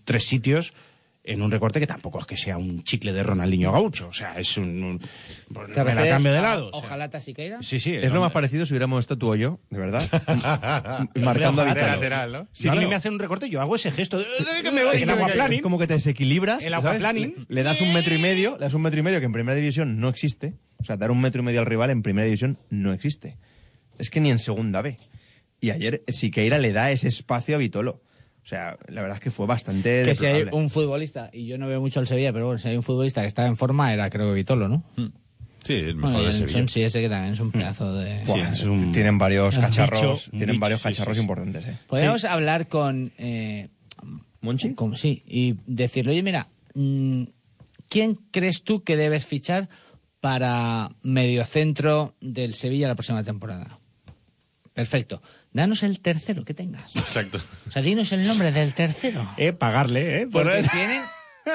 tres 0.05 0.25
sitios 0.25 0.75
en 1.23 1.43
un 1.43 1.51
recorte 1.51 1.79
que 1.81 1.87
tampoco 1.87 2.19
es 2.19 2.27
que 2.27 2.37
sea 2.37 2.57
un 2.57 2.83
chicle 2.83 3.13
de 3.13 3.23
Ronaldinho 3.23 3.71
Gaucho. 3.73 4.09
O 4.09 4.13
sea, 4.13 4.39
es 4.39 4.57
un... 4.57 4.83
un 4.83 4.99
¿Te 5.75 5.85
me 5.85 5.95
la 5.95 6.09
cambio 6.09 6.33
de 6.33 6.39
a 6.39 6.43
lado. 6.43 6.69
o 6.69 6.71
sea. 6.71 6.81
Ojalá 6.81 7.21
Siqueira 7.21 7.59
Sí, 7.63 7.79
sí. 7.79 7.95
Es 7.95 8.11
lo 8.13 8.21
más 8.21 8.33
parecido 8.33 8.65
si 8.67 8.73
hubiéramos 8.73 9.01
estado 9.01 9.19
tú 9.19 9.33
o 9.33 9.37
yo, 9.37 9.61
de 9.71 9.79
verdad. 9.79 10.03
Marcando 11.15 11.63
a 11.63 11.65
Ojalá, 11.65 11.75
De 11.75 11.81
Vitalo. 11.81 11.95
lateral, 11.95 12.33
¿no? 12.33 12.49
Si 12.53 12.69
a 12.69 12.73
mí 12.75 12.87
me 12.87 12.95
hacen 12.95 13.13
un 13.13 13.19
recorte, 13.19 13.49
yo 13.51 13.61
hago 13.61 13.77
ese 13.77 13.91
gesto. 13.93 14.19
de- 14.19 14.25
de 14.25 14.63
que 14.63 14.71
me 14.71 14.83
voy. 14.85 14.97
Es 14.97 15.63
como 15.63 15.79
que 15.79 15.87
te 15.87 15.95
desequilibras. 15.95 16.65
El. 16.65 16.73
Le, 16.73 17.35
le 17.49 17.63
das 17.63 17.81
un 17.81 17.93
metro 17.93 18.15
y 18.15 18.19
medio, 18.19 18.55
le 18.59 18.65
das 18.65 18.75
un 18.75 18.83
metro 18.83 19.01
y 19.01 19.03
medio 19.03 19.21
que 19.21 19.27
en 19.27 19.33
primera 19.33 19.55
división 19.57 20.01
no 20.01 20.09
existe. 20.09 20.55
O 20.79 20.85
sea, 20.85 20.97
dar 20.97 21.11
un 21.11 21.21
metro 21.21 21.43
y 21.43 21.45
medio 21.45 21.61
al 21.61 21.67
rival 21.67 21.91
en 21.91 22.03
primera 22.03 22.25
división 22.25 22.59
no 22.71 22.93
existe. 22.93 23.37
Es 23.99 24.09
que 24.11 24.21
ni 24.21 24.31
en 24.31 24.39
segunda 24.39 24.81
B. 24.83 24.99
Y 25.61 25.71
ayer 25.71 26.03
Siqueira 26.09 26.59
le 26.59 26.73
da 26.73 26.91
ese 26.91 27.09
espacio 27.09 27.57
a 27.57 27.59
Vitolo. 27.59 28.03
O 28.43 28.47
sea, 28.51 28.77
la 28.89 29.03
verdad 29.03 29.19
es 29.19 29.23
que 29.23 29.31
fue 29.31 29.47
bastante 29.47 30.03
que 30.05 30.15
si 30.15 30.27
hay 30.27 30.47
un 30.53 30.71
futbolista 30.71 31.31
y 31.33 31.47
yo 31.47 31.59
no 31.59 31.69
veo 31.69 31.81
mucho 31.81 32.01
al 32.01 32.07
Sevilla 32.07 32.33
pero 32.33 32.47
bueno 32.47 32.59
si 32.59 32.69
hay 32.69 32.77
un 32.77 32.83
futbolista 32.83 33.21
que 33.21 33.27
está 33.29 33.47
en 33.47 33.57
forma 33.57 33.93
era 33.93 34.09
creo 34.11 34.29
que 34.29 34.35
Vitolo 34.35 34.67
¿no? 34.69 34.83
Sí, 35.63 35.75
el 35.75 35.97
mejor 35.97 36.13
Bueno, 36.13 36.21
de 36.23 36.27
el 36.29 36.33
Sevilla. 36.33 36.53
Son 36.59 36.69
sí 36.69 36.83
ese 36.83 37.01
que 37.03 37.09
también 37.11 37.35
es 37.35 37.41
un 37.41 37.53
pedazo 37.53 37.95
de 37.95 38.25
Buah, 38.25 38.55
Sí, 38.55 38.61
es 38.63 38.63
un- 38.65 38.93
Tienen 38.93 39.19
varios 39.19 39.59
cacharros, 39.59 40.01
bicho, 40.01 40.31
tienen 40.31 40.49
bicho, 40.57 40.61
varios 40.61 40.83
cacharros 40.83 41.17
sí. 41.17 41.21
importantes, 41.23 41.65
¿eh? 41.67 41.77
podríamos 41.87 42.25
hablar 42.25 42.67
con 42.69 43.13
eh, 43.19 43.69
¿Monchi? 44.41 44.75
Como- 44.75 44.97
sí, 44.97 45.23
y 45.27 45.57
decirle, 45.67 46.13
oye, 46.13 46.23
mira, 46.23 46.47
mm, 46.75 47.25
¿quién 47.91 48.15
crees 48.31 48.63
tú 48.65 48.83
que 48.83 48.97
debes 48.97 49.27
fichar 49.27 49.69
para 50.21 50.89
mediocentro 51.03 52.15
del 52.23 52.55
Sevilla 52.55 52.89
la 52.89 52.95
próxima 52.95 53.23
temporada? 53.23 53.69
Perfecto. 54.73 55.21
Danos 55.53 55.83
el 55.83 56.01
tercero 56.01 56.45
que 56.45 56.55
tengas. 56.55 56.95
Exacto. 56.97 57.39
O 57.69 57.71
sea, 57.73 57.83
dinos 57.83 58.13
el 58.13 58.27
nombre 58.27 58.53
del 58.53 58.73
tercero. 58.75 59.29
Eh, 59.37 59.53
pagarle, 59.53 60.23
¿eh? 60.23 60.27
Por- 60.27 60.45
Porque 60.45 60.63
tienen 60.73 61.03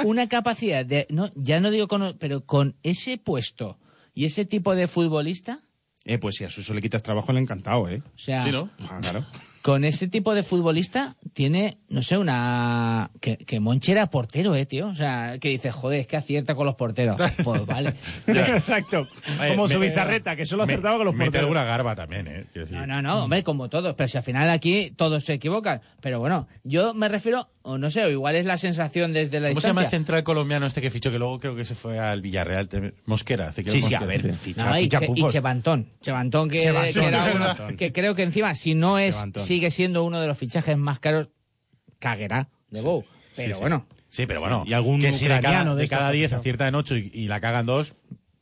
una 0.04 0.28
capacidad 0.28 0.86
de, 0.86 1.08
no, 1.10 1.32
ya 1.36 1.60
no 1.60 1.72
digo 1.72 1.88
con, 1.88 2.18
pero 2.20 2.46
con 2.46 2.76
ese 2.84 3.18
puesto 3.18 3.80
y 4.14 4.26
ese 4.26 4.46
tipo 4.46 4.76
de 4.76 4.88
futbolista, 4.88 5.60
Eh, 6.06 6.18
pues 6.18 6.36
si 6.36 6.44
a 6.44 6.50
Suso 6.50 6.74
le 6.74 6.82
quitas 6.82 7.02
trabajo, 7.04 7.32
le 7.34 7.40
ha 7.40 7.42
encantado, 7.42 7.90
¿eh? 7.90 8.02
o 8.06 8.18
sea, 8.18 8.44
Sí, 8.44 8.52
¿no? 8.52 8.70
Ah, 8.90 9.00
claro. 9.02 9.26
con 9.62 9.84
ese 9.84 10.08
tipo 10.08 10.34
de 10.36 10.44
futbolista 10.44 11.16
tiene, 11.34 11.78
no 11.96 12.02
sé, 12.02 12.18
una... 12.18 13.10
Que, 13.22 13.38
que 13.38 13.62
Monchi 13.62 13.94
era 13.94 14.08
portero, 14.08 14.54
eh, 14.54 14.66
tío. 14.66 14.88
O 14.90 14.94
sea, 14.96 15.38
que 15.40 15.48
dice, 15.48 15.72
joder, 15.72 16.02
es 16.02 16.08
que 16.08 16.18
acierta 16.18 16.54
con 16.54 16.66
los 16.66 16.76
porteros. 16.76 17.16
Pues 17.44 17.66
vale. 17.66 17.94
Exacto. 18.28 19.08
Oye, 19.40 19.50
Como 19.50 19.68
su 19.70 19.80
bizarreta, 19.80 20.36
que 20.36 20.46
solo 20.46 20.66
me- 20.66 20.74
acertaba 20.74 20.98
con 20.98 21.06
los 21.06 21.14
Mete 21.16 21.26
porteros. 21.28 21.44
alguna 21.46 21.64
garba 21.64 21.96
también, 21.96 22.28
¿eh? 22.28 22.46
Decir. 22.54 22.76
No, 22.78 22.86
no, 22.86 23.02
no, 23.02 23.24
hombre, 23.24 23.44
como 23.44 23.70
todos. 23.70 23.94
Pero 23.96 24.08
si 24.10 24.18
al 24.18 24.24
final 24.24 24.50
aquí 24.50 24.92
todos 24.96 25.24
se 25.24 25.34
equivocan. 25.34 25.82
Pero 26.02 26.20
bueno, 26.20 26.48
yo 26.64 26.94
me 26.94 27.08
refiero, 27.08 27.48
o 27.62 27.78
no 27.78 27.90
sé, 27.90 28.04
o 28.04 28.10
igual 28.10 28.36
es 28.36 28.46
la 28.46 28.58
sensación 28.58 29.14
desde 29.14 29.40
la 29.40 29.50
¿Cómo 29.50 29.62
se 29.62 29.68
llama 29.68 29.84
el 29.86 29.90
central 29.90 30.24
colombiano 30.24 30.66
este 30.66 30.82
que 30.82 30.92
fichó? 30.92 31.12
Que 31.12 31.20
luego 31.20 31.40
creo 31.40 31.56
que 31.56 31.64
se 31.66 31.76
fue 31.76 31.98
al 32.00 32.22
Villarreal. 32.22 32.68
te- 32.68 32.94
Mosquera. 33.06 33.54
Sí, 33.54 33.64
sí, 33.82 33.94
a 33.96 34.00
ver, 34.02 34.34
ficha, 34.36 34.70
No, 34.70 34.78
y, 34.78 34.84
ficha 34.84 35.00
Che- 35.00 35.08
y. 35.16 35.28
Chevantón. 35.30 35.88
Chevantón 36.02 36.50
que, 36.50 36.62
Chevantón, 36.62 36.94
que 36.94 37.08
era 37.08 37.30
es 37.30 37.36
uno- 37.36 37.46
verdad. 37.46 37.76
que 37.76 37.92
creo 37.94 38.16
que 38.16 38.24
encima, 38.24 38.54
si 38.56 38.76
no 38.76 39.00
es, 39.00 39.16
Chevantón. 39.16 39.44
sigue 39.44 39.72
siendo 39.72 40.04
uno 40.04 40.20
de 40.20 40.28
los 40.28 40.38
fichajes 40.38 40.78
más 40.78 41.00
caros, 41.00 41.30
caguerá 42.00 42.50
de 42.70 42.82
Bow. 42.82 43.04
Pero 43.36 43.60
bueno, 43.60 43.86
Sí, 44.10 44.26
pero 44.26 44.40
bueno. 44.40 44.64
Y 44.66 44.72
algún 44.72 45.02
que 45.02 45.12
si 45.12 45.28
de 45.28 45.42
cada, 45.42 45.76
de 45.76 45.88
cada 45.90 46.12
que 46.12 46.18
10 46.18 46.30
fichó. 46.30 46.40
acierta 46.40 46.68
en 46.70 46.76
8 46.76 46.96
y, 46.96 47.12
y 47.14 47.28
la 47.28 47.42
cagan 47.42 47.66
2, 47.66 47.96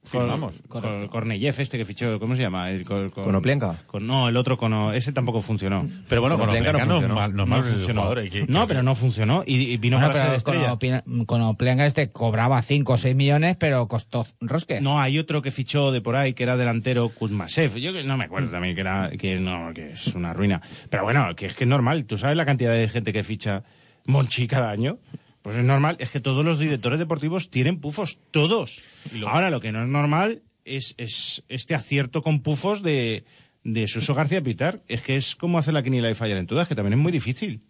firmamos. 0.04 0.62
Con 0.68 1.08
Korneyev 1.08 1.56
este 1.60 1.78
que 1.78 1.86
fichó, 1.86 2.20
¿cómo 2.20 2.36
se 2.36 2.42
llama? 2.42 2.70
El, 2.72 2.86
con, 2.86 3.10
con- 3.10 3.24
Konoplyanka. 3.24 3.84
con- 3.88 4.06
no, 4.06 4.28
el 4.30 4.36
otro, 4.38 4.58
con, 4.58 4.94
ese 4.94 5.14
tampoco 5.14 5.42
funcionó. 5.42 5.88
Pero 6.10 6.22
bueno, 6.22 6.38
con 6.38 6.48
Konoplyanka 6.48 6.70
Opleka 6.72 6.86
no 6.86 6.94
funcionó. 7.00 7.16
mal, 7.16 7.36
no 7.36 7.46
mal 7.46 7.64
funcionó. 7.64 8.02
jugador, 8.02 8.30
que- 8.30 8.46
no, 8.48 8.62
que- 8.62 8.68
pero 8.68 8.84
no 8.84 8.96
funcionó 8.96 9.44
y, 9.46 9.56
y 9.74 9.78
vino 9.78 9.98
bueno, 9.98 10.14
para 10.14 10.26
ser 10.28 10.36
estrella. 10.36 10.64
con, 10.64 10.72
Opina- 10.74 11.04
con 11.26 11.42
Oplenga 11.42 11.86
este 11.86 12.12
cobraba 12.12 12.62
5 12.62 12.94
o 12.94 12.98
6 12.98 13.16
millones, 13.16 13.56
pero 13.58 13.88
costó 13.88 14.26
rosque. 14.42 14.82
No, 14.82 15.00
hay 15.00 15.20
otro 15.20 15.42
que 15.42 15.52
fichó 15.52 15.92
de 15.92 16.02
por 16.02 16.16
ahí 16.16 16.34
que 16.34 16.44
era 16.44 16.58
delantero 16.58 17.10
Kuzmasev. 17.10 17.76
Yo 17.78 17.94
que 17.94 18.04
no 18.04 18.18
me 18.18 18.26
acuerdo 18.26 18.50
también 18.52 18.76
que 18.76 18.82
era 18.82 19.10
que 19.18 19.40
no 19.40 19.72
que 19.74 19.92
es 19.92 20.08
una 20.16 20.34
ruina. 20.34 20.62
Pero 20.90 21.04
bueno, 21.04 21.34
que 21.36 21.46
es 21.46 21.56
que 21.56 21.64
es 21.64 21.70
normal. 21.70 22.06
¿Tú 22.06 22.18
sabes 22.18 22.36
la 22.38 22.46
cantidad 22.46 22.74
de 22.74 22.90
gente 22.90 23.14
que 23.14 23.24
ficha 23.24 23.64
Monchi 24.06 24.48
cada 24.48 24.70
año? 24.70 24.98
Pues 25.44 25.56
es 25.58 25.64
normal. 25.64 25.98
Es 26.00 26.10
que 26.10 26.20
todos 26.20 26.44
los 26.44 26.58
directores 26.58 26.98
deportivos 26.98 27.50
tienen 27.50 27.80
pufos, 27.80 28.18
todos. 28.32 28.82
Ahora 29.28 29.52
lo 29.52 29.60
que 29.62 29.72
no 29.72 29.84
es 29.84 29.88
normal 29.90 30.42
es, 30.66 30.96
es 30.98 31.44
este 31.50 31.76
acierto 31.76 32.22
con 32.24 32.42
pufos 32.42 32.82
de 32.82 33.24
de 33.66 33.88
Suso 33.88 34.14
García 34.16 34.42
Pitar. 34.44 34.82
Es 34.90 35.04
que 35.04 35.16
es 35.16 35.36
como 35.38 35.58
hacer 35.58 35.74
la 35.74 35.84
quiniela 35.84 36.10
y 36.10 36.16
fallar 36.16 36.38
en 36.38 36.48
todas, 36.48 36.68
que 36.68 36.76
también 36.76 36.94
es 36.94 37.00
muy 37.00 37.12
difícil. 37.14 37.62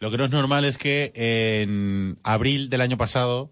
Lo 0.00 0.10
que 0.10 0.18
no 0.18 0.24
es 0.26 0.30
normal 0.30 0.64
es 0.64 0.76
que 0.78 1.12
en 1.62 2.18
abril 2.22 2.68
del 2.68 2.80
año 2.80 2.96
pasado, 2.96 3.50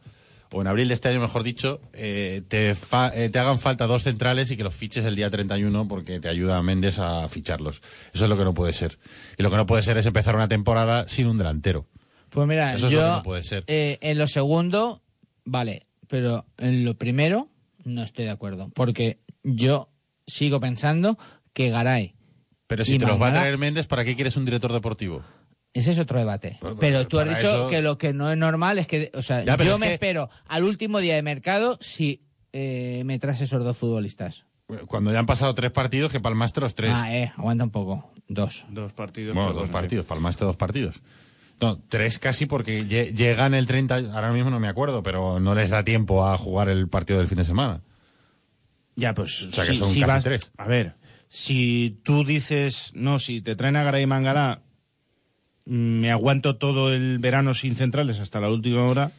o 0.52 0.60
en 0.60 0.66
abril 0.68 0.88
de 0.88 0.94
este 0.94 1.08
año 1.08 1.18
mejor 1.20 1.42
dicho, 1.42 1.80
eh, 1.92 2.42
te, 2.48 2.74
fa- 2.74 3.10
eh, 3.14 3.30
te 3.30 3.38
hagan 3.40 3.58
falta 3.58 3.86
dos 3.86 4.02
centrales 4.04 4.50
y 4.50 4.56
que 4.56 4.62
los 4.64 4.74
fiches 4.76 5.04
el 5.04 5.16
día 5.16 5.30
31 5.30 5.88
porque 5.88 6.20
te 6.20 6.28
ayuda 6.28 6.56
a 6.58 6.62
Méndez 6.62 6.98
a 6.98 7.28
ficharlos. 7.28 7.82
Eso 8.12 8.24
es 8.24 8.28
lo 8.30 8.36
que 8.36 8.44
no 8.44 8.54
puede 8.54 8.72
ser. 8.72 8.98
Y 9.38 9.42
lo 9.42 9.50
que 9.50 9.56
no 9.56 9.66
puede 9.66 9.82
ser 9.82 9.96
es 9.98 10.06
empezar 10.06 10.34
una 10.36 10.48
temporada 10.48 11.08
sin 11.08 11.26
un 11.26 11.38
delantero. 11.38 11.86
Pues 12.32 12.48
mira, 12.48 12.74
Eso 12.74 12.86
es 12.86 12.92
lo 12.92 12.98
yo 13.00 13.06
que 13.06 13.16
no 13.16 13.22
puede 13.22 13.44
ser. 13.44 13.64
eh, 13.66 13.98
en 14.00 14.18
lo 14.18 14.26
segundo, 14.26 15.02
vale, 15.44 15.86
pero 16.08 16.46
en 16.58 16.84
lo 16.84 16.94
primero 16.94 17.48
no 17.84 18.02
estoy 18.02 18.24
de 18.24 18.30
acuerdo, 18.30 18.70
porque 18.74 19.18
yo 19.42 19.90
sigo 20.26 20.58
pensando 20.60 21.18
que 21.52 21.70
Garay, 21.70 22.14
Pero 22.66 22.84
si 22.86 22.94
Y 22.94 22.98
te 22.98 23.04
los 23.06 23.20
va 23.20 23.26
a 23.26 23.30
Mangala- 23.30 23.40
traer 23.42 23.58
Méndez, 23.58 23.86
¿para 23.86 24.02
qué 24.04 24.14
quieres 24.14 24.36
un 24.38 24.46
director 24.46 24.72
deportivo? 24.72 25.22
ese 25.74 25.90
es 25.90 25.98
otro 25.98 26.18
debate. 26.18 26.56
Pues, 26.60 26.74
pero 26.80 26.98
pues, 27.00 27.08
tú 27.08 27.18
has 27.18 27.26
para 27.26 27.36
dicho 27.38 27.50
eso- 27.54 27.66
que 27.68 27.82
lo 27.82 27.98
que 27.98 28.12
no 28.14 28.30
es 28.30 28.38
normal 28.38 28.78
es 28.78 28.86
que, 28.86 29.10
o 29.14 29.20
sea, 29.22 29.42
Ya, 29.44 29.56
pero 29.58 29.70
yo 29.70 29.74
es 29.74 29.80
me 29.80 29.86
que- 29.88 29.92
espero 29.94 30.30
al 30.48 30.64
último 30.64 30.98
día 31.00 31.14
de 31.14 31.22
mercado 31.22 31.76
si 31.82 32.22
eh, 32.54 33.02
me 33.06 33.18
traes 33.18 33.40
esos 33.42 33.62
dos 33.64 33.76
futbolistas. 33.76 34.44
Cuando 34.86 35.12
ya 35.12 35.18
han 35.18 35.26
pasado 35.26 35.54
tres 35.54 35.70
partidos, 35.70 36.12
que 36.12 36.20
palmaste 36.20 36.60
los 36.60 36.74
tres. 36.74 36.92
Ah, 36.94 37.14
eh, 37.14 37.32
aguanta 37.36 37.64
un 37.64 37.70
poco. 37.70 38.10
Dos. 38.28 38.64
Dos 38.70 38.92
partidos. 38.92 39.34
Bueno, 39.34 39.48
pero 39.50 39.60
dos 39.60 39.68
bueno, 39.70 39.80
partidos, 39.82 40.06
palmaste 40.06 40.44
dos 40.44 40.56
partidos. 40.56 41.00
No, 41.62 41.80
tres 41.88 42.18
casi 42.18 42.46
porque 42.46 42.84
lle- 42.86 43.14
llegan 43.14 43.54
el 43.54 43.66
30, 43.66 43.96
ahora 44.12 44.32
mismo 44.32 44.50
no 44.50 44.58
me 44.60 44.68
acuerdo, 44.68 45.02
pero 45.02 45.38
no 45.40 45.54
les 45.54 45.70
da 45.70 45.84
tiempo 45.84 46.26
a 46.26 46.36
jugar 46.36 46.68
el 46.68 46.88
partido 46.88 47.18
del 47.20 47.28
fin 47.28 47.38
de 47.38 47.44
semana. 47.44 47.80
Ya, 48.96 49.14
pues. 49.14 49.42
O 49.44 49.52
sea, 49.52 49.64
que 49.64 49.72
si- 49.72 49.78
son 49.78 49.88
si 49.88 50.00
casi 50.00 50.10
vas- 50.12 50.24
tres. 50.24 50.50
A 50.58 50.66
ver, 50.66 50.94
si 51.28 51.98
tú 52.02 52.24
dices, 52.24 52.90
no, 52.94 53.18
si 53.18 53.40
te 53.40 53.56
traen 53.56 53.76
a 53.76 53.84
Garay 53.84 54.02
y 54.02 54.06
Mangala, 54.06 54.60
mm, 55.66 55.70
me 56.00 56.10
aguanto 56.10 56.56
todo 56.56 56.92
el 56.92 57.18
verano 57.20 57.54
sin 57.54 57.76
centrales 57.76 58.18
hasta 58.18 58.40
la 58.40 58.50
última 58.50 58.82
hora, 58.84 59.12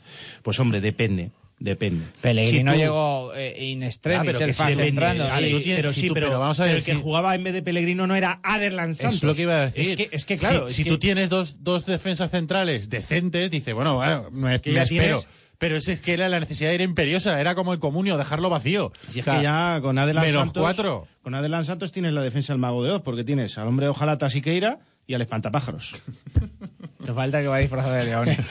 pues 0.43 0.59
hombre, 0.59 0.81
depende. 0.81 1.31
Depende. 1.63 2.03
Pellegrino 2.19 2.71
Si 2.73 2.77
tú- 2.77 2.81
llegó 2.83 3.33
eh, 3.35 3.55
in 3.69 3.83
extremis, 3.83 4.37
el 4.41 4.53
sí, 4.53 4.63
entrando. 4.81 5.23
Ah, 5.31 5.37
sí. 5.39 5.45
tienes- 5.45 5.75
pero 5.77 5.93
si 5.93 6.01
sí, 6.01 6.07
tú- 6.09 6.13
pero, 6.13 6.27
pero 6.27 6.39
vamos 6.41 6.59
a 6.59 6.65
ver 6.65 6.75
el 6.75 6.83
que 6.83 6.93
jugaba 6.95 7.33
en 7.35 7.43
vez 7.45 7.53
de 7.53 7.61
Pellegrino 7.61 8.05
no 8.05 8.15
era 8.15 8.41
Aderlan 8.43 8.95
Santos. 8.95 9.15
Es 9.15 9.23
lo 9.23 9.33
que 9.33 9.43
iba 9.43 9.55
a 9.55 9.69
decir. 9.69 9.87
Es 9.91 9.95
que, 9.95 10.09
es 10.15 10.25
que 10.25 10.35
claro, 10.37 10.65
si, 10.65 10.67
es 10.71 10.75
si 10.75 10.83
que- 10.83 10.89
tú 10.89 10.97
tienes 10.99 11.29
dos, 11.29 11.63
dos 11.63 11.85
defensas 11.85 12.31
centrales 12.31 12.89
decentes, 12.89 13.49
dice, 13.49 13.71
bueno, 13.71 13.95
bueno 13.95 14.27
me, 14.31 14.59
que 14.59 14.71
me 14.73 14.81
espero. 14.81 15.19
tienes- 15.19 15.27
Pero 15.57 15.77
es, 15.77 15.87
es 15.87 16.01
que 16.01 16.11
era 16.13 16.27
la 16.27 16.41
necesidad 16.41 16.73
era 16.73 16.83
imperiosa, 16.83 17.39
era 17.39 17.55
como 17.55 17.71
el 17.71 17.79
comunio, 17.79 18.17
dejarlo 18.17 18.49
vacío. 18.49 18.91
Si 19.13 19.19
es 19.21 19.23
O 19.27 19.31
sea, 19.31 19.37
que 19.37 19.43
ya 19.43 19.79
con 19.81 19.97
Adelan 19.97 20.25
menos 20.25 20.41
Santos. 20.43 20.61
cuatro. 20.63 21.07
Con 21.21 21.33
Adelan 21.33 21.63
Santos 21.63 21.93
tienes 21.93 22.11
la 22.11 22.21
defensa 22.23 22.51
del 22.51 22.59
mago 22.59 22.83
de 22.83 22.91
Oz, 22.91 23.01
porque 23.05 23.23
tienes 23.23 23.57
al 23.57 23.67
hombre 23.69 23.85
de 23.85 23.91
Ojalata 23.91 24.27
Siqueira 24.27 24.79
y 25.07 25.13
al 25.13 25.21
espantapájaros. 25.21 25.95
Te 27.05 27.13
falta 27.13 27.41
que 27.41 27.47
va 27.47 27.59
disfrazado 27.59 27.93
de 27.93 28.03
leones. 28.03 28.37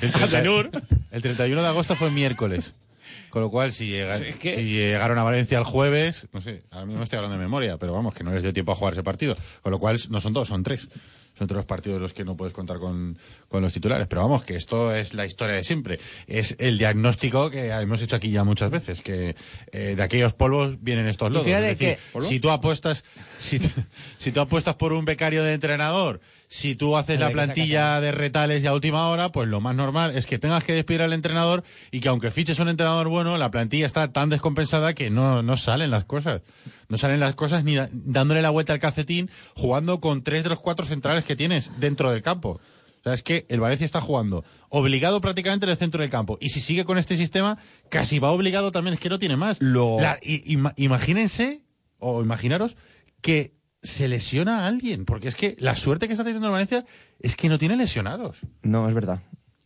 El, 0.00 0.12
30 0.12 0.40
el 1.10 1.22
31 1.22 1.62
de 1.62 1.68
agosto 1.68 1.94
fue 1.96 2.10
miércoles. 2.10 2.74
Con 3.30 3.42
lo 3.42 3.50
cual, 3.50 3.72
si, 3.72 3.88
llega- 3.88 4.16
es 4.16 4.36
que- 4.36 4.54
si 4.54 4.62
llegaron 4.64 5.18
a 5.18 5.22
Valencia 5.22 5.58
el 5.58 5.64
jueves, 5.64 6.28
no 6.32 6.40
sé, 6.40 6.62
ahora 6.70 6.86
mismo 6.86 7.02
estoy 7.02 7.18
hablando 7.18 7.36
de 7.36 7.44
memoria, 7.44 7.76
pero 7.76 7.92
vamos, 7.92 8.14
que 8.14 8.24
no 8.24 8.32
les 8.32 8.42
dio 8.42 8.52
tiempo 8.54 8.72
a 8.72 8.74
jugar 8.74 8.94
ese 8.94 9.02
partido. 9.02 9.36
Con 9.62 9.70
lo 9.72 9.78
cual, 9.78 9.98
no 10.10 10.20
son 10.20 10.32
dos, 10.32 10.48
son 10.48 10.62
tres. 10.62 10.88
Son 11.34 11.46
tres 11.46 11.56
los 11.56 11.66
partidos 11.66 12.00
los 12.00 12.14
que 12.14 12.24
no 12.24 12.36
puedes 12.36 12.52
contar 12.52 12.78
con, 12.78 13.16
con 13.48 13.62
los 13.62 13.72
titulares. 13.72 14.08
Pero 14.08 14.22
vamos, 14.22 14.42
que 14.44 14.56
esto 14.56 14.92
es 14.94 15.14
la 15.14 15.24
historia 15.24 15.54
de 15.54 15.62
siempre. 15.62 16.00
Es 16.26 16.56
el 16.58 16.78
diagnóstico 16.78 17.48
que 17.50 17.68
hemos 17.68 18.02
hecho 18.02 18.16
aquí 18.16 18.30
ya 18.30 18.42
muchas 18.44 18.70
veces, 18.70 19.00
que 19.02 19.36
eh, 19.72 19.94
de 19.96 20.02
aquellos 20.02 20.32
polvos 20.32 20.78
vienen 20.80 21.06
estos 21.06 21.30
lodos. 21.30 21.46
Es 21.46 21.78
decir, 21.78 21.96
que- 21.96 22.20
si 22.28 22.40
tú 22.40 22.50
apuestas, 22.50 23.04
si, 23.38 23.60
si 24.18 24.32
tú 24.32 24.40
apuestas 24.40 24.74
por 24.74 24.92
un 24.92 25.04
becario 25.04 25.44
de 25.44 25.52
entrenador, 25.52 26.20
si 26.50 26.74
tú 26.74 26.96
haces 26.96 27.20
la 27.20 27.26
plantilla 27.32 28.00
de 28.00 28.10
retales 28.12 28.64
y 28.64 28.66
a 28.66 28.72
última 28.72 29.08
hora, 29.08 29.30
pues 29.30 29.48
lo 29.48 29.60
más 29.60 29.76
normal 29.76 30.16
es 30.16 30.24
que 30.26 30.38
tengas 30.38 30.64
que 30.64 30.72
despedir 30.72 31.02
al 31.02 31.12
entrenador 31.12 31.62
y 31.90 32.00
que 32.00 32.08
aunque 32.08 32.30
fiches 32.30 32.58
un 32.58 32.68
entrenador 32.70 33.08
bueno, 33.08 33.36
la 33.36 33.50
plantilla 33.50 33.84
está 33.84 34.10
tan 34.12 34.30
descompensada 34.30 34.94
que 34.94 35.10
no, 35.10 35.42
no 35.42 35.56
salen 35.58 35.90
las 35.90 36.04
cosas. 36.06 36.40
No 36.88 36.96
salen 36.96 37.20
las 37.20 37.34
cosas 37.34 37.64
ni 37.64 37.74
da- 37.74 37.90
dándole 37.92 38.40
la 38.40 38.48
vuelta 38.50 38.72
al 38.72 38.78
calcetín, 38.78 39.30
jugando 39.54 40.00
con 40.00 40.22
tres 40.22 40.42
de 40.42 40.48
los 40.50 40.60
cuatro 40.60 40.86
centrales 40.86 41.24
que 41.26 41.36
tienes 41.36 41.70
dentro 41.78 42.10
del 42.10 42.22
campo. 42.22 42.60
O 43.00 43.02
sea, 43.04 43.12
es 43.12 43.22
que 43.22 43.44
el 43.50 43.60
Valencia 43.60 43.84
está 43.84 44.00
jugando 44.00 44.42
obligado 44.70 45.20
prácticamente 45.20 45.66
en 45.66 45.70
el 45.70 45.76
centro 45.76 46.00
del 46.00 46.10
campo. 46.10 46.38
Y 46.40 46.48
si 46.48 46.60
sigue 46.60 46.84
con 46.86 46.96
este 46.98 47.16
sistema, 47.18 47.58
casi 47.90 48.18
va 48.18 48.32
obligado 48.32 48.72
también, 48.72 48.94
es 48.94 49.00
que 49.00 49.10
no 49.10 49.18
tiene 49.18 49.36
más. 49.36 49.58
Lo- 49.60 50.00
La- 50.00 50.18
i- 50.22 50.54
ima- 50.56 50.72
imagínense, 50.76 51.62
o 51.98 52.22
imaginaros, 52.22 52.76
que 53.20 53.52
se 53.82 54.08
lesiona 54.08 54.64
a 54.64 54.66
alguien. 54.68 55.04
Porque 55.04 55.28
es 55.28 55.36
que 55.36 55.56
la 55.58 55.76
suerte 55.76 56.06
que 56.06 56.12
está 56.12 56.24
teniendo 56.24 56.46
el 56.48 56.52
Valencia 56.52 56.84
es 57.20 57.36
que 57.36 57.48
no 57.48 57.58
tiene 57.58 57.76
lesionados. 57.76 58.40
No, 58.62 58.88
es 58.88 58.94
verdad. 58.94 59.20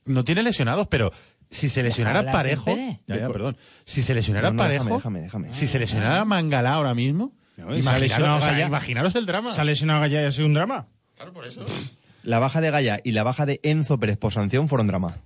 No 0.05 0.25
tiene 0.25 0.43
lesionados, 0.43 0.89
pero 0.89 1.13
si 1.51 1.69
se 1.69 1.83
lesionara 1.83 2.21
Ojalá 2.21 2.33
parejo. 2.33 2.77
Ya, 3.07 3.17
ya, 3.19 3.29
perdón. 3.31 3.57
Si 3.85 4.03
se 4.03 4.15
lesionara 4.15 4.49
No, 4.49 4.55
no, 4.55 4.63
parejo. 4.63 4.85
déjame, 4.97 5.21
déjame, 5.23 5.47
déjame. 5.49 5.55
Si 5.55 5.67
se 5.67 5.79
lesionara 5.79 6.25
Mangala 6.25 6.75
ahora 6.75 6.95
mismo. 6.95 7.33
No, 7.57 7.67
Gaya. 7.69 8.67
imaginaros 8.67 9.15
el 9.15 9.27
drama. 9.27 9.53
¿Se 9.55 9.61
ha 9.61 9.65
lesionado 9.65 10.01
Gaya 10.01 10.23
y 10.23 10.25
ha 10.25 10.33
sido 10.33 10.47
un 10.47 10.55
drama? 10.55 10.89
Claro, 11.17 11.33
por 11.33 11.47
eso. 11.47 11.65
La 12.23 12.39
baja 12.39 12.61
de 12.61 12.71
Gaya 12.71 13.01
y 13.05 13.13
la 13.13 13.23
baja 13.23 13.47
de 13.47 13.61
Enzo 13.63 13.99
Pérez 13.99 14.17
por 14.17 14.33
sanción 14.33 14.69
fueron 14.69 14.87
drama. 14.87 15.17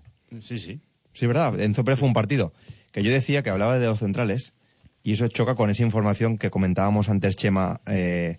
Sí, 0.41 0.59
sí. 0.59 0.81
Sí, 1.15 1.27
verdad. 1.27 1.59
Enzo 1.61 1.85
Pérez 1.85 1.99
fue 2.01 2.09
un 2.09 2.15
partido 2.15 2.53
que 2.93 3.03
yo 3.03 3.11
decía 3.13 3.43
que 3.43 3.51
hablaba 3.51 3.79
de 3.79 3.87
los 3.87 4.01
centrales 4.01 4.53
y 5.03 5.13
eso 5.13 5.29
choca 5.29 5.55
con 5.55 5.71
esa 5.71 5.83
información 5.83 6.37
que 6.37 6.51
comentábamos 6.51 7.09
antes, 7.09 7.37
Chema, 7.37 7.81
eh, 7.87 8.39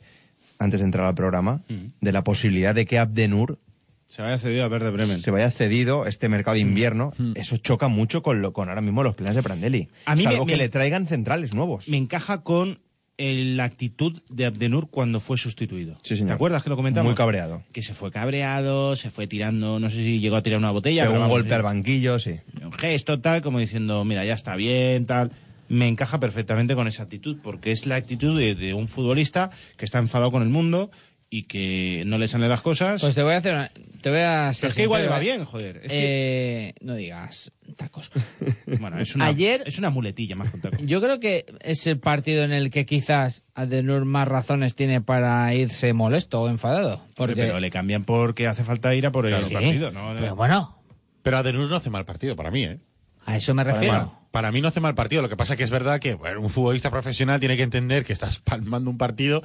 antes 0.60 0.80
de 0.80 0.86
entrar 0.86 1.06
al 1.06 1.16
programa, 1.16 1.62
de 2.02 2.12
la 2.12 2.24
posibilidad 2.24 2.74
de 2.76 2.86
que 2.86 3.00
Abdenur 3.00 3.60
Se 4.08 4.22
había 4.22 4.38
cedido 4.38 4.64
a 4.64 4.68
Verde 4.68 4.90
Bremen. 4.90 5.20
se 5.20 5.32
vaya 5.32 5.52
cedido 5.52 6.06
este 6.06 6.30
mercado 6.30 6.56
de 6.56 6.62
invierno. 6.62 7.14
Eso 7.36 7.58
choca 7.58 7.88
mucho 7.90 8.22
con, 8.24 8.42
lo, 8.42 8.54
con 8.54 8.70
ahora 8.70 8.82
mismo 8.82 9.04
los 9.04 9.16
planes 9.16 9.36
de 9.36 9.44
Prandelli. 9.44 9.90
A 10.06 10.16
mí 10.16 10.24
me- 10.24 10.30
Salvo 10.32 10.46
que 10.46 10.54
me- 10.54 10.58
le 10.60 10.70
traigan 10.70 11.08
centrales 11.08 11.54
nuevos. 11.54 11.90
Me 11.90 11.98
encaja 11.98 12.42
con 12.44 12.80
el- 13.18 13.58
la 13.58 13.64
actitud 13.66 14.22
de 14.30 14.46
Abdenur 14.46 14.90
cuando 14.90 15.20
fue 15.20 15.38
sustituido. 15.38 15.98
Sí, 16.04 16.16
señor. 16.16 16.30
¿Te 16.30 16.34
acuerdas 16.36 16.64
que 16.64 16.70
lo 16.70 16.76
comentamos? 16.76 17.10
Muy 17.10 17.16
cabreado. 17.16 17.64
Que 17.74 17.82
se 17.82 17.94
fue 17.96 18.12
cabreado, 18.12 18.96
se 18.96 19.10
fue 19.10 19.26
tirando, 19.28 19.80
no 19.80 19.90
sé 19.90 19.98
si 19.98 20.20
llegó 20.20 20.36
a 20.36 20.44
tirar 20.44 20.60
una 20.60 20.70
botella. 20.72 21.02
Pegó 21.04 21.14
pero 21.14 21.20
un 21.22 21.24
vamos, 21.24 21.36
golpe 21.38 21.50
sí. 21.50 21.56
al 21.56 21.64
banquillo, 21.64 22.20
sí. 22.20 22.36
un 22.64 22.72
gesto 22.74 23.20
tal, 23.20 23.42
como 23.42 23.58
diciendo, 23.60 24.06
mira, 24.06 24.24
ya 24.24 24.36
está 24.36 24.56
bien, 24.56 25.06
tal. 25.08 25.32
Me 25.70 25.88
encaja 25.88 26.20
perfectamente 26.20 26.76
con 26.76 26.88
esa 26.88 27.04
actitud, 27.04 27.38
porque 27.44 27.72
es 27.72 27.86
la 27.86 27.96
actitud 27.96 28.38
de, 28.38 28.56
de 28.56 28.74
un 28.74 28.88
futbolista 28.88 29.50
que 29.78 29.86
está 29.86 30.00
enfadado 30.00 30.32
con 30.32 30.42
el 30.44 30.50
mundo, 30.50 30.92
y 31.30 31.44
que 31.44 32.04
no 32.06 32.18
le 32.18 32.30
salen 32.30 32.48
las 32.48 32.62
cosas. 32.62 33.02
Pues 33.02 33.14
te 33.14 33.22
voy 33.22 33.34
a 33.34 33.38
hacer 33.38 33.54
una- 33.54 33.70
te 34.00 34.10
voy 34.10 34.20
a 34.20 34.54
ser 34.54 34.62
Pero 34.62 34.70
es 34.70 34.76
que 34.78 34.84
igual 34.84 35.02
le 35.02 35.08
va 35.10 35.20
bien, 35.20 35.44
joder. 35.44 35.76
Es 35.84 35.90
que- 35.92 36.68
Eh, 36.70 36.74
no 36.80 36.96
digas 36.96 37.52
tacos. 37.76 38.10
bueno, 38.80 38.98
es 38.98 39.14
una, 39.14 39.26
ayer- 39.26 39.62
es 39.66 39.78
una 39.78 39.90
muletilla 39.90 40.38
más 40.38 40.54
taco. 40.62 40.78
Yo 40.86 41.02
creo 41.02 41.20
que 41.20 41.46
es 41.60 41.86
el 41.86 42.00
partido 42.00 42.46
en 42.46 42.54
el 42.54 42.72
que 42.72 42.86
quizás 42.86 43.44
Adenur 43.56 44.06
más 44.06 44.26
razones 44.26 44.74
tiene 44.76 45.02
para 45.02 45.54
irse 45.54 45.92
molesto 45.92 46.42
o 46.44 46.48
enfadado. 46.48 47.04
Porque 47.18 47.36
Pero 47.36 47.60
le 47.60 47.72
cambian 47.72 48.06
porque 48.06 48.48
hace 48.48 48.64
falta 48.64 48.96
ir 48.96 49.06
a 49.06 49.12
por 49.12 49.28
el 49.28 49.36
Sí, 49.36 49.54
partido, 49.54 49.92
¿no? 49.92 50.14
pero 50.18 50.34
bueno, 50.34 50.78
Pero 51.24 51.38
Adenur 51.40 51.70
no 51.70 51.76
hace 51.76 51.90
mal 51.90 52.06
partido 52.06 52.38
para 52.38 52.52
mí, 52.52 52.64
¿eh? 52.64 52.80
a 53.26 53.36
eso 53.36 53.54
me 53.54 53.66
refiero. 53.66 54.14
Para, 54.38 54.52
mí 54.52 54.62
no 54.62 54.68
hace 54.68 54.80
mal 54.80 54.94
partido. 54.94 55.24
Lo 55.24 55.30
que 55.30 55.36
pasa 55.36 55.56
que 55.56 55.64
es 55.64 55.72
verdad 55.72 56.00
que 56.00 56.14
bueno, 56.14 56.42
un 56.42 56.52
futbolista 56.52 56.92
profesional 56.92 57.40
tiene 57.40 57.58
que 57.58 57.64
entender 57.64 58.06
que 58.06 58.14
estás 58.14 58.40
palmando 58.44 58.92
un 58.92 58.98
partido 58.98 59.42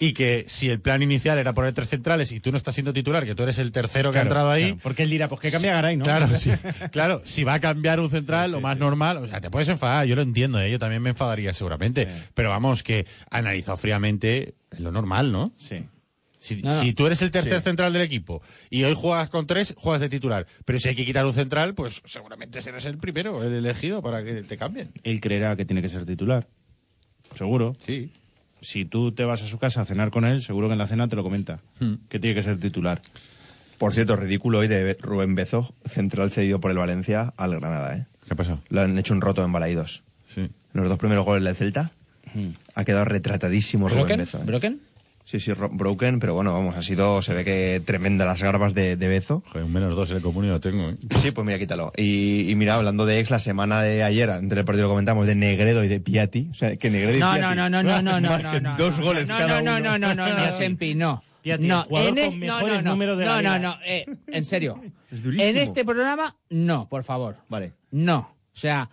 y 0.00 0.14
que 0.14 0.44
si 0.48 0.68
el 0.68 0.80
plan 0.80 1.00
inicial 1.00 1.38
era 1.38 1.52
poner 1.52 1.72
tres 1.74 1.88
centrales 1.88 2.32
y 2.32 2.40
tú 2.40 2.50
no 2.50 2.56
estás 2.56 2.74
siendo 2.74 2.92
titular, 2.92 3.24
que 3.24 3.36
tú 3.36 3.44
eres 3.44 3.58
el 3.58 3.70
tercero 3.70 4.10
que 4.10 4.18
ha 4.18 4.22
entrado 4.22 4.50
ahí. 4.50 4.64
claro, 4.64 4.80
porque 4.82 5.04
él 5.04 5.10
dirá, 5.10 5.28
pues 5.28 5.40
que 5.40 5.52
cambia 5.52 5.74
Garay, 5.74 5.96
¿no? 5.96 6.04
Claro, 6.04 6.26
sí. 6.34 6.50
Claro, 6.90 7.22
si 7.24 7.44
va 7.44 7.54
a 7.54 7.60
cambiar 7.60 8.00
un 8.00 8.10
central, 8.10 8.50
lo 8.50 8.60
más 8.60 8.76
normal, 8.78 9.18
o 9.18 9.28
sea, 9.28 9.40
te 9.40 9.48
puedes 9.48 9.68
enfadar, 9.68 10.06
yo 10.06 10.16
lo 10.16 10.22
entiendo, 10.22 10.60
¿eh? 10.60 10.70
yo 10.70 10.78
también 10.80 11.02
me 11.02 11.10
enfadaría 11.10 11.54
seguramente. 11.54 12.08
Pero 12.34 12.50
vamos, 12.50 12.82
que 12.82 13.06
analizado 13.30 13.76
fríamente, 13.76 14.54
es 14.70 14.80
lo 14.80 14.90
normal, 14.90 15.30
¿no? 15.30 15.52
Sí. 15.56 15.84
Si, 16.42 16.60
No, 16.60 16.74
no. 16.74 16.80
si 16.82 16.92
tú 16.92 17.06
eres 17.06 17.22
el 17.22 17.30
tercer 17.30 17.62
central 17.62 17.92
del 17.92 18.02
equipo 18.02 18.42
y 18.68 18.82
hoy 18.82 18.94
juegas 18.96 19.30
con 19.30 19.46
tres, 19.46 19.74
juegas 19.78 20.00
de 20.00 20.08
titular. 20.08 20.44
Pero 20.64 20.80
si 20.80 20.88
hay 20.88 20.96
que 20.96 21.04
quitar 21.04 21.24
un 21.24 21.32
central, 21.32 21.72
pues 21.74 22.02
seguramente 22.04 22.60
serás 22.62 22.84
el 22.84 22.98
primero, 22.98 23.44
el 23.44 23.52
elegido 23.54 24.02
para 24.02 24.24
que 24.24 24.42
te 24.42 24.56
cambien. 24.56 24.90
Él 25.04 25.20
creerá 25.20 25.54
que 25.54 25.64
tiene 25.64 25.80
que 25.82 25.88
ser 25.88 26.04
titular. 26.04 26.48
Seguro. 27.36 27.76
Sí. 27.86 28.10
Si 28.60 28.84
tú 28.84 29.12
te 29.12 29.24
vas 29.24 29.40
a 29.40 29.46
su 29.46 29.58
casa 29.58 29.82
a 29.82 29.84
cenar 29.84 30.10
con 30.10 30.24
él, 30.24 30.42
seguro 30.42 30.66
que 30.66 30.72
en 30.72 30.78
la 30.78 30.86
cena 30.88 31.06
te 31.08 31.14
lo 31.16 31.22
comenta. 31.22 31.60
Hmm. 31.78 31.94
Que 32.08 32.18
tiene 32.18 32.34
que 32.34 32.42
ser 32.42 32.58
titular. 32.58 33.00
Por 33.78 33.92
cierto, 33.94 34.16
ridículo 34.16 34.58
hoy 34.58 34.68
de 34.68 34.96
Rubén 35.00 35.34
Bezo, 35.34 35.74
central 35.86 36.30
cedido 36.32 36.60
por 36.60 36.70
el 36.70 36.78
Valencia 36.78 37.32
al 37.36 37.58
Granada, 37.58 37.96
¿eh? 37.96 38.06
¿Qué 38.28 38.36
pasó? 38.36 38.60
Lo 38.68 38.80
han 38.82 38.96
hecho 38.98 39.14
un 39.14 39.20
roto 39.20 39.44
en 39.44 39.50
Balaídos. 39.52 40.02
Sí. 40.26 40.48
Los 40.72 40.88
dos 40.88 40.98
primeros 40.98 41.24
goles 41.24 41.42
del 41.44 41.56
Celta 41.56 41.92
ha 42.74 42.84
quedado 42.84 43.04
retratadísimo 43.04 43.88
Rubén 43.88 44.00
¿Broken? 44.04 44.18
Bezo. 44.18 44.38
¿eh? 44.38 44.44
¿Broken? 44.44 44.80
Sí, 45.24 45.38
sí, 45.40 45.52
ro- 45.54 45.70
broken, 45.72 46.18
pero 46.20 46.34
bueno, 46.34 46.52
vamos, 46.52 46.76
ha 46.76 46.82
sido, 46.82 47.22
se 47.22 47.32
ve 47.32 47.44
que 47.44 47.80
tremenda 47.84 48.26
las 48.26 48.42
garbas 48.42 48.74
de, 48.74 48.96
de 48.96 49.08
Bezo. 49.08 49.42
Joder, 49.46 49.64
un 49.64 49.72
menos 49.72 49.94
dos 49.96 50.10
en 50.10 50.16
el 50.16 50.22
comunio 50.22 50.60
tengo, 50.60 50.90
¿eh? 50.90 50.96
Sí, 51.22 51.30
pues 51.30 51.46
mira, 51.46 51.58
quítalo. 51.58 51.92
Y, 51.96 52.50
y 52.50 52.54
mira, 52.56 52.74
hablando 52.74 53.06
de 53.06 53.20
ex, 53.20 53.30
la 53.30 53.38
semana 53.38 53.80
de 53.82 54.02
ayer, 54.02 54.28
entre 54.30 54.60
el 54.60 54.64
partido 54.66 54.86
lo 54.88 54.90
comentamos, 54.90 55.26
de 55.26 55.34
Negredo 55.34 55.84
y 55.84 55.88
de 55.88 56.00
Piatti. 56.00 56.48
O 56.50 56.54
sea, 56.54 56.76
que 56.76 56.90
Negredo 56.90 57.16
y 57.16 57.20
No, 57.20 57.32
Piatti 57.32 57.40
no, 57.40 57.54
no, 57.54 57.70
no, 57.70 57.82
no, 57.82 58.02
no, 58.02 58.20
no, 58.20 58.38
no, 58.38 58.60
no. 58.60 58.76
dos 58.76 58.98
no, 58.98 59.04
goles 59.04 59.28
no, 59.28 59.38
cada 59.38 59.62
no, 59.62 59.72
uno. 59.76 59.80
no, 59.80 59.98
no, 59.98 60.14
no, 60.14 60.44
no, 60.44 60.50
Sempi, 60.50 60.94
no. 60.94 61.22
Fíjate, 61.42 61.66
no, 61.66 61.82
jugador 61.84 62.18
en 62.18 62.24
con 62.30 62.40
no, 62.40 62.46
mejores 62.46 62.76
no, 62.76 62.82
no, 62.82 62.90
números 62.90 63.18
de 63.18 63.24
la 63.24 63.30
no, 63.30 63.36
no, 63.42 63.56
liga. 63.56 63.58
no, 63.58 63.76
eh, 63.86 64.06
en 64.26 64.44
serio. 64.44 64.80
Es 65.10 65.22
durísimo. 65.22 65.48
En 65.48 65.56
este 65.56 65.84
programa, 65.84 66.36
no, 66.50 66.88
por 66.88 67.04
favor. 67.04 67.36
Vale. 67.48 67.72
No, 67.90 68.18
o 68.18 68.56
sea, 68.56 68.88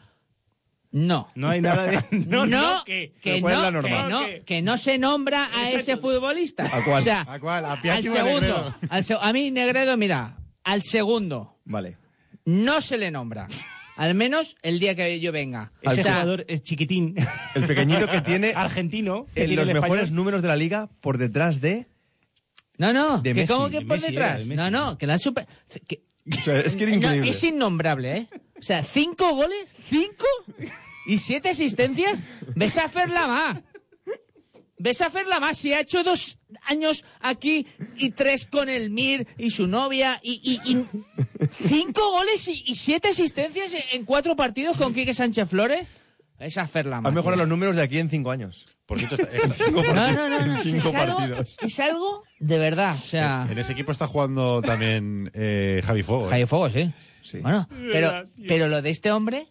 no. 0.92 1.28
No 1.36 1.50
hay 1.50 1.62
nada 1.62 1.84
de... 1.86 2.04
No, 2.28 2.46
No, 2.46 2.84
que, 2.86 3.14
que... 3.22 3.36
que 3.36 3.42
¿cuál 3.42 3.54
es 3.54 3.60
no, 3.60 3.64
la 3.66 3.72
norma? 3.72 3.90
que 3.90 4.10
no, 4.10 4.26
¿Qué? 4.26 4.44
que 4.46 4.62
no 4.62 4.78
se 4.78 4.98
nombra 4.98 5.50
a 5.54 5.70
ese 5.72 5.98
futbolista. 5.98 6.64
¿A 6.66 6.84
cuál? 6.84 7.02
O 7.02 7.02
sea, 7.04 7.26
¿A 7.28 7.40
cuál? 7.40 7.66
¿A 7.66 7.74
al 7.74 8.04
segundo. 8.04 8.76
Al 8.90 9.04
se- 9.04 9.18
a 9.20 9.34
mí, 9.34 9.52
Negredo, 9.52 9.98
mira, 9.98 10.38
al 10.64 10.84
segundo 10.84 11.58
Vale. 11.66 11.98
no 12.46 12.82
se 12.82 12.98
le 12.98 13.12
nombra. 13.12 13.48
Al 13.98 14.16
menos 14.16 14.56
el 14.62 14.80
día 14.80 14.96
que 14.96 15.20
yo 15.20 15.32
venga. 15.34 15.74
Ese 15.82 16.00
O 16.00 16.04
sea, 16.04 16.14
jugador 16.14 16.46
es 16.48 16.64
chiquitín. 16.64 17.16
El 17.54 17.66
pequeñito 17.68 18.08
que 18.08 18.22
tiene 18.22 18.54
Argentino. 18.56 19.26
que 19.34 19.42
en 19.42 19.48
tiene 19.48 19.56
los 19.62 19.68
el 19.68 19.74
mejores 19.76 20.04
español. 20.06 20.16
números 20.16 20.42
de 20.42 20.48
la 20.48 20.56
liga 20.56 20.90
por 21.02 21.18
detrás 21.18 21.60
de... 21.60 21.88
No, 22.78 22.94
no, 22.94 23.18
De 23.22 23.32
que 23.34 23.42
Messi, 23.42 23.54
como 23.54 23.70
que 23.70 23.80
de 23.80 23.86
por 23.86 23.98
Messi 23.98 24.08
detrás. 24.12 24.30
era, 24.30 24.38
de 24.40 24.46
Messi. 24.46 24.56
no, 24.56 24.72
no, 24.72 24.98
que 24.98 25.06
la 25.06 25.18
super. 25.18 25.46
que- 25.86 26.02
O 26.38 26.42
sea, 26.42 26.60
es 26.60 26.76
que 26.76 26.84
era 26.84 26.92
No, 26.96 26.98
increíble. 26.98 27.30
es 27.30 27.44
innombrable, 27.44 28.18
¿eh? 28.18 28.28
O 28.58 28.62
sea, 28.62 28.84
cinco 28.84 29.34
goles, 29.36 29.68
cinco 29.90 30.26
y 31.06 31.18
siete 31.18 31.50
asistencias. 31.50 32.20
Ves 32.56 32.78
a 32.78 32.86
hacerla 32.86 33.28
más. 33.28 33.58
Ves 34.78 35.02
a 35.02 35.08
hacerla 35.08 35.40
más. 35.40 35.58
Si 35.58 35.74
ha 35.74 35.82
hecho 35.82 36.04
dos 36.04 36.40
años 36.64 37.04
aquí 37.20 37.68
y 37.98 38.12
tres 38.12 38.48
con 38.48 38.70
el 38.70 38.90
Mir 38.92 39.28
y 39.38 39.50
su 39.50 39.68
novia 39.68 40.20
y, 40.24 40.40
y- 40.66 40.72
y 40.74 40.86
cinco 41.68 42.12
goles 42.12 42.48
y, 42.48 42.64
y 42.66 42.76
siete 42.76 43.10
asistencias 43.10 43.76
en 43.92 44.06
cuatro 44.06 44.36
partidos 44.36 44.78
con 44.78 44.94
Quique 44.94 45.14
Sánchez 45.14 45.50
Flores. 45.50 45.86
Es 46.40 46.58
a 46.58 46.62
hacerla 46.62 47.02
más. 47.02 47.10
Han 47.10 47.16
mejorado 47.16 47.42
los 47.42 47.50
números 47.50 47.76
de 47.76 47.82
aquí 47.82 48.00
en 48.00 48.10
cinco 48.10 48.32
años. 48.32 48.68
Por 48.90 48.98
cierto, 49.00 49.16
está- 49.16 49.38
está- 49.54 49.72
No, 49.72 50.12
no, 50.12 50.30
no, 50.30 50.46
no. 50.48 50.62
Cinco 50.62 50.90
es, 50.90 50.96
algo, 50.96 51.18
partidos. 51.20 51.58
es 51.62 51.80
algo 51.80 52.24
de 52.40 52.58
verdad. 52.58 52.96
O 52.96 52.98
sea. 53.02 53.48
en 53.50 53.58
ese 53.58 53.72
equipo 53.74 53.92
está 53.94 54.08
jugando 54.08 54.62
también 54.64 55.30
eh, 55.34 55.82
Javi 55.86 56.04
Fuego. 56.04 56.26
¿eh? 56.26 56.30
Jaime 56.32 56.48
Fuego, 56.48 56.70
sí. 56.72 56.92
Sí. 57.22 57.38
Bueno, 57.40 57.70
pero, 57.92 58.26
pero 58.48 58.68
lo 58.68 58.82
de 58.82 58.90
este 58.90 59.12
hombre 59.12 59.46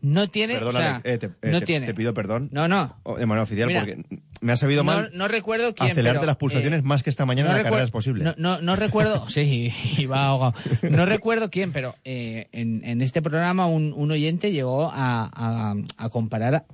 no 0.00 0.28
tiene. 0.28 0.54
Perdona, 0.54 0.78
o 0.78 0.82
sea, 0.82 1.00
eh, 1.04 1.18
te, 1.18 1.26
eh, 1.26 1.50
no 1.50 1.60
te- 1.60 1.66
tiene. 1.66 1.86
te 1.86 1.94
pido 1.94 2.14
perdón. 2.14 2.48
No, 2.50 2.66
no. 2.66 2.96
O- 3.04 3.16
De 3.18 3.26
manera 3.26 3.42
oficial, 3.44 3.68
Mira, 3.68 3.80
porque 3.80 4.02
me 4.40 4.52
ha 4.52 4.56
sabido 4.56 4.82
No, 4.82 4.90
mal 4.92 5.10
no 5.12 5.28
recuerdo 5.28 5.74
quién. 5.74 5.90
acelerarte 5.92 6.20
pero, 6.20 6.26
las 6.26 6.36
pulsaciones 6.36 6.80
eh, 6.80 6.82
más 6.82 7.02
que 7.02 7.10
esta 7.10 7.26
mañana 7.26 7.50
no 7.50 7.56
en 7.56 7.58
la 7.58 7.64
carrera 7.64 7.84
es 7.84 7.90
posible. 7.90 8.24
No, 8.24 8.34
no, 8.38 8.60
no 8.62 8.74
recuerdo. 8.74 9.28
Sí, 9.28 9.70
iba 9.98 10.24
ahogado. 10.24 10.54
No 10.88 11.04
recuerdo 11.04 11.50
quién, 11.50 11.72
pero 11.72 11.94
eh, 12.04 12.48
en, 12.52 12.82
en 12.84 13.02
este 13.02 13.20
programa 13.20 13.66
un, 13.66 13.92
un 13.94 14.10
oyente 14.10 14.50
llegó 14.50 14.90
a, 14.90 15.30
a- 15.34 15.74
a 15.98 16.08
comparar 16.08 16.64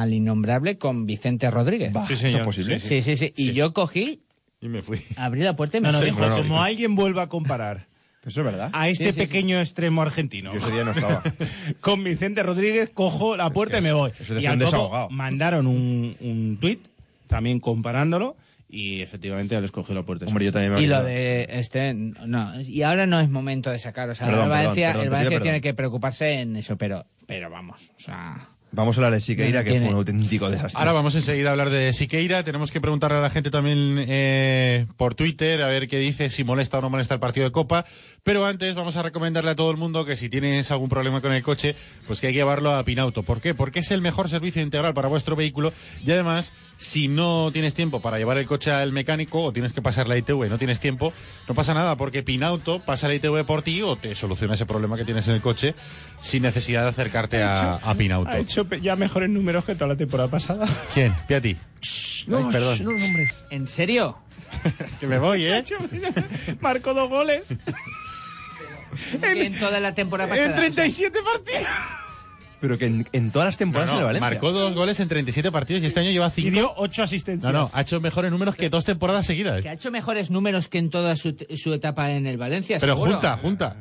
al 0.00 0.14
innombrable 0.14 0.78
con 0.78 1.06
Vicente 1.06 1.50
Rodríguez. 1.50 1.92
Bah, 1.92 2.04
Sí, 2.06 2.14
¿eso 2.14 2.22
señor. 2.22 2.40
es 2.40 2.46
posible? 2.46 2.80
Sí, 2.80 3.02
sí, 3.02 3.16
sí. 3.16 3.32
Y 3.36 3.52
yo 3.52 3.72
cogí, 3.72 4.20
Y 4.60 4.68
me 4.68 4.82
fui. 4.82 5.00
abrí 5.16 5.42
la 5.42 5.54
puerta 5.56 5.78
y 5.78 5.80
me 5.80 5.88
No, 5.92 5.98
no, 5.98 6.04
dijo, 6.04 6.20
no, 6.20 6.28
no, 6.28 6.36
como 6.36 6.62
alguien 6.62 6.94
vuelva 6.94 7.22
a 7.22 7.28
comparar 7.28 7.86
Eso 8.26 8.40
es 8.40 8.46
verdad. 8.46 8.70
a 8.72 8.88
este 8.88 9.04
Sí, 9.06 9.12
sí, 9.12 9.20
sí. 9.20 9.26
pequeño 9.26 9.60
extremo 9.60 10.02
argentino 10.02 10.52
Yo 10.52 10.58
ese 10.58 10.72
día 10.72 10.84
no 10.84 10.90
estaba. 10.90 11.22
con 11.80 12.02
Vicente 12.04 12.42
Rodríguez, 12.42 12.90
cojo 12.92 13.36
la 13.36 13.50
puerta 13.50 13.74
que 13.76 13.80
y 13.80 13.82
me 13.82 13.88
eso- 13.88 13.98
voy. 13.98 14.12
eso 14.18 14.34
de 14.34 14.42
y 14.42 14.46
al 14.46 14.54
un 14.54 14.58
poco 14.60 14.70
desahogado. 14.72 15.10
mandaron 15.10 15.66
un, 15.66 16.16
un 16.20 16.58
tuit 16.60 16.80
también 17.26 17.60
comparándolo 17.60 18.36
y 18.70 19.00
efectivamente 19.00 19.54
él 19.56 19.64
escogió 19.64 19.94
la 19.94 20.02
puerta. 20.02 20.26
Hombre, 20.26 20.44
yo 20.44 20.52
también 20.52 20.74
me 20.74 20.82
Y 20.82 20.86
lo 20.86 21.02
de 21.02 21.46
este, 21.52 21.94
no, 21.94 22.60
y 22.60 22.82
ahora 22.82 23.06
no 23.06 23.18
es 23.20 23.30
momento 23.30 23.70
de 23.70 23.78
sacar, 23.78 24.10
o 24.10 24.14
sea, 24.14 24.26
Perdón, 24.26 24.44
el 24.44 24.48
perdón, 24.50 24.58
Valencia, 24.66 24.86
perdón, 24.88 25.02
el 25.04 25.08
te 25.08 25.14
Valencia 25.14 25.40
tiene 25.40 25.58
perdón. 25.60 25.60
que 25.62 25.74
preocuparse 25.74 26.32
en 26.40 26.56
eso, 26.56 26.76
pero, 26.76 27.06
pero 27.26 27.48
vamos, 27.48 27.92
o 27.96 28.00
sea, 28.00 28.48
Vamos 28.70 28.96
a 28.96 29.00
hablar 29.00 29.14
de 29.14 29.20
Siqueira, 29.20 29.64
que 29.64 29.78
fue 29.78 29.88
un 29.88 29.94
auténtico 29.94 30.50
desastre. 30.50 30.78
Ahora 30.78 30.92
vamos 30.92 31.14
enseguida 31.14 31.48
a 31.48 31.52
hablar 31.52 31.70
de 31.70 31.92
Siqueira. 31.92 32.42
Tenemos 32.42 32.70
que 32.70 32.80
preguntarle 32.80 33.16
a 33.16 33.20
la 33.20 33.30
gente 33.30 33.50
también 33.50 34.04
eh, 34.08 34.86
por 34.96 35.14
Twitter 35.14 35.62
a 35.62 35.68
ver 35.68 35.88
qué 35.88 35.98
dice, 35.98 36.28
si 36.28 36.44
molesta 36.44 36.78
o 36.78 36.82
no 36.82 36.90
molesta 36.90 37.14
el 37.14 37.20
partido 37.20 37.46
de 37.46 37.52
Copa. 37.52 37.86
Pero 38.24 38.44
antes 38.44 38.74
vamos 38.74 38.96
a 38.96 39.02
recomendarle 39.02 39.50
a 39.52 39.56
todo 39.56 39.70
el 39.70 39.76
mundo 39.76 40.04
que 40.04 40.16
si 40.16 40.28
tienes 40.28 40.70
algún 40.70 40.88
problema 40.88 41.20
con 41.20 41.32
el 41.32 41.42
coche, 41.42 41.74
pues 42.06 42.20
que 42.20 42.26
hay 42.26 42.32
que 42.34 42.40
llevarlo 42.40 42.74
a 42.74 42.84
Pinauto. 42.84 43.22
¿Por 43.22 43.40
qué? 43.40 43.54
Porque 43.54 43.80
es 43.80 43.90
el 43.90 44.02
mejor 44.02 44.28
servicio 44.28 44.60
integral 44.60 44.92
para 44.92 45.08
vuestro 45.08 45.34
vehículo 45.36 45.72
y 46.04 46.10
además, 46.10 46.52
si 46.76 47.08
no 47.08 47.50
tienes 47.52 47.74
tiempo 47.74 48.00
para 48.00 48.18
llevar 48.18 48.36
el 48.38 48.46
coche 48.46 48.70
al 48.70 48.92
mecánico 48.92 49.42
o 49.44 49.52
tienes 49.52 49.72
que 49.72 49.80
pasar 49.80 50.08
la 50.08 50.16
ITV 50.18 50.46
y 50.46 50.50
no 50.50 50.58
tienes 50.58 50.78
tiempo, 50.80 51.12
no 51.48 51.54
pasa 51.54 51.72
nada 51.74 51.96
porque 51.96 52.22
Pinauto 52.22 52.80
pasa 52.84 53.08
la 53.08 53.14
ITV 53.14 53.44
por 53.46 53.62
ti 53.62 53.80
o 53.82 53.96
te 53.96 54.14
soluciona 54.14 54.54
ese 54.54 54.66
problema 54.66 54.96
que 54.96 55.04
tienes 55.04 55.26
en 55.28 55.34
el 55.34 55.40
coche 55.40 55.74
sin 56.20 56.42
necesidad 56.42 56.82
de 56.82 56.88
acercarte 56.88 57.42
a, 57.42 57.76
a 57.76 57.94
Pinauto. 57.94 58.28
Ha 58.30 58.38
hecho 58.38 58.66
ya 58.82 58.96
mejores 58.96 59.30
números 59.30 59.64
que 59.64 59.74
toda 59.74 59.88
la 59.88 59.96
temporada 59.96 60.28
pasada. 60.28 60.66
¿Quién? 60.92 61.14
Piati. 61.26 61.56
no, 62.26 62.38
Ay, 62.38 62.44
perdón. 62.52 62.78
no. 62.84 62.90
¿en 63.50 63.68
serio? 63.68 64.18
Que 65.00 65.06
me 65.06 65.18
voy, 65.18 65.44
¿eh? 65.46 65.62
Marcó 66.60 66.94
dos 66.94 67.08
goles 67.08 67.54
Que 69.20 69.46
en 69.46 69.58
toda 69.58 69.80
la 69.80 69.92
temporada 69.94 70.28
pasada. 70.30 70.48
en 70.50 70.54
37 70.56 71.18
partidos. 71.22 71.62
Pero 72.60 72.76
que 72.76 72.86
en, 72.86 73.08
en 73.12 73.30
todas 73.30 73.46
las 73.46 73.56
temporadas 73.56 73.90
No, 73.92 73.98
en 73.98 74.02
no, 74.02 74.10
el 74.10 74.14
Valencia. 74.20 74.30
marcó 74.30 74.50
dos 74.50 74.74
goles 74.74 74.98
en 74.98 75.06
37 75.06 75.52
partidos 75.52 75.80
y 75.84 75.86
este 75.86 76.00
año 76.00 76.10
lleva 76.10 76.26
Y 76.26 76.30
cinco. 76.32 76.50
dio 76.50 76.72
ocho 76.76 77.04
asistencias. 77.04 77.52
No, 77.52 77.56
no, 77.60 77.70
ha 77.72 77.82
hecho 77.82 78.00
mejores 78.00 78.32
números 78.32 78.56
que 78.56 78.68
dos 78.68 78.84
temporadas 78.84 79.26
seguidas. 79.26 79.62
Que 79.62 79.68
ha 79.68 79.74
hecho 79.74 79.92
mejores 79.92 80.30
números 80.32 80.66
que 80.66 80.78
en 80.78 80.90
toda 80.90 81.14
su, 81.14 81.36
su 81.56 81.72
etapa 81.72 82.10
en 82.10 82.26
el 82.26 82.36
Valencia, 82.36 82.78
Pero 82.80 82.94
seguro. 82.94 83.12
junta, 83.12 83.36
junta. 83.36 83.76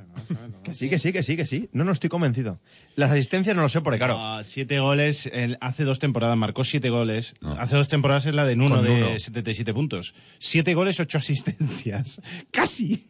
Que 0.63 0.75
sí, 0.75 0.89
que 0.91 0.99
sí, 0.99 1.11
que 1.11 1.23
sí, 1.23 1.35
que 1.35 1.47
sí. 1.47 1.69
No, 1.71 1.85
no 1.85 1.91
estoy 1.91 2.11
convencido. 2.11 2.59
Las 2.95 3.09
asistencias 3.09 3.55
no 3.55 3.63
lo 3.63 3.69
sé, 3.69 3.81
porque 3.81 3.97
claro, 3.97 4.15
Ah, 4.19 4.41
siete 4.43 4.77
goles, 4.79 5.27
él 5.33 5.57
hace 5.59 5.83
dos 5.83 5.97
temporadas 5.97 6.37
marcó 6.37 6.63
siete 6.63 6.91
goles. 6.91 7.33
Hace 7.57 7.77
dos 7.77 7.87
temporadas 7.87 8.27
es 8.27 8.35
la 8.35 8.45
de 8.45 8.55
Nuno 8.55 8.75
Con 8.75 8.85
de 8.85 8.99
Nuno. 8.99 9.17
77 9.17 9.73
puntos. 9.73 10.13
Siete 10.37 10.75
goles, 10.75 10.99
ocho 10.99 11.17
asistencias. 11.17 12.21
Casi. 12.51 13.07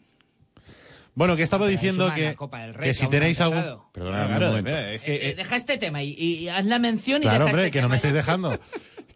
Bueno, 1.17 1.35
que 1.35 1.41
estaba 1.41 1.67
diciendo 1.67 2.13
que, 2.13 2.25
la 2.25 2.35
Copa 2.35 2.59
del 2.59 2.75
Rey, 2.75 2.89
que 2.89 2.93
si 2.93 3.07
tenéis 3.07 3.41
algún... 3.41 3.63
Perdona 3.91 4.21
un 4.21 4.27
Claro, 4.27 4.47
momento. 4.49 4.69
espera, 4.69 4.93
es 4.93 5.01
que, 5.01 5.15
Eh, 5.15 5.29
eh, 5.31 5.35
deja 5.35 5.55
este 5.55 5.79
tema 5.79 6.03
y, 6.03 6.13
y 6.13 6.47
haz 6.47 6.63
la 6.65 6.77
mención 6.77 7.21
y 7.21 7.23
Claro, 7.23 7.39
deja 7.39 7.45
hombre, 7.47 7.61
este 7.65 7.71
que 7.71 7.81
no 7.81 7.89
me 7.89 7.95
estáis 7.95 8.13
dejando. 8.13 8.55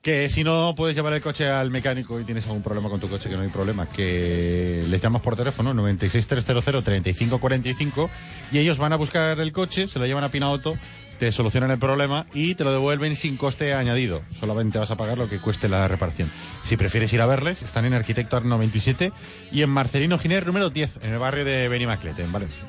Que 0.02 0.28
si 0.30 0.44
no 0.44 0.74
puedes 0.76 0.96
llevar 0.96 1.14
el 1.14 1.22
coche 1.22 1.48
al 1.48 1.70
mecánico 1.70 2.20
y 2.20 2.24
tienes 2.24 2.48
algún 2.48 2.64
problema 2.64 2.90
con 2.90 3.00
tu 3.00 3.08
coche, 3.08 3.30
que 3.30 3.36
no 3.38 3.44
hay 3.44 3.50
problema, 3.50 3.88
que 3.88 4.84
les 4.90 5.00
llamas 5.00 5.22
por 5.22 5.36
teléfono 5.36 5.76
963003545 5.76 8.10
y 8.52 8.58
ellos 8.58 8.80
van 8.80 8.94
a 8.94 8.96
buscar 8.96 9.40
el 9.40 9.52
coche, 9.52 9.88
se 9.88 10.00
lo 10.00 10.08
llevan 10.08 10.24
a 10.24 10.30
Pinauto, 10.30 10.76
te 11.22 11.32
solucionan 11.32 11.70
el 11.70 11.78
problema 11.78 12.26
y 12.34 12.56
te 12.56 12.64
lo 12.64 12.72
devuelven 12.72 13.16
sin 13.16 13.38
coste 13.38 13.76
añadido. 13.76 14.24
Solamente 14.32 14.80
vas 14.80 14.90
a 14.90 14.96
pagar 14.96 15.20
lo 15.20 15.30
que 15.30 15.38
cueste 15.38 15.70
la 15.70 15.88
reparación. 15.88 16.32
Si 16.64 16.78
prefieres 16.78 17.14
ir 17.14 17.22
a 17.22 17.28
verles, 17.28 17.62
están 17.62 17.86
en 17.86 17.94
Arquitecto 17.94 18.38
Ar 18.38 18.46
97 18.46 19.12
y 19.52 19.62
en 19.62 19.70
Marcelino 19.70 20.18
Giner 20.18 20.48
número 20.48 20.72
10, 20.72 21.02
en 21.04 21.14
el 21.14 21.20
barrio 21.20 21.46
de 21.46 21.70
Benimaclete, 21.70 22.24
en 22.24 22.32
Valencia. 22.32 22.64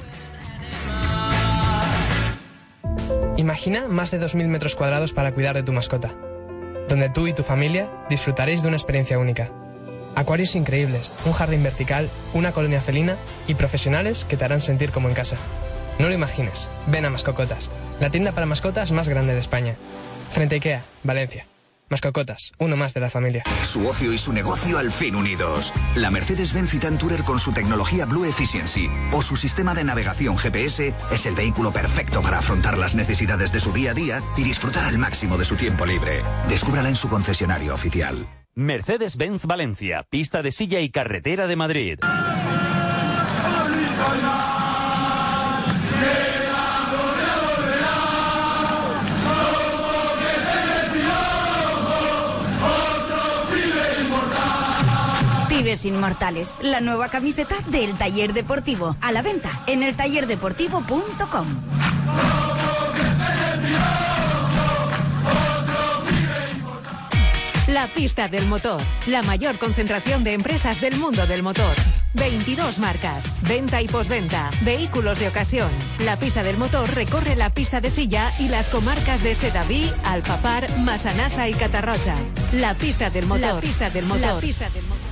Imagina 3.39 3.89
más 3.89 4.11
de 4.11 4.21
2.000 4.21 4.47
metros 4.49 4.77
cuadrados 4.77 5.15
para 5.15 5.33
cuidar 5.33 5.57
de 5.57 5.63
tu 5.63 5.73
mascota, 5.73 6.13
donde 6.91 7.09
tú 7.09 7.29
y 7.29 7.33
tu 7.33 7.45
familia 7.45 7.89
disfrutaréis 8.11 8.61
de 8.61 8.69
una 8.69 8.77
experiencia 8.77 9.19
única. 9.19 9.51
Acuarios 10.15 10.55
increíbles, 10.57 11.15
un 11.25 11.33
jardín 11.33 11.63
vertical, 11.63 12.11
una 12.35 12.53
colonia 12.53 12.83
felina 12.83 13.17
y 13.49 13.55
profesionales 13.55 14.27
que 14.27 14.37
te 14.37 14.45
harán 14.45 14.61
sentir 14.61 14.91
como 14.91 15.09
en 15.09 15.15
casa. 15.15 15.39
No 15.99 16.09
lo 16.09 16.15
imagines, 16.15 16.69
ven 16.87 17.05
a 17.05 17.11
Mascocotas, 17.11 17.71
la 18.01 18.11
tienda 18.11 18.33
para 18.33 18.47
mascotas 18.47 18.93
más 18.93 19.09
grande 19.09 19.35
de 19.35 19.39
España. 19.39 19.77
Frente 20.33 20.55
a 20.55 20.57
Ikea, 20.57 20.85
Valencia. 21.03 21.47
Mascocotas, 21.93 22.53
uno 22.59 22.75
más 22.75 22.95
de 22.95 23.01
la 23.01 23.11
familia. 23.11 23.45
Su 23.65 23.87
ocio 23.87 24.15
y 24.15 24.19
su 24.19 24.33
negocio 24.33 24.79
al 24.79 24.91
fin 24.91 25.15
unidos. 25.15 25.75
La 25.95 26.11
Mercedes-Benz 26.11 26.71
Citan 26.71 26.97
Tourer 26.97 27.23
con 27.23 27.39
su 27.39 27.53
tecnología 27.53 28.07
Blue 28.07 28.25
Efficiency 28.25 28.89
o 29.13 29.21
su 29.21 29.37
sistema 29.37 29.75
de 29.75 29.85
navegación 29.85 30.39
GPS 30.39 30.95
es 31.11 31.27
el 31.27 31.35
vehículo 31.35 31.71
perfecto 31.71 32.23
para 32.23 32.39
afrontar 32.39 32.79
las 32.79 32.95
necesidades 32.95 33.53
de 33.53 33.61
su 33.61 33.75
día 33.75 33.91
a 33.91 33.95
día 33.95 34.23
y 34.39 34.43
disfrutar 34.43 34.87
al 34.87 34.97
máximo 34.97 35.37
de 35.37 35.45
su 35.45 35.55
tiempo 35.57 35.85
libre. 35.85 36.23
Descúbrala 36.49 36.89
en 36.89 36.97
su 36.97 37.11
concesionario 37.11 37.75
oficial. 37.75 38.27
Mercedes-Benz 38.55 39.45
Valencia, 39.45 40.07
pista 40.09 40.43
de 40.43 40.53
silla 40.53 40.81
y 40.81 40.89
carretera 40.89 41.47
de 41.47 41.57
Madrid. 41.57 41.99
Inmortales, 55.85 56.59
la 56.61 56.81
nueva 56.81 57.09
camiseta 57.09 57.57
del 57.69 57.97
taller 57.97 58.35
deportivo, 58.35 58.97
a 59.01 59.11
la 59.11 59.23
venta 59.23 59.63
en 59.67 59.83
el 59.83 59.97
tallerdeportivo.com. 59.97 61.47
La 67.69 67.87
pista 67.87 68.29
del 68.29 68.47
motor, 68.49 68.83
la 69.07 69.23
mayor 69.23 69.59
concentración 69.59 70.25
de 70.25 70.35
empresas 70.35 70.81
del 70.81 70.97
mundo 70.97 71.27
del 71.27 71.43
motor. 71.43 71.75
22 72.13 72.79
marcas, 72.79 73.37
venta 73.49 73.81
y 73.81 73.89
posventa, 73.89 74.51
vehículos 74.61 75.19
de 75.19 75.29
ocasión. 75.29 75.71
La 76.01 76.19
pista 76.19 76.43
del 76.43 76.59
motor 76.59 76.93
recorre 76.95 77.35
la 77.35 77.49
pista 77.49 77.81
de 77.81 77.91
silla 77.91 78.31
y 78.39 78.49
las 78.49 78.69
comarcas 78.69 79.23
de 79.23 79.35
Sedaví, 79.35 79.91
Alfapar, 80.05 80.77
Masanasa 80.81 81.49
y 81.49 81.55
Catarrocha. 81.55 82.17
La 82.53 82.75
pista 82.75 83.09
del 83.09 83.27
motor. 83.27 83.55
La 83.55 83.61
pista 83.61 83.89
del 83.89 84.05
motor. 84.05 84.35
La 84.35 84.41
pista 84.41 84.69
del 84.69 84.85
motor. 84.85 85.12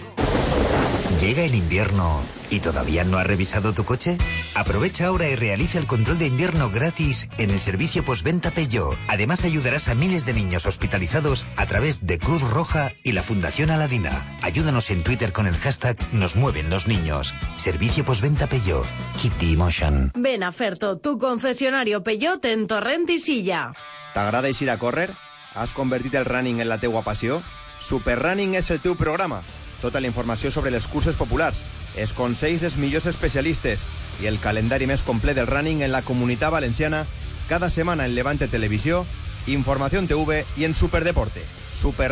¿Llega 1.19 1.43
el 1.43 1.53
invierno 1.53 2.21
y 2.49 2.59
todavía 2.61 3.03
no 3.03 3.17
has 3.17 3.27
revisado 3.27 3.73
tu 3.73 3.85
coche? 3.85 4.17
Aprovecha 4.55 5.07
ahora 5.07 5.29
y 5.29 5.35
realiza 5.35 5.77
el 5.77 5.85
control 5.85 6.17
de 6.17 6.25
invierno 6.25 6.69
gratis 6.69 7.27
en 7.37 7.51
el 7.51 7.59
servicio 7.59 8.03
postventa 8.03 8.49
Peugeot. 8.51 8.97
Además 9.07 9.43
ayudarás 9.43 9.87
a 9.87 9.95
miles 9.95 10.25
de 10.25 10.33
niños 10.33 10.65
hospitalizados 10.65 11.45
a 11.57 11.65
través 11.67 12.07
de 12.07 12.17
Cruz 12.17 12.41
Roja 12.41 12.91
y 13.03 13.11
la 13.11 13.21
Fundación 13.21 13.69
Aladina. 13.69 14.25
Ayúdanos 14.41 14.89
en 14.89 15.03
Twitter 15.03 15.31
con 15.31 15.47
el 15.47 15.55
hashtag 15.55 15.97
Nos 16.11 16.35
mueven 16.35 16.69
los 16.69 16.87
niños. 16.87 17.33
Servicio 17.57 18.03
postventa 18.03 18.47
Peugeot. 18.47 18.85
Keep 19.21 19.33
the 19.37 19.53
emotion. 19.53 20.11
Ven 20.15 20.43
a 20.43 20.51
Ferto, 20.51 20.97
tu 20.97 21.19
concesionario 21.19 22.03
Peugeot 22.03 22.43
en 22.45 22.67
Torrent 22.67 23.09
i 23.09 23.19
Silla. 23.19 23.73
T'agrada 24.13 24.49
eixir 24.49 24.69
a 24.69 24.77
córrer? 24.77 25.11
Has 25.53 25.73
convertit 25.73 26.15
el 26.15 26.25
running 26.25 26.61
en 26.61 26.69
la 26.69 26.79
teua 26.79 27.03
passió? 27.03 27.43
Super 27.81 28.19
Running 28.19 28.53
és 28.55 28.69
el 28.71 28.79
teu 28.79 28.95
programa. 28.95 29.41
Tota 29.81 29.99
la 29.99 30.07
informació 30.07 30.51
sobre 30.51 30.71
les 30.71 30.87
curses 30.87 31.17
populars, 31.17 31.65
els 31.97 32.13
consells 32.13 32.61
dels 32.61 32.77
millors 32.77 33.09
especialistes. 33.09 33.87
I 34.21 34.29
el 34.29 34.39
calendari 34.39 34.87
més 34.87 35.03
complet 35.03 35.35
del 35.35 35.49
running 35.49 35.81
en 35.81 35.91
la 35.91 36.03
comunitat 36.05 36.53
valenciana 36.53 37.05
cada 37.49 37.69
setmana 37.69 38.05
en 38.05 38.15
Levante 38.15 38.47
Televisió, 38.47 39.05
Informació 39.47 39.99
TV 40.07 40.45
i 40.57 40.65
en 40.65 40.75
Superdeporte. 40.75 41.41
Super 41.67 42.11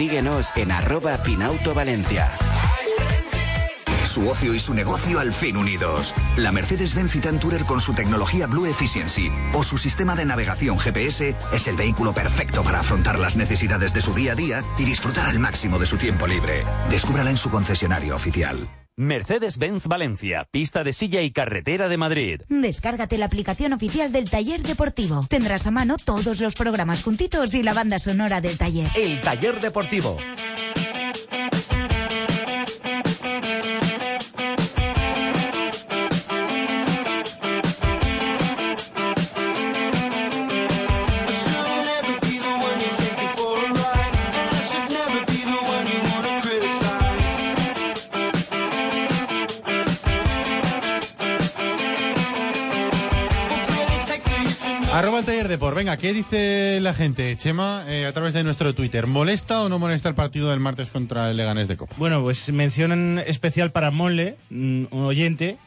síguenos 0.01 0.51
en 0.55 0.71
arroba 0.71 1.21
Pinauto 1.21 1.75
Valencia. 1.75 2.27
Su 4.03 4.27
ocio 4.27 4.55
y 4.55 4.59
su 4.59 4.73
negocio 4.73 5.19
al 5.19 5.31
fin 5.31 5.57
unidos. 5.57 6.15
La 6.37 6.51
Mercedes-Benz 6.51 7.11
Citan 7.11 7.39
Tourer 7.39 7.65
con 7.65 7.79
su 7.79 7.93
tecnología 7.93 8.47
Blue 8.47 8.65
Efficiency 8.65 9.31
o 9.53 9.63
su 9.63 9.77
sistema 9.77 10.15
de 10.15 10.25
navegación 10.25 10.79
GPS 10.79 11.35
es 11.53 11.67
el 11.67 11.75
vehículo 11.75 12.15
perfecto 12.15 12.63
para 12.63 12.79
afrontar 12.79 13.19
las 13.19 13.35
necesidades 13.35 13.93
de 13.93 14.01
su 14.01 14.15
día 14.15 14.31
a 14.31 14.35
día 14.35 14.63
y 14.79 14.85
disfrutar 14.85 15.27
al 15.27 15.37
máximo 15.37 15.77
de 15.77 15.85
su 15.85 15.97
tiempo 15.97 16.25
libre. 16.25 16.63
Descúbrala 16.89 17.29
en 17.29 17.37
su 17.37 17.51
concesionario 17.51 18.15
oficial. 18.15 18.57
Mercedes-Benz 18.97 19.87
Valencia, 19.87 20.47
pista 20.51 20.83
de 20.83 20.91
silla 20.93 21.21
y 21.21 21.31
carretera 21.31 21.87
de 21.87 21.97
Madrid. 21.97 22.41
Descárgate 22.49 23.17
la 23.17 23.25
aplicación 23.25 23.73
oficial 23.73 24.11
del 24.11 24.29
taller 24.29 24.61
deportivo. 24.63 25.21
Tendrás 25.29 25.65
a 25.65 25.71
mano 25.71 25.95
todos 26.03 26.41
los 26.41 26.55
programas 26.55 27.01
juntitos 27.01 27.53
y 27.53 27.63
la 27.63 27.73
banda 27.73 27.99
sonora 27.99 28.41
del 28.41 28.57
taller. 28.57 28.87
El 28.95 29.21
taller 29.21 29.61
deportivo. 29.61 30.17
Arroba 55.51 55.57
el 55.57 55.57
taller 55.57 55.57
de 55.57 55.57
por. 55.57 55.75
Venga, 55.75 55.97
¿qué 55.97 56.13
dice 56.13 56.79
la 56.81 56.93
gente, 56.93 57.35
Chema, 57.37 57.83
eh, 57.87 58.05
a 58.05 58.13
través 58.13 58.33
de 58.33 58.43
nuestro 58.43 58.73
Twitter? 58.73 59.07
¿Molesta 59.07 59.61
o 59.61 59.69
no 59.69 59.79
molesta 59.79 60.09
el 60.09 60.15
partido 60.15 60.49
del 60.49 60.59
martes 60.59 60.89
contra 60.89 61.31
el 61.31 61.37
Leganés 61.37 61.67
de 61.67 61.77
Copa? 61.77 61.95
Bueno, 61.97 62.21
pues 62.21 62.51
mencionan 62.51 63.19
especial 63.25 63.71
para 63.71 63.91
Mole, 63.91 64.37
un 64.49 64.87
un 64.91 65.03
oyente, 65.03 65.57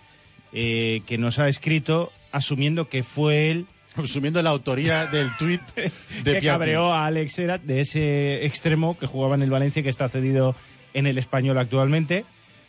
eh, 0.52 1.02
que 1.06 1.18
nos 1.18 1.38
ha 1.38 1.48
escrito 1.48 2.12
asumiendo 2.32 2.88
que 2.88 3.02
fue 3.02 3.50
él 3.50 3.66
Asumiendo 3.96 4.42
la 4.42 4.50
autoría 4.50 5.06
del 5.12 5.28
tuit 5.38 5.60
de 5.76 5.90
que 6.24 6.40
Piatti. 6.40 6.46
cabreó 6.46 6.92
a 6.92 7.06
Alex 7.06 7.38
Herat 7.38 7.62
de 7.62 7.80
ese 7.80 8.44
extremo 8.44 8.98
que 8.98 9.06
jugaba 9.06 9.36
en 9.36 9.42
el 9.42 9.50
Valencia 9.50 9.82
que 9.82 9.88
está 9.88 10.08
cedido 10.08 10.56
en 10.94 11.06
el 11.06 11.16
español 11.18 11.58
actualmente, 11.58 12.24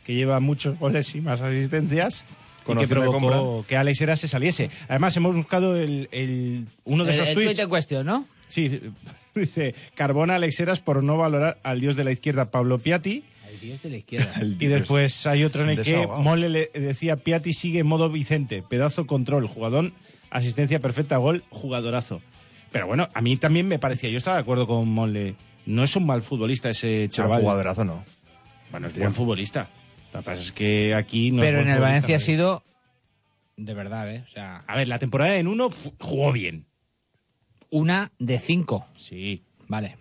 que 0.05 0.13
lleva 0.13 0.39
muchos 0.39 0.77
goles 0.77 1.15
y 1.15 1.21
más 1.21 1.41
asistencias. 1.41 2.25
Y 2.73 2.75
que 2.77 2.87
provocó 2.87 3.19
compra. 3.19 3.67
que 3.67 3.77
Alex 3.77 4.01
Herat 4.01 4.17
se 4.17 4.27
saliese. 4.27 4.69
Además, 4.87 5.15
hemos 5.17 5.35
buscado 5.35 5.75
el, 5.77 6.09
el- 6.11 6.65
uno 6.85 7.03
de 7.05 7.11
El- 7.11 7.15
esos 7.17 7.29
el 7.29 7.35
tweets. 7.35 7.49
tuit 7.51 7.59
en 7.63 7.69
cuestión, 7.69 8.05
¿no? 8.05 8.25
Sí, 8.47 8.81
dice, 9.35 9.73
Carbona 9.95 10.35
Alex 10.35 10.59
Heras 10.59 10.79
por 10.79 11.03
no 11.03 11.17
valorar 11.17 11.57
al 11.63 11.81
dios 11.81 11.95
de 11.95 12.03
la 12.03 12.11
izquierda 12.11 12.51
Pablo 12.51 12.77
Piatti. 12.79 13.23
El 13.51 13.59
10 13.59 13.83
de 13.83 13.89
la 13.89 13.97
izquierda. 13.97 14.33
Y 14.59 14.65
después 14.67 15.25
hay 15.27 15.43
otro 15.43 15.63
en 15.63 15.69
el 15.69 15.81
que. 15.81 16.07
Mole 16.07 16.49
le 16.49 16.71
decía 16.73 17.15
Piatti 17.17 17.53
sigue 17.53 17.79
en 17.79 17.87
modo 17.87 18.09
Vicente, 18.09 18.61
pedazo 18.61 19.05
control, 19.07 19.47
jugador, 19.47 19.91
asistencia 20.29 20.79
perfecta, 20.79 21.17
gol, 21.17 21.43
jugadorazo. 21.49 22.21
Pero 22.71 22.87
bueno, 22.87 23.07
a 23.13 23.21
mí 23.21 23.37
también 23.37 23.67
me 23.67 23.79
parecía, 23.79 24.09
yo 24.09 24.17
estaba 24.17 24.35
de 24.37 24.41
acuerdo 24.41 24.67
con 24.67 24.89
Mole, 24.89 25.35
no 25.65 25.83
es 25.83 25.95
un 25.95 26.05
mal 26.05 26.21
futbolista 26.21 26.69
ese 26.69 26.87
Pero 26.87 27.09
chaval. 27.11 27.41
jugadorazo 27.41 27.85
no. 27.85 28.03
Bueno, 28.71 28.87
es 28.87 28.97
buen 28.97 29.13
futbolista. 29.13 29.69
Lo 30.15 30.21
que 30.21 30.25
pasa 30.25 30.41
es 30.41 30.51
que 30.51 30.93
aquí 30.95 31.31
no 31.31 31.41
Pero 31.41 31.61
en 31.61 31.67
el 31.67 31.79
Valencia 31.79 32.15
ha 32.17 32.19
sido 32.19 32.63
de 33.57 33.73
verdad, 33.73 34.13
¿eh? 34.13 34.23
O 34.27 34.31
sea, 34.31 34.63
A 34.67 34.75
ver, 34.75 34.87
la 34.87 34.99
temporada 34.99 35.37
en 35.37 35.47
uno 35.47 35.69
jugó 35.99 36.31
bien. 36.31 36.65
una 37.69 38.11
de 38.19 38.39
cinco. 38.39 38.85
Sí. 38.97 39.43
Vale. 39.67 39.97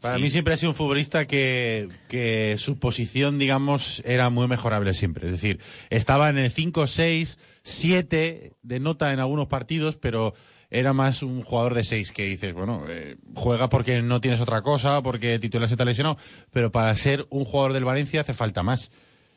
Para 0.00 0.16
Sí. 0.16 0.22
mí 0.22 0.30
siempre 0.30 0.54
ha 0.54 0.56
sido 0.56 0.70
un 0.70 0.76
futbolista 0.76 1.26
que, 1.26 1.88
que 2.08 2.54
su 2.58 2.78
posición, 2.78 3.38
digamos, 3.38 4.00
era 4.06 4.30
muy 4.30 4.46
mejorable 4.46 4.94
siempre. 4.94 5.26
Es 5.26 5.32
decir, 5.32 5.58
estaba 5.90 6.28
en 6.30 6.38
el 6.38 6.50
5, 6.50 6.86
6, 6.86 7.38
7 7.64 8.52
de 8.62 8.80
nota 8.80 9.12
en 9.12 9.18
algunos 9.20 9.48
partidos, 9.48 9.96
pero 9.96 10.34
era 10.70 10.92
más 10.92 11.22
un 11.22 11.42
jugador 11.42 11.74
de 11.74 11.84
6 11.84 12.12
que 12.12 12.24
dices, 12.24 12.52
bueno, 12.52 12.84
eh, 12.88 13.16
juega 13.34 13.68
porque 13.68 14.02
no 14.02 14.20
tienes 14.20 14.40
otra 14.40 14.62
cosa, 14.62 15.02
porque 15.02 15.38
titular 15.38 15.68
se 15.68 15.76
te 15.76 15.82
ha 15.82 15.86
lesionado, 15.86 16.18
pero 16.52 16.70
para 16.70 16.94
ser 16.94 17.26
un 17.30 17.44
jugador 17.44 17.72
del 17.72 17.84
Valencia 17.84 18.20
hace 18.20 18.34
falta 18.34 18.62
más. 18.62 18.90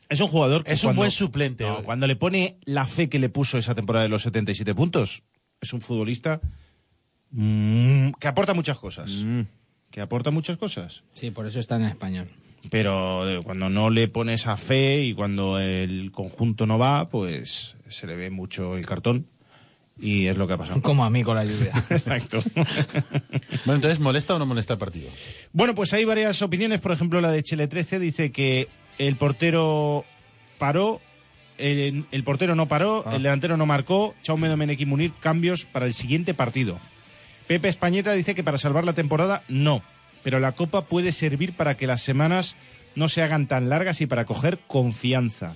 Es 0.10 0.20
un 0.20 0.28
jugador 0.28 0.66
que 0.66 0.74
Es 0.74 0.84
un 0.84 0.96
buen 0.96 1.12
suplente. 1.12 1.64
No, 1.64 1.84
cuando 1.84 2.06
le 2.06 2.18
pone 2.18 2.58
la 2.66 2.86
fe 2.86 3.08
que 3.08 3.18
le 3.18 3.30
puso 3.30 3.58
esa 3.58 3.74
temporada 3.74 4.04
de 4.04 4.10
los 4.10 4.24
77 4.24 4.76
puntos, 4.76 5.24
es 5.62 5.72
un 5.72 5.80
futbolista 5.80 6.42
mm, 7.30 8.12
que 8.20 8.28
aporta 8.28 8.54
muchas 8.54 8.78
cosas. 8.78 9.10
Que 9.90 10.02
aporta 10.02 10.32
muchas 10.32 10.58
cosas. 10.58 11.04
Sí, 11.14 11.32
por 11.32 11.48
eso 11.48 11.62
está 11.62 11.78
en 11.78 11.84
español. 11.84 12.28
Pero 12.70 13.28
eh, 13.30 13.42
cuando 13.42 13.70
no 13.70 13.90
le 13.90 14.10
pone 14.10 14.34
esa 14.34 14.58
fe 14.58 15.02
y 15.02 15.14
cuando 15.14 15.60
el 15.60 16.12
conjunto 16.12 16.66
no 16.66 16.78
va, 16.78 17.08
pues 17.10 17.78
se 17.90 18.06
le 18.06 18.16
ve 18.18 18.30
mucho 18.30 18.78
el 18.78 18.86
cartón. 18.86 19.28
Y 20.02 20.26
es 20.28 20.36
lo 20.36 20.48
que 20.48 20.54
ha 20.54 20.58
pasado. 20.58 20.82
Como 20.82 21.06
a 21.06 21.10
mí 21.12 21.24
con 21.24 21.36
la 21.36 21.46
lluvia. 21.46 21.72
Exacto. 21.92 22.42
Bueno, 23.66 23.76
entonces, 23.76 24.00
¿molesta 24.00 24.34
o 24.36 24.40
no 24.40 24.46
molesta 24.48 24.74
el 24.74 24.80
partido? 24.80 25.10
Bueno, 25.54 25.76
pues 25.76 25.94
hay 25.94 26.06
varias 26.06 26.42
opiniones. 26.42 26.82
Por 26.82 26.92
ejemplo, 26.92 27.22
la 27.22 27.32
de 27.32 27.44
Chile 27.44 27.68
13 27.68 28.00
dice 28.00 28.32
que 28.32 28.68
el 28.98 29.16
portero 29.16 30.04
paró, 30.58 31.00
el, 31.60 32.06
el 32.12 32.24
portero 32.24 32.56
no 32.56 32.68
paró, 32.68 33.04
Ah. 33.06 33.16
el 33.16 33.24
delantero 33.24 33.58
no 33.58 33.66
marcó. 33.68 34.16
Chaume 34.24 34.48
Domenech 34.48 34.82
y 34.82 34.86
Munir, 34.86 35.14
cambios 35.20 35.66
para 35.66 35.86
el 35.86 35.94
siguiente 35.94 36.34
partido. 36.34 36.80
Pepe 37.48 37.68
Españeta 37.70 38.14
dice 38.14 38.34
que 38.34 38.44
para 38.44 38.58
salvar 38.58 38.84
la 38.86 38.94
temporada, 38.94 39.44
no. 39.50 39.84
Pero 40.24 40.40
la 40.40 40.52
Copa 40.54 40.84
puede 40.84 41.12
servir 41.12 41.54
para 41.54 41.76
que 41.76 41.86
las 41.88 42.02
semanas 42.02 42.56
no 42.96 43.08
se 43.08 43.22
hagan 43.22 43.48
tan 43.48 43.70
largas 43.70 44.02
y 44.02 44.08
para 44.08 44.26
coger 44.26 44.58
confianza. 44.68 45.56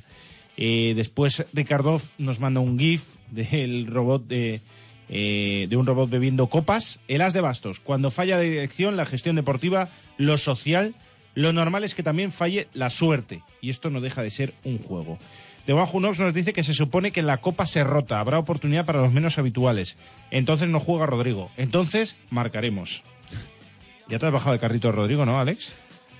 Eh, 0.58 0.94
después 0.96 1.46
Ricardo 1.54 2.02
nos 2.18 2.40
manda 2.40 2.62
un 2.62 2.80
GIF 2.80 3.04
del 3.32 3.88
robot 3.88 4.26
de, 4.28 4.62
eh, 5.10 5.68
de 5.70 5.78
un 5.78 5.86
robot 5.86 6.10
bebiendo 6.10 6.48
copas. 6.48 7.00
El 7.08 7.22
as 7.22 7.34
de 7.34 7.42
bastos. 7.42 7.80
Cuando 7.80 8.12
falla 8.12 8.38
la 8.38 8.42
dirección, 8.42 8.98
la 8.98 9.06
gestión 9.06 9.36
deportiva, 9.36 9.90
lo 10.18 10.38
social, 10.38 10.94
lo 11.34 11.54
normal 11.54 11.84
es 11.84 11.96
que 11.96 12.04
también 12.04 12.32
falle 12.32 12.68
la 12.74 12.90
suerte. 12.90 13.42
Y 13.62 13.70
esto 13.70 13.90
no 13.90 14.02
deja 14.02 14.24
de 14.24 14.32
ser 14.32 14.54
un 14.64 14.78
juego. 14.78 15.20
De 15.68 15.74
Nox 15.74 16.20
nos 16.20 16.34
dice 16.34 16.54
que 16.54 16.64
se 16.64 16.76
supone 16.76 17.12
que 17.12 17.24
la 17.24 17.38
copa 17.38 17.66
se 17.66 17.84
rota. 17.84 18.20
Habrá 18.20 18.38
oportunidad 18.38 18.86
para 18.86 19.02
los 19.02 19.12
menos 19.12 19.40
habituales. 19.40 19.98
Entonces 20.30 20.70
no 20.70 20.80
juega 20.80 21.08
Rodrigo. 21.08 21.50
Entonces 21.58 22.16
marcaremos. 22.30 23.04
Ya 24.08 24.20
te 24.20 24.28
has 24.28 24.32
bajado 24.32 24.54
el 24.54 24.60
carrito, 24.60 24.92
Rodrigo, 24.92 25.26
¿no, 25.26 25.40
Alex? 25.40 25.74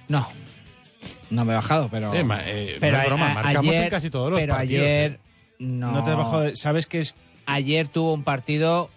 No. 0.08 0.28
No 1.30 1.46
me 1.46 1.54
he 1.54 1.56
bajado, 1.56 1.90
pero. 1.90 2.14
Eh, 2.14 2.24
ma- 2.24 2.42
eh, 2.46 2.78
pero 2.80 2.98
no 2.98 3.04
es 3.04 3.08
broma, 3.10 3.32
a- 3.32 3.34
marcamos 3.36 3.72
ayer- 3.72 3.84
en 3.84 3.90
casi 3.90 4.10
todos 4.10 4.32
los 4.32 4.40
pero 4.40 4.54
partidos, 4.56 4.84
ayer. 4.86 5.12
eh. 5.14 5.20
No. 5.60 5.92
No 5.92 6.04
te 6.04 6.12
has 6.12 6.18
bajado. 6.18 6.42
de- 6.42 6.56
¿Sabes 6.56 6.86
que 6.88 7.00
es 7.00 7.16
Ayer 7.48 7.88
tuvo 7.88 8.14
un 8.14 8.24
partido 8.24 8.90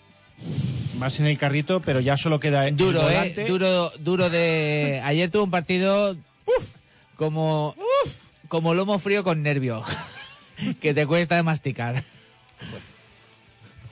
Vas 0.95 1.21
en 1.21 1.27
el 1.27 1.39
carrito, 1.39 1.81
pero 1.81 2.01
ya 2.01 2.17
solo 2.17 2.41
queda 2.41 2.67
el 2.67 2.77
duro, 2.77 3.03
volante. 3.03 3.43
¿eh? 3.43 3.47
Duro, 3.49 3.93
duro 3.99 4.31
de. 4.31 5.01
Ayer 5.05 5.31
tuvo 5.31 5.45
un 5.45 5.51
partido. 5.51 6.17
como. 7.17 7.75
como 8.49 8.75
lomo 8.75 8.99
frío 8.99 9.23
con 9.25 9.43
nervio. 9.43 9.83
que 10.81 10.95
te 10.95 11.07
cuesta 11.07 11.37
de 11.37 11.43
masticar. 11.45 12.03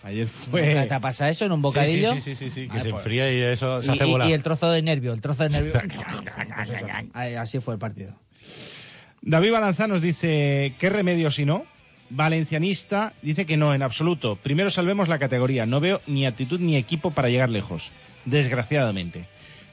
Ayer 0.07 0.28
fue. 0.28 0.66
¿Nunca 0.74 0.86
¿Te 0.86 0.94
ha 0.94 1.00
pasado 1.00 1.30
eso 1.32 1.44
en 1.46 1.52
un 1.52 1.61
bocadillo? 1.62 2.12
Sí, 2.14 2.20
sí, 2.20 2.34
sí, 2.36 2.44
sí, 2.44 2.50
sí, 2.50 2.61
que 2.62 2.68
Vale, 2.68 2.80
se 2.82 2.90
pues. 2.90 3.00
enfría 3.00 3.32
y 3.32 3.40
eso 3.42 3.82
se 3.82 3.90
Y- 3.90 3.94
hace 3.94 4.07
y, 4.07 4.11
bola. 4.12 4.28
y 4.28 4.32
el 4.34 4.42
trozo 4.44 4.70
de 4.70 4.80
nervio, 4.80 5.12
el 5.12 5.20
trozo 5.20 5.42
de 5.42 5.48
nervio. 5.50 5.72
Así 7.40 7.59
fue 7.61 7.74
el 7.74 7.80
partido. 7.80 8.14
David 9.22 9.50
Balanza 9.50 9.88
nos 9.88 10.02
dice, 10.02 10.74
¿qué 10.78 10.90
remedio 10.90 11.30
si 11.32 11.44
no? 11.44 11.64
Valencianista 12.11 13.14
dice 13.22 13.46
que 13.46 13.57
no, 13.57 13.74
en 13.74 13.82
absoluto. 13.82 14.36
Primero 14.36 14.70
salvemos 14.70 15.09
la 15.09 15.18
categoría. 15.18 15.66
No 15.66 15.80
veo 15.80 16.00
ni 16.07 16.24
actitud 16.24 16.61
ni 16.61 16.76
equipo 16.76 17.11
para 17.11 17.28
llegar 17.28 17.50
lejos. 17.50 17.90
Desgraciadamente. 18.26 19.24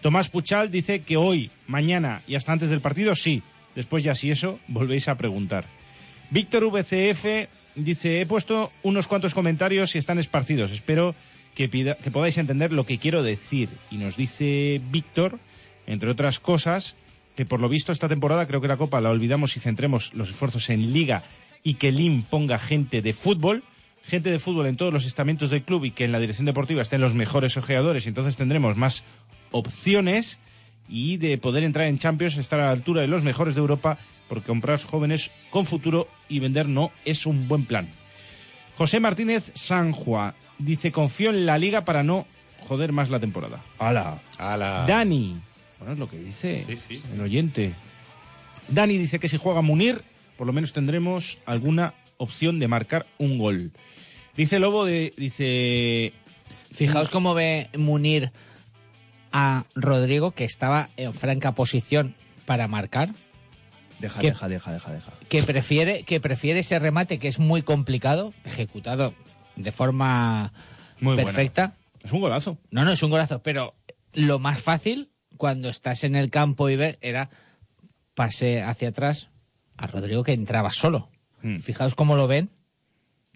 Tomás 0.01 0.29
Puchal 0.29 0.71
dice 0.71 1.01
que 1.01 1.15
hoy, 1.15 1.51
mañana 1.67 2.21
y 2.27 2.33
hasta 2.35 2.51
antes 2.51 2.69
del 2.71 2.81
partido 2.81 3.13
sí. 3.13 3.43
Después 3.75 4.03
ya 4.03 4.15
si 4.15 4.31
eso, 4.31 4.59
volvéis 4.67 5.07
a 5.07 5.15
preguntar. 5.15 5.65
Víctor 6.31 6.65
VCF 6.71 7.47
dice, 7.75 8.21
he 8.21 8.25
puesto 8.25 8.71
unos 8.83 9.07
cuantos 9.07 9.33
comentarios 9.33 9.95
y 9.95 9.97
están 9.97 10.19
esparcidos. 10.19 10.71
Espero 10.71 11.15
que, 11.55 11.69
que 11.69 12.11
podáis 12.11 12.37
entender 12.37 12.71
lo 12.71 12.85
que 12.85 12.97
quiero 12.97 13.23
decir. 13.23 13.69
Y 13.91 13.97
nos 13.97 14.15
dice 14.15 14.81
Víctor, 14.91 15.39
entre 15.87 16.09
otras 16.09 16.39
cosas, 16.39 16.95
que 17.35 17.45
por 17.45 17.59
lo 17.59 17.69
visto 17.69 17.91
esta 17.91 18.07
temporada 18.07 18.45
creo 18.45 18.61
que 18.61 18.67
la 18.67 18.77
Copa 18.77 19.01
la 19.01 19.09
olvidamos 19.09 19.57
y 19.57 19.59
centremos 19.59 20.13
los 20.13 20.29
esfuerzos 20.29 20.69
en 20.69 20.93
Liga 20.93 21.23
y 21.63 21.75
que 21.75 21.91
Lim 21.91 22.23
ponga 22.23 22.59
gente 22.59 23.01
de 23.01 23.13
fútbol, 23.13 23.63
gente 24.03 24.29
de 24.29 24.39
fútbol 24.39 24.67
en 24.67 24.77
todos 24.77 24.93
los 24.93 25.05
estamentos 25.05 25.49
del 25.49 25.63
club 25.63 25.85
y 25.85 25.91
que 25.91 26.05
en 26.05 26.11
la 26.11 26.19
dirección 26.19 26.45
deportiva 26.45 26.81
estén 26.81 27.01
los 27.01 27.13
mejores 27.13 27.57
ojeadores 27.57 28.05
y 28.05 28.09
entonces 28.09 28.35
tendremos 28.35 28.77
más 28.77 29.03
opciones 29.51 30.39
y 30.89 31.17
de 31.17 31.37
poder 31.37 31.63
entrar 31.63 31.87
en 31.87 31.97
Champions, 31.97 32.37
estar 32.37 32.59
a 32.59 32.65
la 32.65 32.71
altura 32.71 33.01
de 33.01 33.07
los 33.07 33.23
mejores 33.23 33.55
de 33.55 33.61
Europa, 33.61 33.97
porque 34.27 34.47
comprar 34.47 34.81
jóvenes 34.81 35.31
con 35.49 35.65
futuro 35.65 36.07
y 36.29 36.39
vender 36.39 36.67
no 36.67 36.91
es 37.05 37.25
un 37.25 37.47
buen 37.47 37.65
plan. 37.65 37.89
José 38.77 38.99
Martínez 38.99 39.51
Sanjua 39.53 40.35
dice, 40.57 40.91
confío 40.91 41.29
en 41.29 41.45
la 41.45 41.57
liga 41.57 41.85
para 41.85 42.03
no 42.03 42.25
joder 42.61 42.91
más 42.91 43.09
la 43.09 43.19
temporada. 43.19 43.61
¡Hala! 43.77 44.21
Ala. 44.37 44.85
Dani, 44.87 45.35
bueno, 45.79 45.93
es 45.93 45.99
lo 45.99 46.09
que 46.09 46.17
dice 46.17 46.63
Sí, 46.65 46.75
sí. 46.75 47.01
el 47.13 47.21
oyente. 47.21 47.73
Dani 48.69 48.97
dice 48.97 49.19
que 49.19 49.29
si 49.29 49.37
juega 49.37 49.61
Munir, 49.61 50.01
por 50.37 50.47
lo 50.47 50.53
menos 50.53 50.73
tendremos 50.73 51.37
alguna 51.45 51.93
opción 52.17 52.59
de 52.59 52.67
marcar 52.67 53.05
un 53.17 53.37
gol. 53.37 53.71
Dice 54.35 54.59
Lobo, 54.59 54.85
de, 54.85 55.13
dice... 55.17 56.13
Fijaos 56.73 57.09
cómo 57.09 57.35
ve 57.35 57.69
Munir 57.77 58.31
a 59.31 59.65
Rodrigo, 59.75 60.31
que 60.31 60.43
estaba 60.43 60.89
en 60.97 61.13
franca 61.13 61.51
posición 61.51 62.15
para 62.45 62.67
marcar, 62.67 63.11
Deja, 64.03 64.19
¿Qué? 64.19 64.27
deja, 64.31 64.49
deja, 64.49 64.73
deja, 64.73 64.91
deja. 64.91 65.13
que 65.29 65.43
prefiere, 65.43 66.03
que 66.03 66.19
prefiere 66.19 66.59
ese 66.59 66.77
remate 66.77 67.19
que 67.19 67.29
es 67.29 67.39
muy 67.39 67.61
complicado, 67.61 68.33
ejecutado 68.43 69.13
de 69.55 69.71
forma 69.71 70.51
Muy 70.99 71.15
buena. 71.15 71.29
perfecta. 71.31 71.77
Es 72.03 72.11
un 72.11 72.19
golazo. 72.19 72.57
No, 72.69 72.83
no, 72.83 72.91
es 72.91 73.01
un 73.01 73.11
golazo, 73.11 73.41
pero 73.41 73.75
lo 74.11 74.39
más 74.39 74.59
fácil 74.59 75.09
cuando 75.37 75.69
estás 75.69 76.03
en 76.03 76.17
el 76.17 76.29
campo 76.31 76.69
y 76.69 76.75
ves 76.75 76.97
era 76.99 77.29
pase 78.13 78.61
hacia 78.61 78.89
atrás 78.89 79.29
a 79.77 79.87
Rodrigo 79.87 80.21
que 80.23 80.33
entraba 80.33 80.71
solo. 80.71 81.09
Hmm. 81.41 81.59
Fijaos 81.59 81.95
cómo 81.95 82.17
lo 82.17 82.27
ven, 82.27 82.49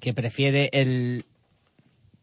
que 0.02 0.14
prefiere 0.14 0.70
el 0.74 1.24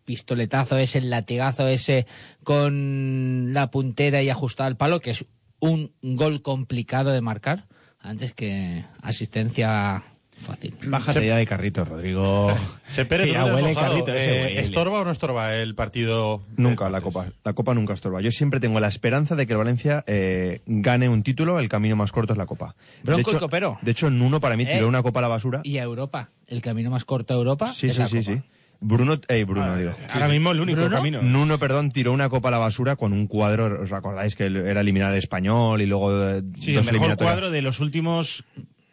pistoletazo 0.05 0.77
ese, 0.77 0.99
el 0.99 1.09
latigazo 1.09 1.67
ese 1.67 2.07
con 2.43 3.55
la 3.55 3.71
puntera 3.71 4.23
y 4.23 4.29
ajustado 4.29 4.67
al 4.67 4.77
palo, 4.77 5.01
que 5.01 5.13
es 5.13 5.25
un 5.61 5.95
gol 6.03 6.43
complicado 6.43 7.11
de 7.11 7.23
marcar, 7.23 7.69
antes 8.05 8.33
que 8.35 8.85
asistencia 9.03 10.03
fácil. 10.45 10.75
Bájate 10.87 11.27
ya 11.27 11.37
de 11.37 11.47
carrito, 11.47 11.85
Rodrigo. 11.85 12.55
Se 12.89 13.05
Pérez, 13.07 13.29
ya 13.33 13.45
huele 13.47 13.69
mojado. 13.69 13.93
carrito 13.93 14.13
ese, 14.15 14.31
Eh, 14.39 14.43
huele. 14.45 14.61
¿Estorba 14.61 15.01
o 15.01 15.05
no 15.05 15.11
estorba 15.11 15.55
el 15.57 15.75
partido? 15.75 16.43
Nunca 16.57 16.89
la 16.91 17.01
copa. 17.01 17.27
La 17.45 17.53
copa 17.55 17.73
nunca 17.75 17.95
estorba. 17.95 18.21
Yo 18.21 18.31
siempre 18.31 18.61
tengo 18.61 18.79
la 18.79 18.89
esperanza 18.89 19.37
de 19.37 19.47
que 19.47 19.55
el 19.55 19.59
Valencia 19.59 20.05
eh, 20.07 20.61
gane 20.67 21.09
un 21.09 21.23
título. 21.23 21.59
El 21.61 21.69
camino 21.69 21.97
más 21.97 22.13
corto 22.13 22.35
es 22.35 22.39
la 22.39 22.47
copa. 22.47 22.75
Bronco 23.03 23.17
de 23.31 23.33
y 23.33 23.37
hecho, 23.37 23.41
copero. 23.41 23.79
De 23.81 23.91
hecho, 23.93 24.11
Nuno 24.11 24.41
para 24.41 24.57
mí 24.57 24.65
Eh, 24.65 24.75
tiró 24.75 24.87
una 24.89 25.03
copa 25.03 25.21
a 25.21 25.23
la 25.23 25.29
basura. 25.29 25.61
Y 25.65 25.79
a 25.79 25.83
Europa, 25.83 26.29
el 26.47 26.61
camino 26.61 26.91
más 26.91 27.05
corto 27.05 27.33
a 27.33 27.37
Europa. 27.39 27.69
Sí, 27.69 27.87
es 27.87 27.95
sí, 27.95 28.01
la 28.01 28.09
sí, 28.09 28.19
Copa. 28.19 28.33
sí. 28.35 28.43
Bruno, 28.87 29.19
eh, 29.29 29.45
Bruno, 29.45 29.77
digo. 29.79 29.95
Ahora 30.13 30.29
mismo 30.29 30.51
el 30.51 30.61
único 30.61 30.83
¿Bruno? 30.83 30.97
camino. 30.97 31.23
Nuno, 31.23 31.59
perdón, 31.59 31.91
tiró 31.91 32.13
una 32.13 32.29
copa 32.29 32.49
a 32.49 32.51
la 32.51 32.59
basura 32.59 32.97
con 32.97 33.15
un 33.15 33.27
cuadro. 33.27 33.83
¿Os 33.83 33.93
acordáis 33.93 34.35
que 34.35 34.45
era 34.45 34.83
eliminar 34.83 35.11
al 35.11 35.17
español 35.17 35.81
y 35.81 35.87
luego 35.87 36.13
eh, 36.13 36.43
Sí, 36.59 36.75
dos 36.75 36.87
el 36.87 36.93
mejor 36.93 37.17
cuadro 37.17 37.51
de 37.51 37.63
los 37.63 37.81
últimos 37.81 38.45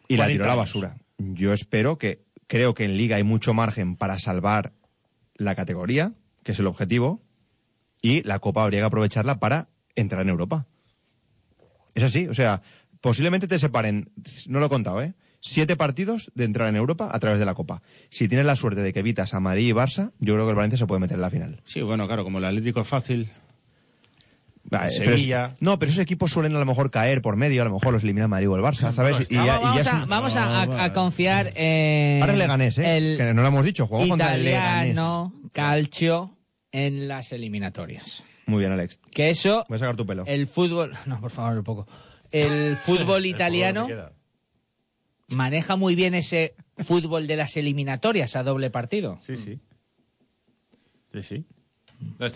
y 0.08 0.16
la 0.16 0.24
40 0.24 0.32
tiró 0.32 0.44
a 0.44 0.48
la 0.48 0.54
basura. 0.54 0.96
Yo 1.18 1.52
espero 1.52 1.98
que, 1.98 2.24
creo 2.46 2.72
que 2.72 2.84
en 2.84 2.96
Liga 2.96 3.16
hay 3.16 3.22
mucho 3.22 3.52
margen 3.52 3.96
para 3.96 4.18
salvar 4.18 4.72
la 5.36 5.54
categoría, 5.54 6.14
que 6.42 6.52
es 6.52 6.58
el 6.58 6.68
objetivo, 6.68 7.20
y 8.00 8.22
la 8.22 8.38
Copa 8.38 8.62
habría 8.62 8.80
que 8.80 8.86
aprovecharla 8.86 9.40
para 9.40 9.68
entrar 9.94 10.22
en 10.22 10.30
Europa. 10.30 10.66
Es 11.94 12.02
así, 12.02 12.28
o 12.28 12.34
sea, 12.34 12.62
posiblemente 13.02 13.46
te 13.46 13.58
separen, 13.58 14.10
no 14.46 14.58
lo 14.58 14.66
he 14.66 14.70
contado, 14.70 15.02
¿eh? 15.02 15.14
Siete 15.44 15.74
partidos 15.76 16.30
de 16.36 16.44
entrar 16.44 16.68
en 16.68 16.76
Europa 16.76 17.10
a 17.12 17.18
través 17.18 17.40
de 17.40 17.44
la 17.46 17.54
Copa. 17.54 17.82
Si 18.10 18.28
tienes 18.28 18.46
la 18.46 18.54
suerte 18.54 18.80
de 18.80 18.92
que 18.92 19.00
evitas 19.00 19.34
a 19.34 19.40
Madrid 19.40 19.68
y 19.68 19.72
Barça, 19.72 20.12
yo 20.20 20.34
creo 20.34 20.44
que 20.46 20.50
el 20.50 20.56
Valencia 20.56 20.78
se 20.78 20.86
puede 20.86 21.00
meter 21.00 21.16
en 21.16 21.20
la 21.22 21.30
final. 21.30 21.60
Sí, 21.64 21.82
bueno, 21.82 22.06
claro, 22.06 22.22
como 22.22 22.38
el 22.38 22.44
Atlético 22.44 22.80
es 22.80 22.86
fácil. 22.88 23.28
Ah, 24.70 24.88
eh, 24.88 24.94
pero 24.98 25.10
es- 25.14 25.20
Sevilla. 25.20 25.54
no, 25.60 25.78
pero 25.78 25.90
esos 25.90 26.00
equipos 26.02 26.30
suelen 26.30 26.54
a 26.54 26.58
lo 26.60 26.64
mejor 26.64 26.90
caer 26.92 27.20
por 27.20 27.36
medio, 27.36 27.60
a 27.62 27.64
lo 27.64 27.72
mejor 27.72 27.92
los 27.92 28.04
elimina 28.04 28.26
el 28.26 28.30
Madrid 28.30 28.48
o 28.48 28.56
el 28.56 28.62
Barça, 28.62 28.92
¿sabes? 28.92 29.28
Y, 29.30 29.34
ya- 29.34 29.42
y 29.42 29.46
ya 29.46 29.58
vamos 29.58 29.80
es 29.80 29.86
a, 29.88 30.02
un- 30.04 30.08
vamos 30.08 30.36
a- 30.36 30.62
a- 30.62 30.84
a 30.84 30.92
confiar 30.92 31.52
en. 31.56 32.20
Ahora 32.22 32.32
es 32.34 32.38
Leganés, 32.38 32.78
¿eh? 32.78 32.96
el 32.96 33.16
que 33.18 33.34
no 33.34 33.42
lo 33.42 33.48
hemos 33.48 33.64
dicho, 33.64 33.86
jugamos 33.88 34.08
contra 34.10 34.34
el 34.36 34.44
Leganés. 34.44 34.92
italiano 34.92 35.34
Calcio 35.52 36.36
en 36.70 37.08
las 37.08 37.32
eliminatorias. 37.32 38.22
Muy 38.46 38.60
bien, 38.60 38.72
Alex. 38.72 39.00
Que 39.10 39.30
eso. 39.30 39.64
Voy 39.68 39.76
a 39.76 39.78
sacar 39.80 39.96
tu 39.96 40.06
pelo. 40.06 40.24
El 40.26 40.46
fútbol. 40.46 40.92
No, 41.06 41.20
por 41.20 41.32
favor, 41.32 41.58
un 41.58 41.64
poco. 41.64 41.86
El 42.30 42.76
fútbol 42.86 43.26
italiano 43.26 43.88
maneja 45.32 45.76
muy 45.76 45.94
bien 45.94 46.14
ese 46.14 46.54
fútbol 46.78 47.26
de 47.26 47.36
las 47.36 47.56
eliminatorias 47.56 48.36
a 48.36 48.42
doble 48.42 48.70
partido. 48.70 49.18
Sí, 49.24 49.36
sí. 49.36 49.58
Sí, 51.12 51.22
sí. 51.22 51.44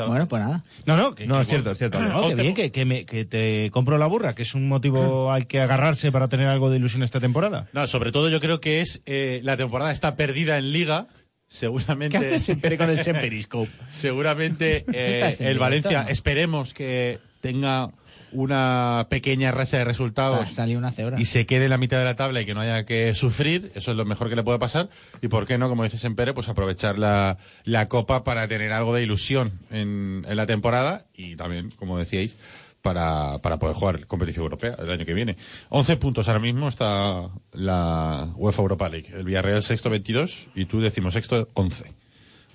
Bueno, 0.07 0.27
pues 0.29 0.43
nada. 0.43 0.63
No, 0.85 0.97
no, 0.97 1.15
que, 1.15 1.27
No, 1.27 1.37
que 1.37 1.41
es 1.43 1.49
cierto, 1.49 1.73
es 1.73 1.79
cierto. 1.79 1.99
No, 2.01 2.29
que 2.29 2.35
bien, 2.37 2.55
que, 2.55 2.71
que, 2.71 2.85
me- 2.85 3.05
que 3.05 3.25
te 3.25 3.71
compro 3.73 3.99
la 3.99 4.07
burra, 4.07 4.35
que 4.35 4.43
es 4.43 4.55
un 4.55 4.69
motivo 4.69 5.33
al 5.33 5.47
que 5.49 5.61
agarrarse 5.61 6.13
para 6.13 6.29
tener 6.29 6.47
algo 6.47 6.71
de 6.71 6.77
ilusión 6.77 7.03
esta 7.03 7.19
temporada. 7.19 7.67
No, 7.73 7.87
sobre 7.89 8.13
todo 8.13 8.29
yo 8.29 8.39
creo 8.41 8.61
que 8.61 8.81
es 8.81 9.03
eh, 9.07 9.41
la 9.43 9.57
temporada 9.57 9.91
está 9.91 10.15
perdida 10.15 10.59
en 10.59 10.73
liga. 10.73 11.09
Seguramente. 11.49 12.19
¿Qué 12.19 12.27
haces 12.27 12.43
siempre 12.43 12.77
con 12.77 12.91
el 12.91 12.99
Semperiscope? 12.99 13.71
Seguramente 13.91 14.85
eh, 14.93 15.21
extendido, 15.25 15.51
el 15.51 15.59
Valencia, 15.59 16.03
¿no? 16.03 16.09
esperemos 16.09 16.75
que 16.75 17.19
tenga 17.41 17.91
una 18.33 19.07
pequeña 19.11 19.51
racha 19.53 19.79
de 19.79 19.85
resultados 19.85 20.49
Sa- 20.49 20.55
salió 20.55 20.79
una 20.79 20.93
cebra. 20.93 21.21
y 21.21 21.25
se 21.25 21.47
quede 21.47 21.65
en 21.65 21.71
la 21.71 21.79
mitad 21.79 21.99
de 21.99 22.05
la 22.05 22.17
tabla 22.17 22.41
y 22.41 22.47
que 22.47 22.55
no 22.55 22.61
haya 22.61 22.85
que 22.85 23.15
sufrir, 23.15 23.73
eso 23.75 23.91
es 23.93 23.97
lo 23.97 24.05
mejor 24.05 24.29
que 24.29 24.37
le 24.37 24.43
puede 24.43 24.59
pasar. 24.59 24.89
Y 25.23 25.29
por 25.29 25.47
qué 25.47 25.59
no, 25.59 25.69
como 25.69 25.85
dices 25.85 26.05
en 26.05 26.15
Pere, 26.17 26.35
pues 26.35 26.49
aprovechar 26.49 26.99
la, 26.99 27.39
la 27.65 27.89
copa 27.89 28.25
para 28.25 28.47
tener 28.49 28.73
algo 28.73 28.95
de 28.95 29.03
ilusión 29.03 29.53
en, 29.71 30.25
en 30.29 30.37
la 30.37 30.47
temporada 30.47 31.07
y 31.15 31.37
también, 31.37 31.71
como 31.71 31.99
decíais, 31.99 32.37
para, 32.83 33.39
para 33.43 33.59
poder 33.59 33.75
jugar 33.75 34.07
competición 34.07 34.45
europea 34.45 34.77
el 34.79 34.91
año 34.91 35.05
que 35.05 35.13
viene. 35.15 35.37
11 35.71 35.97
puntos 35.97 36.29
ahora 36.29 36.39
mismo 36.41 36.69
está 36.69 37.29
la 37.53 38.29
UEFA 38.37 38.63
Europa 38.63 38.89
League. 38.89 39.09
El 39.13 39.25
Villarreal 39.25 39.63
sexto 39.63 39.91
22 39.91 40.49
y 40.55 40.67
tú 40.67 40.81
decimos 40.81 41.15
sexto 41.15 41.49
11. 41.55 41.91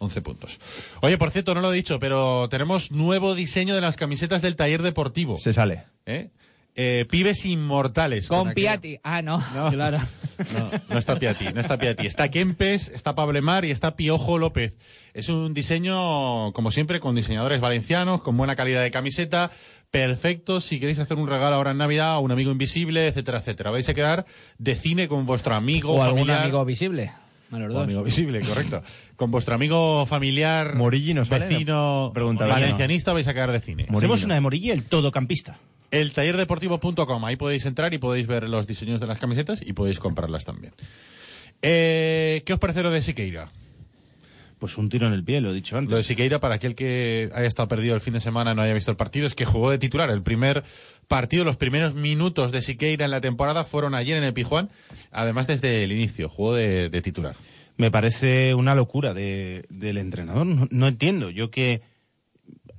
11 0.02 0.22
puntos. 0.22 0.60
Oye, 1.02 1.18
por 1.18 1.30
cierto, 1.30 1.54
no 1.54 1.62
lo 1.62 1.72
he 1.72 1.76
dicho, 1.76 2.00
pero 2.00 2.50
tenemos 2.50 2.92
nuevo 2.92 3.36
diseño 3.36 3.76
de 3.76 3.82
las 3.82 3.98
camisetas 3.98 4.42
del 4.42 4.56
taller 4.56 4.82
deportivo. 4.82 5.38
Se 5.38 5.54
sale. 5.54 5.84
¿Eh? 6.08 6.30
Eh, 6.76 7.06
pibes 7.10 7.46
inmortales. 7.46 8.28
Con 8.28 8.54
Piatti. 8.54 8.98
Ah, 9.04 9.22
no. 9.24 9.44
Claro. 9.70 10.00
No, 10.58 10.72
no 10.90 10.98
está 10.98 11.20
Piatti, 11.20 11.54
no 11.54 11.62
está 11.62 11.78
Piatti. 11.78 12.08
Está 12.08 12.30
Kempes, 12.30 12.88
está 12.88 13.14
Pablemar 13.14 13.64
y 13.66 13.72
está 13.72 13.96
Piojo 13.96 14.40
López. 14.40 14.80
Es 15.14 15.30
un 15.30 15.54
diseño, 15.54 16.52
como 16.54 16.72
siempre, 16.72 17.00
con 17.00 17.14
diseñadores 17.16 17.62
valencianos, 17.62 18.22
con 18.22 18.38
buena 18.38 18.56
calidad 18.56 18.82
de 18.82 18.90
camiseta, 18.90 19.52
perfecto 19.92 20.62
si 20.62 20.80
queréis 20.80 21.00
hacer 21.00 21.18
un 21.18 21.28
regalo 21.28 21.58
ahora 21.58 21.72
en 21.72 21.78
Navidad 21.78 22.14
a 22.14 22.20
un 22.20 22.32
amigo 22.32 22.52
invisible, 22.52 23.08
etcétera, 23.08 23.40
etcétera. 23.40 23.70
Vais 23.70 23.88
a 23.90 23.94
quedar 23.94 24.26
de 24.58 24.76
cine 24.76 25.08
con 25.08 25.26
vuestro 25.26 25.54
amigo, 25.54 25.92
O 25.94 26.02
algún 26.02 26.22
familiar. 26.22 26.44
amigo 26.44 26.66
visible. 26.66 27.12
Dos. 27.52 27.84
amigo 27.84 28.04
visible, 28.04 28.40
correcto. 28.48 28.82
Con 29.16 29.32
vuestro 29.32 29.56
amigo 29.56 30.06
familiar, 30.06 30.76
Morilli 30.76 31.14
nos 31.14 31.28
sale, 31.28 31.48
vecino, 31.48 32.12
Pregunta, 32.14 32.46
valencianista, 32.46 33.14
vais 33.14 33.28
a 33.28 33.34
quedar 33.34 33.52
de 33.52 33.60
cine. 33.60 33.88
Hacemos 33.94 34.24
una 34.24 34.36
de 34.36 34.42
Morilla, 34.42 34.74
el 34.74 34.84
todocampista. 34.84 35.58
El 35.92 36.14
tallerdeportivo.com, 36.14 37.26
ahí 37.26 37.36
podéis 37.36 37.66
entrar 37.66 37.94
y 37.94 37.98
podéis 37.98 38.26
ver 38.26 38.48
los 38.48 38.66
diseños 38.66 39.02
de 39.02 39.08
las 39.08 39.18
camisetas 39.18 39.62
y 39.62 39.74
podéis 39.74 40.00
comprarlas 40.00 40.46
también. 40.46 40.74
Eh, 41.62 42.44
¿Qué 42.46 42.54
os 42.54 42.60
parece 42.60 42.82
lo 42.82 42.92
de 42.92 43.02
Siqueira? 43.02 43.52
Pues 44.62 44.78
un 44.78 44.90
tiro 44.90 45.08
en 45.08 45.14
el 45.14 45.24
pie, 45.24 45.42
lo 45.42 45.50
he 45.50 45.54
dicho 45.56 45.76
antes. 45.76 45.90
Lo 45.90 45.98
de 45.98 46.04
Siqueira, 46.04 46.40
para 46.40 46.54
aquel 46.56 46.76
que 46.76 47.32
haya 47.34 47.48
estado 47.48 47.68
perdido 47.68 47.96
el 47.96 48.00
fin 48.02 48.14
de 48.14 48.20
semana 48.20 48.52
y 48.52 48.56
no 48.56 48.62
haya 48.62 48.76
visto 48.76 48.92
el 48.92 48.96
partido, 48.96 49.26
es 49.26 49.34
que 49.34 49.44
jugó 49.44 49.72
de 49.72 49.80
titular. 49.80 50.12
El 50.12 50.22
primer 50.22 50.64
partido, 51.08 51.44
los 51.44 51.58
primeros 51.58 51.96
minutos 51.96 52.52
de 52.52 52.62
Siqueira 52.62 53.04
en 53.06 53.10
la 53.12 53.22
temporada 53.22 53.64
fueron 53.64 53.96
ayer 53.96 54.18
en 54.20 54.24
el 54.24 54.34
Pijuán, 54.34 54.70
además 55.12 55.48
desde 55.48 55.84
el 55.84 55.92
inicio, 55.92 56.30
jugó 56.30 56.54
de, 56.54 56.90
de 56.90 57.02
titular. 57.02 57.36
Me 57.78 57.90
parece 57.90 58.54
una 58.54 58.76
locura 58.76 59.16
de- 59.16 59.66
del 59.70 59.98
entrenador. 59.98 60.46
No, 60.46 60.68
no 60.70 60.88
entiendo. 60.88 61.32
Yo 61.32 61.50
que 61.50 61.82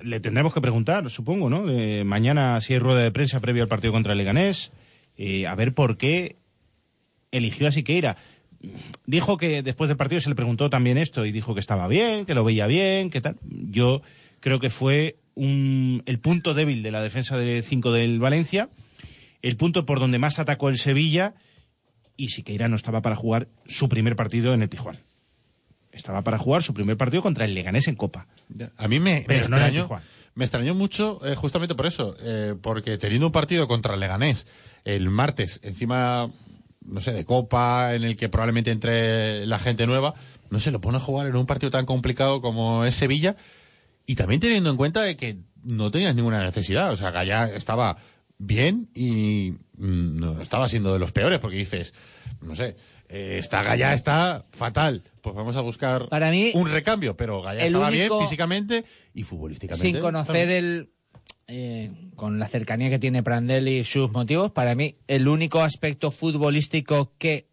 le 0.01 0.21
tendremos 0.21 0.55
que 0.55 0.61
preguntar, 0.61 1.11
supongo, 1.11 1.51
¿no? 1.51 1.67
De 1.67 2.05
mañana 2.05 2.61
si 2.61 2.75
hay 2.75 2.79
rueda 2.79 3.01
de 3.01 3.11
prensa 3.11 3.41
previo 3.41 3.65
al 3.65 3.69
partido 3.69 3.93
contra 3.93 4.13
el 4.13 4.19
Leganés, 4.19 4.71
eh, 5.17 5.49
a 5.49 5.57
ver 5.57 5.73
por 5.75 5.97
qué 5.97 6.37
eligió 7.33 7.67
a 7.67 7.73
Siqueira. 7.73 8.17
Dijo 9.07 9.37
que 9.37 9.63
después 9.63 9.89
del 9.89 9.97
partido 9.97 10.21
se 10.21 10.29
le 10.29 10.35
preguntó 10.35 10.71
también 10.71 10.99
esto 10.99 11.27
y 11.27 11.33
dijo 11.33 11.55
que 11.55 11.61
estaba 11.61 11.89
bien, 11.89 12.25
que 12.27 12.35
lo 12.35 12.45
veía 12.45 12.67
bien, 12.67 13.11
que 13.11 13.21
tal. 13.21 13.37
Yo 13.45 14.03
creo 14.41 14.61
que 14.61 14.71
fue 14.71 15.17
un- 15.35 16.03
el 16.07 16.19
punto 16.21 16.55
débil 16.55 16.83
de 16.83 16.91
la 16.91 17.03
defensa 17.03 17.37
de 17.37 17.63
5 17.63 17.91
del 17.93 18.19
Valencia, 18.21 18.69
el 19.43 19.57
punto 19.57 19.85
por 19.87 19.99
donde 19.99 20.19
más 20.19 20.39
atacó 20.39 20.69
el 20.69 20.79
Sevilla 20.79 21.35
y 22.17 22.29
Siqueira 22.29 22.69
no 22.69 22.77
estaba 22.77 23.03
para 23.03 23.17
jugar 23.17 23.49
su 23.67 23.89
primer 23.89 24.15
partido 24.15 24.55
en 24.55 24.63
el 24.63 24.69
Tijuana. 24.69 25.01
Estaba 25.91 26.23
para 26.23 26.39
jugar 26.39 26.63
su 26.63 26.73
primer 26.73 26.97
partido 26.97 27.23
contra 27.23 27.45
el 27.45 27.55
Leganés 27.55 27.89
en 27.89 27.97
Copa. 27.97 28.27
A 28.79 28.89
mí 28.89 28.99
me, 29.01 29.25
me 29.29 29.35
no 29.35 29.41
extrañó, 29.41 29.89
me 30.35 30.45
extrañó 30.45 30.75
mucho 30.75 31.21
eh, 31.27 31.35
justamente 31.35 31.75
por 31.75 31.87
eso, 31.87 32.15
eh, 32.23 32.55
porque 32.63 32.97
teniendo 32.99 33.27
un 33.27 33.33
partido 33.33 33.67
contra 33.69 33.95
el 33.95 34.01
Leganés 34.01 34.47
el 34.85 35.11
martes, 35.11 35.61
encima, 35.63 36.31
no 36.85 37.01
sé, 37.01 37.13
de 37.13 37.25
Copa, 37.25 37.95
en 37.95 38.05
el 38.05 38.17
que 38.17 38.29
probablemente 38.29 38.71
entre 38.71 39.47
la 39.47 39.59
gente 39.59 39.87
nueva, 39.87 40.15
no 40.51 40.61
se 40.61 40.71
lo 40.71 40.81
pone 40.81 40.99
a 40.99 41.01
jugar 41.01 41.27
en 41.27 41.37
un 41.37 41.47
partido 41.47 41.71
tan 41.71 41.87
complicado 41.87 42.41
como 42.41 42.85
es 42.85 42.95
Sevilla, 42.95 43.37
y 44.07 44.15
también 44.17 44.41
teniendo 44.41 44.71
en 44.71 44.77
cuenta 44.77 45.03
de 45.03 45.17
que 45.17 45.39
no 45.63 45.91
tenías 45.91 46.15
ninguna 46.15 46.43
necesidad, 46.45 46.93
o 46.93 46.97
sea, 46.97 47.11
Gallá 47.11 47.47
estaba 47.55 47.97
bien 48.39 48.89
y 48.95 49.53
mm, 49.77 50.17
no 50.19 50.41
estaba 50.43 50.69
siendo 50.69 50.93
de 50.93 50.99
los 50.99 51.13
peores, 51.13 51.39
porque 51.39 51.57
dices, 51.57 51.95
no 52.41 52.57
sé, 52.57 52.77
eh, 53.09 53.37
está 53.39 53.63
Gallá 53.63 53.95
está 53.95 54.45
fatal, 54.51 55.05
pues 55.21 55.37
vamos 55.37 55.55
a 55.55 55.61
buscar 55.61 56.09
Para 56.09 56.31
mí, 56.31 56.51
un 56.55 56.69
recambio, 56.69 57.17
pero 57.17 57.41
Gallá 57.43 57.65
estaba 57.65 57.89
único- 57.89 58.17
bien 58.17 58.27
físicamente 58.27 58.85
y 59.15 59.23
futbolísticamente. 59.23 59.87
Sin 59.87 60.01
conocer 60.01 60.49
el. 60.51 60.91
Eh, 61.55 61.91
con 62.17 62.39
la 62.39 62.49
cercanía 62.49 62.89
que 62.89 62.99
tiene 62.99 63.23
Prandelli 63.23 63.81
y 63.81 63.85
sus 63.85 64.11
motivos, 64.11 64.53
para 64.53 64.75
mí 64.75 64.97
el 65.07 65.29
único 65.29 65.61
aspecto 65.61 66.11
futbolístico 66.11 67.13
que 67.19 67.47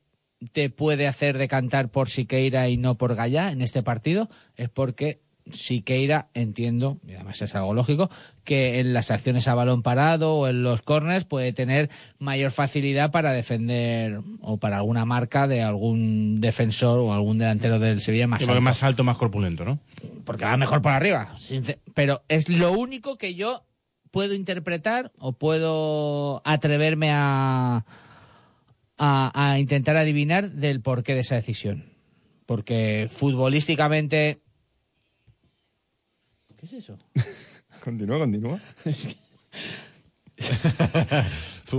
te 0.53 0.69
puede 0.69 1.05
hacer 1.05 1.37
decantar 1.37 1.89
por 1.89 2.07
Siqueira 2.07 2.69
y 2.69 2.77
no 2.77 2.95
por 2.95 3.15
Gallá 3.15 3.51
en 3.51 3.61
este 3.61 3.83
partido 3.83 4.29
es 4.55 4.69
porque 4.69 5.19
Siqueira, 5.51 6.29
entiendo, 6.33 6.99
y 7.05 7.15
además 7.15 7.41
es 7.41 7.53
algo 7.55 7.73
lógico, 7.73 8.09
que 8.45 8.79
en 8.79 8.93
las 8.93 9.11
acciones 9.11 9.49
a 9.49 9.55
balón 9.55 9.81
parado 9.81 10.33
o 10.35 10.47
en 10.47 10.63
los 10.63 10.81
corners 10.81 11.25
puede 11.25 11.51
tener 11.51 11.89
mayor 12.19 12.51
facilidad 12.51 13.11
para 13.11 13.33
defender 13.33 14.21
o 14.39 14.57
para 14.57 14.77
alguna 14.77 15.03
marca 15.03 15.45
de 15.45 15.61
algún 15.61 16.39
defensor 16.39 16.99
o 16.99 17.11
algún 17.11 17.37
delantero 17.37 17.79
del 17.79 17.99
Sevilla 17.99 18.27
más 18.27 18.47
alto 18.47 18.61
más 18.61 18.81
alto, 18.81 19.03
más 19.03 19.17
corpulento, 19.17 19.65
¿no? 19.65 19.79
porque 20.29 20.45
va 20.45 20.57
mejor 20.57 20.83
por 20.83 20.91
arriba. 20.91 21.33
Pero 21.95 22.21
es 22.27 22.49
lo 22.49 22.71
único 22.71 23.17
que 23.17 23.33
yo 23.33 23.63
puedo 24.11 24.33
interpretar 24.33 25.11
o 25.17 25.33
puedo 25.33 26.41
atreverme 26.45 27.11
a, 27.11 27.85
a, 28.97 29.51
a 29.51 29.59
intentar 29.59 29.97
adivinar 29.97 30.51
del 30.51 30.81
porqué 30.81 31.13
de 31.13 31.21
esa 31.21 31.35
decisión. 31.35 31.85
Porque 32.45 33.07
futbolísticamente... 33.11 34.41
¿Qué 36.57 36.65
es 36.65 36.73
eso? 36.73 36.97
Continúa, 37.83 38.19
continúa. 38.19 38.59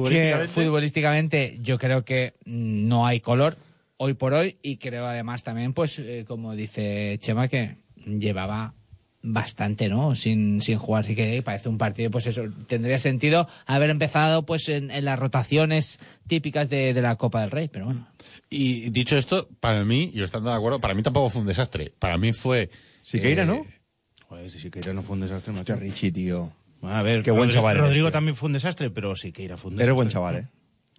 Que 0.08 0.46
futbolísticamente 0.48 1.58
yo 1.60 1.78
creo 1.78 2.04
que 2.04 2.34
no 2.44 3.06
hay 3.06 3.20
color 3.20 3.58
hoy 3.96 4.14
por 4.14 4.32
hoy 4.32 4.56
y 4.62 4.76
creo 4.76 5.06
además 5.06 5.42
también, 5.42 5.74
pues 5.74 5.98
eh, 5.98 6.24
como 6.26 6.54
dice 6.54 7.18
Chema, 7.20 7.48
que 7.48 7.76
llevaba 8.06 8.74
bastante, 9.22 9.88
¿no? 9.88 10.14
Sin, 10.14 10.62
sin 10.62 10.78
jugar, 10.78 11.04
sí 11.04 11.14
que 11.14 11.42
parece 11.42 11.68
un 11.68 11.78
partido, 11.78 12.10
pues 12.10 12.26
eso, 12.26 12.42
tendría 12.66 12.98
sentido 12.98 13.46
haber 13.66 13.90
empezado 13.90 14.46
pues 14.46 14.68
en, 14.68 14.90
en 14.90 15.04
las 15.04 15.18
rotaciones 15.18 15.98
típicas 16.26 16.68
de, 16.70 16.94
de 16.94 17.02
la 17.02 17.16
Copa 17.16 17.42
del 17.42 17.50
Rey, 17.50 17.68
pero 17.68 17.86
bueno. 17.86 18.06
Y 18.48 18.90
dicho 18.90 19.16
esto, 19.16 19.48
para 19.60 19.84
mí, 19.84 20.10
yo 20.14 20.24
estando 20.24 20.50
de 20.50 20.56
acuerdo, 20.56 20.80
para 20.80 20.94
mí 20.94 21.02
tampoco 21.02 21.30
fue 21.30 21.42
un 21.42 21.46
desastre. 21.48 21.92
Para 21.98 22.18
mí 22.18 22.32
fue. 22.32 22.70
Siqueira, 23.02 23.42
eh, 23.44 23.46
¿no? 23.46 23.66
Joder, 24.28 24.50
si 24.50 24.58
Siqueira 24.58 24.92
no 24.92 25.02
fue 25.02 25.14
un 25.14 25.20
desastre, 25.22 25.52
macho. 25.52 25.76
Richie, 25.76 26.10
tío. 26.12 26.52
A 26.82 27.02
ver, 27.02 27.22
Qué 27.22 27.30
buen 27.30 27.50
chaval 27.50 27.76
eres, 27.76 27.86
Rodrigo 27.88 28.06
tío. 28.08 28.12
también 28.12 28.34
fue 28.36 28.46
un 28.46 28.54
desastre, 28.54 28.90
pero 28.90 29.14
Siqueira 29.14 29.56
fue 29.56 29.70
un 29.70 29.76
desastre. 29.76 29.84
Eres 29.84 29.94
buen 29.94 30.08
chaval, 30.08 30.36
¿eh? 30.36 30.48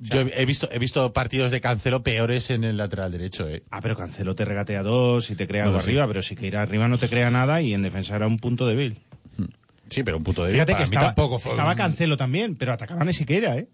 Yo 0.04 0.22
he 0.22 0.46
visto, 0.46 0.68
he 0.72 0.80
visto 0.80 1.14
partidos 1.14 1.52
de 1.52 1.62
Cancelo 1.62 2.02
peores 2.02 2.50
en 2.50 2.64
el 2.64 2.78
lateral 2.78 3.12
derecho, 3.12 3.48
¿eh? 3.48 3.64
Ah, 3.70 3.82
pero 3.82 3.96
Cancelo 3.96 4.34
te 4.34 4.46
regatea 4.46 4.82
dos 4.82 5.30
y 5.30 5.36
te 5.36 5.48
crea 5.48 5.64
Bueno, 5.66 5.78
algo 5.78 5.86
sí. 5.86 5.92
arriba, 5.92 6.08
pero 6.08 6.22
Siqueira 6.24 6.64
arriba 6.64 6.88
no 6.88 6.98
te 6.98 7.08
crea 7.08 7.30
nada 7.30 7.62
y 7.62 7.74
en 7.76 7.84
defensa 7.84 8.16
era 8.16 8.26
un 8.26 8.40
punto 8.40 8.66
débil. 8.66 8.98
Sí, 9.90 10.04
pero 10.04 10.18
un 10.18 10.24
punto 10.24 10.46
de 10.46 10.54
Fíjate 10.54 10.72
para 10.72 10.86
que 10.86 10.90
mí 10.90 10.96
estaba, 10.96 11.14
tampoco 11.14 11.38
fue 11.38 11.52
estaba 11.52 11.76
Cancelo 11.76 12.16
también, 12.18 12.56
pero 12.56 12.72
atacaban 12.72 13.08
a 13.10 13.14
Siqueira, 13.14 13.58
¿eh? 13.58 13.68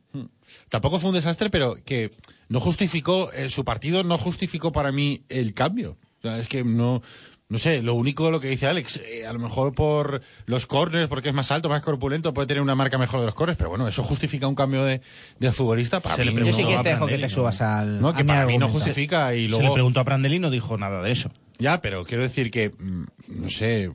Tampoco 0.68 1.00
fue 1.00 1.10
un 1.10 1.16
desastre, 1.16 1.50
pero 1.52 1.76
que 1.86 2.12
no 2.50 2.60
justificó, 2.60 3.32
eh, 3.34 3.50
su 3.50 3.64
partido 3.64 4.04
no 4.04 4.18
justificó 4.18 4.72
para 4.72 4.92
mí 4.92 5.22
el 5.30 5.54
cambio. 5.54 5.96
O 6.20 6.22
sea, 6.24 6.40
es 6.40 6.48
que 6.48 6.64
no, 6.64 7.04
no 7.50 7.60
sé, 7.60 7.82
lo 7.82 7.94
único 7.94 8.30
lo 8.30 8.40
que 8.42 8.50
dice 8.50 8.68
Alex, 8.68 8.98
eh, 8.98 9.26
a 9.26 9.32
lo 9.34 9.40
mejor 9.40 9.74
por 9.74 10.22
los 10.48 10.66
corners, 10.66 11.08
porque 11.08 11.30
es 11.30 11.34
más 11.36 11.50
alto, 11.52 11.70
más 11.70 11.82
corpulento, 11.82 12.34
puede 12.34 12.48
tener 12.48 12.62
una 12.62 12.76
marca 12.76 12.98
mejor 12.98 13.22
de 13.22 13.26
los 13.28 13.36
corners, 13.36 13.58
pero 13.58 13.70
bueno, 13.70 13.88
eso 13.88 14.04
justifica 14.04 14.48
un 14.48 14.56
cambio 14.56 14.84
de, 14.84 15.02
de 15.40 15.52
futbolista 15.54 16.00
para 16.02 16.16
Se 16.16 16.26
le 16.26 16.32
mí. 16.32 16.46
Yo 16.46 16.52
sí 16.54 16.66
que 16.66 16.76
te 16.84 16.90
dejo 16.90 17.08
que 17.08 17.18
te 17.18 17.30
subas 17.30 17.62
al. 17.62 18.02
No, 18.02 18.14
que 18.14 18.24
mi 18.24 18.28
para 18.28 18.46
mí 18.46 18.58
no 18.58 18.68
justifica 18.68 19.34
y 19.34 19.46
Se 19.46 19.50
luego... 19.52 19.64
le 19.70 19.74
preguntó 19.74 20.00
a 20.02 20.04
Prandelli 20.04 20.36
y 20.36 20.40
no 20.40 20.50
dijo 20.50 20.78
nada 20.78 21.02
de 21.02 21.12
eso. 21.12 21.30
Ya, 21.60 21.82
pero 21.82 22.04
quiero 22.06 22.24
decir 22.24 22.52
que, 22.52 22.70
mm, 22.78 23.04
no 23.42 23.50
sé, 23.50 23.92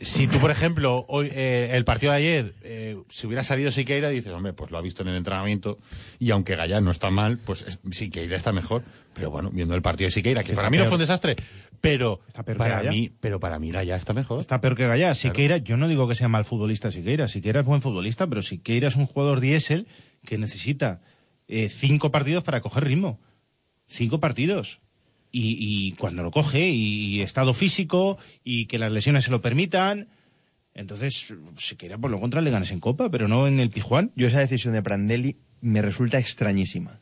si 0.00 0.26
tú, 0.28 0.38
por 0.38 0.50
ejemplo, 0.50 1.04
hoy 1.08 1.28
eh, 1.32 1.70
el 1.74 1.84
partido 1.84 2.12
de 2.12 2.18
ayer, 2.18 2.54
eh, 2.62 2.96
si 3.10 3.26
hubiera 3.26 3.42
salido 3.42 3.70
Siqueira, 3.70 4.08
dices, 4.08 4.32
hombre, 4.32 4.54
pues 4.54 4.70
lo 4.70 4.78
ha 4.78 4.80
visto 4.80 5.02
en 5.02 5.08
el 5.08 5.16
entrenamiento 5.16 5.78
y 6.18 6.30
aunque 6.30 6.56
Gallá 6.56 6.80
no 6.80 6.90
está 6.90 7.10
mal, 7.10 7.36
pues 7.38 7.62
es- 7.62 7.80
Siqueira 7.90 8.36
está 8.36 8.52
mejor. 8.52 8.82
Pero 9.12 9.30
bueno, 9.30 9.50
viendo 9.52 9.74
el 9.74 9.82
partido 9.82 10.06
de 10.06 10.12
Siqueira, 10.12 10.42
que 10.44 10.52
Está 10.52 10.62
para 10.62 10.70
mí 10.70 10.78
no 10.78 10.84
fue 10.84 10.94
un 10.94 11.00
desastre, 11.00 11.36
pero 11.80 12.20
Está 12.28 12.42
peor 12.44 12.56
que 12.56 12.58
para 12.58 12.76
Gallá. 12.76 12.90
mí, 12.90 13.10
pero 13.20 13.40
para 13.40 13.58
mí 13.58 13.70
Gallá 13.70 13.96
está 13.96 14.12
mejor. 14.12 14.40
Está 14.40 14.60
peor 14.60 14.76
que 14.76 14.86
Gallá. 14.86 15.14
Siqueira, 15.14 15.56
yo 15.58 15.76
no 15.76 15.88
digo 15.88 16.06
que 16.08 16.14
sea 16.14 16.28
mal 16.28 16.44
futbolista 16.44 16.90
Siqueira. 16.90 17.26
Siqueira 17.28 17.60
es 17.60 17.66
buen 17.66 17.80
futbolista, 17.82 18.26
pero 18.26 18.42
Siqueira 18.42 18.88
es 18.88 18.96
un 18.96 19.06
jugador 19.06 19.40
diésel 19.40 19.86
que 20.24 20.36
necesita 20.38 21.00
eh, 21.48 21.68
cinco 21.70 22.10
partidos 22.10 22.44
para 22.44 22.60
coger 22.60 22.84
ritmo. 22.84 23.18
Cinco 23.88 24.20
partidos. 24.20 24.80
Y, 25.32 25.56
y 25.58 25.92
cuando 25.92 26.22
lo 26.22 26.30
coge, 26.30 26.68
y, 26.68 27.16
y 27.16 27.20
estado 27.22 27.54
físico, 27.54 28.18
y 28.44 28.66
que 28.66 28.78
las 28.78 28.90
lesiones 28.92 29.24
se 29.24 29.30
lo 29.30 29.40
permitan. 29.40 30.08
Entonces, 30.74 31.32
Siqueira, 31.56 31.98
por 31.98 32.10
lo 32.10 32.20
contra, 32.20 32.40
le 32.40 32.50
ganes 32.50 32.70
en 32.72 32.80
Copa, 32.80 33.10
pero 33.10 33.26
no 33.28 33.46
en 33.46 33.58
el 33.60 33.70
Pijuán. 33.70 34.12
Yo 34.16 34.28
esa 34.28 34.40
decisión 34.40 34.74
de 34.74 34.82
Prandelli 34.82 35.36
me 35.60 35.82
resulta 35.82 36.18
extrañísima. 36.18 37.00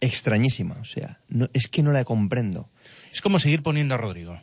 Extrañísima, 0.00 0.76
o 0.80 0.84
sea, 0.84 1.20
no, 1.28 1.48
es 1.52 1.68
que 1.68 1.82
no 1.82 1.92
la 1.92 2.04
comprendo. 2.04 2.70
Es 3.12 3.20
como 3.20 3.38
seguir 3.38 3.62
poniendo 3.62 3.94
a 3.94 3.98
Rodrigo. 3.98 4.40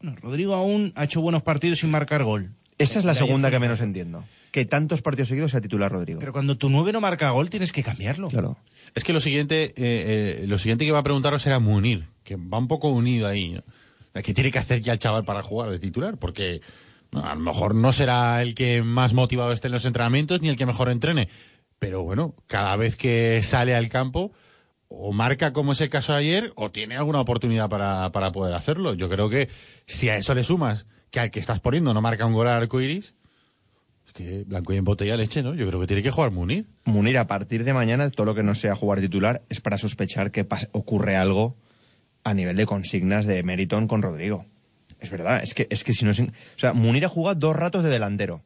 Bueno, 0.00 0.16
Rodrigo 0.20 0.54
aún 0.54 0.92
ha 0.94 1.04
hecho 1.04 1.20
buenos 1.20 1.42
partidos 1.42 1.80
sin 1.80 1.90
marcar 1.90 2.22
gol. 2.24 2.50
Esa 2.78 3.00
es 3.00 3.04
la 3.04 3.14
segunda 3.14 3.50
que 3.50 3.58
menos 3.58 3.80
entiendo. 3.80 4.24
Que 4.52 4.64
tantos 4.64 5.02
partidos 5.02 5.28
seguidos 5.28 5.50
sea 5.50 5.60
titular 5.60 5.90
Rodrigo. 5.90 6.20
Pero 6.20 6.32
cuando 6.32 6.56
tu 6.56 6.70
nueve 6.70 6.92
no 6.92 7.00
marca 7.00 7.30
gol, 7.30 7.50
tienes 7.50 7.72
que 7.72 7.82
cambiarlo. 7.82 8.28
Claro. 8.28 8.56
Es 8.94 9.04
que 9.04 9.12
lo 9.12 9.20
siguiente, 9.20 9.64
eh, 9.64 9.74
eh, 9.76 10.44
lo 10.46 10.58
siguiente 10.58 10.84
que 10.84 10.92
va 10.92 11.00
a 11.00 11.02
preguntaros 11.02 11.42
será 11.42 11.58
Munir, 11.58 12.04
que 12.22 12.36
va 12.36 12.58
un 12.58 12.68
poco 12.68 12.88
unido 12.88 13.26
ahí. 13.26 13.50
¿no? 13.50 14.22
¿Qué 14.22 14.32
tiene 14.32 14.50
que 14.50 14.58
hacer 14.58 14.80
ya 14.80 14.92
el 14.92 14.98
chaval 14.98 15.24
para 15.24 15.42
jugar 15.42 15.70
de 15.70 15.78
titular? 15.78 16.16
Porque 16.18 16.60
no, 17.10 17.24
a 17.24 17.34
lo 17.34 17.40
mejor 17.40 17.74
no 17.74 17.92
será 17.92 18.40
el 18.42 18.54
que 18.54 18.82
más 18.82 19.12
motivado 19.12 19.52
esté 19.52 19.66
en 19.66 19.72
los 19.72 19.84
entrenamientos 19.84 20.40
ni 20.40 20.48
el 20.48 20.56
que 20.56 20.66
mejor 20.66 20.88
entrene. 20.88 21.28
Pero 21.78 22.02
bueno, 22.02 22.34
cada 22.46 22.76
vez 22.76 22.96
que 22.96 23.42
sale 23.42 23.74
al 23.74 23.88
campo, 23.88 24.32
o 24.88 25.12
marca 25.12 25.52
como 25.52 25.72
es 25.72 25.80
el 25.80 25.90
caso 25.90 26.12
de 26.12 26.18
ayer, 26.18 26.52
o 26.56 26.70
tiene 26.70 26.96
alguna 26.96 27.20
oportunidad 27.20 27.68
para, 27.68 28.10
para 28.12 28.32
poder 28.32 28.54
hacerlo. 28.54 28.94
Yo 28.94 29.08
creo 29.08 29.28
que 29.28 29.48
si 29.86 30.08
a 30.08 30.16
eso 30.16 30.34
le 30.34 30.42
sumas 30.42 30.86
que 31.10 31.20
al 31.20 31.30
que 31.30 31.40
estás 31.40 31.60
poniendo 31.60 31.94
no 31.94 32.00
marca 32.00 32.26
un 32.26 32.32
gol 32.32 32.48
al 32.48 32.62
arco 32.62 32.80
iris, 32.80 33.14
es 34.06 34.12
que 34.12 34.44
blanco 34.44 34.72
y 34.72 34.78
en 34.78 34.84
botella 34.84 35.16
leche, 35.16 35.42
¿no? 35.42 35.54
Yo 35.54 35.66
creo 35.68 35.80
que 35.80 35.86
tiene 35.86 36.02
que 36.02 36.10
jugar 36.10 36.30
Munir. 36.30 36.66
Munir, 36.84 37.18
a 37.18 37.26
partir 37.26 37.64
de 37.64 37.74
mañana, 37.74 38.08
todo 38.10 38.24
lo 38.24 38.34
que 38.34 38.42
no 38.42 38.54
sea 38.54 38.74
jugar 38.74 39.00
titular 39.00 39.42
es 39.50 39.60
para 39.60 39.76
sospechar 39.76 40.30
que 40.30 40.46
ocurre 40.72 41.16
algo 41.16 41.56
a 42.24 42.34
nivel 42.34 42.56
de 42.56 42.66
consignas 42.66 43.26
de 43.26 43.42
Meriton 43.42 43.86
con 43.86 44.02
Rodrigo. 44.02 44.46
Es 45.00 45.10
verdad, 45.10 45.42
es 45.42 45.54
que, 45.54 45.66
es 45.70 45.84
que 45.84 45.92
si 45.92 46.04
no... 46.04 46.10
es 46.10 46.20
O 46.20 46.26
sea, 46.56 46.72
Munir 46.72 47.04
ha 47.04 47.08
jugado 47.08 47.38
dos 47.38 47.56
ratos 47.56 47.84
de 47.84 47.90
delantero. 47.90 48.42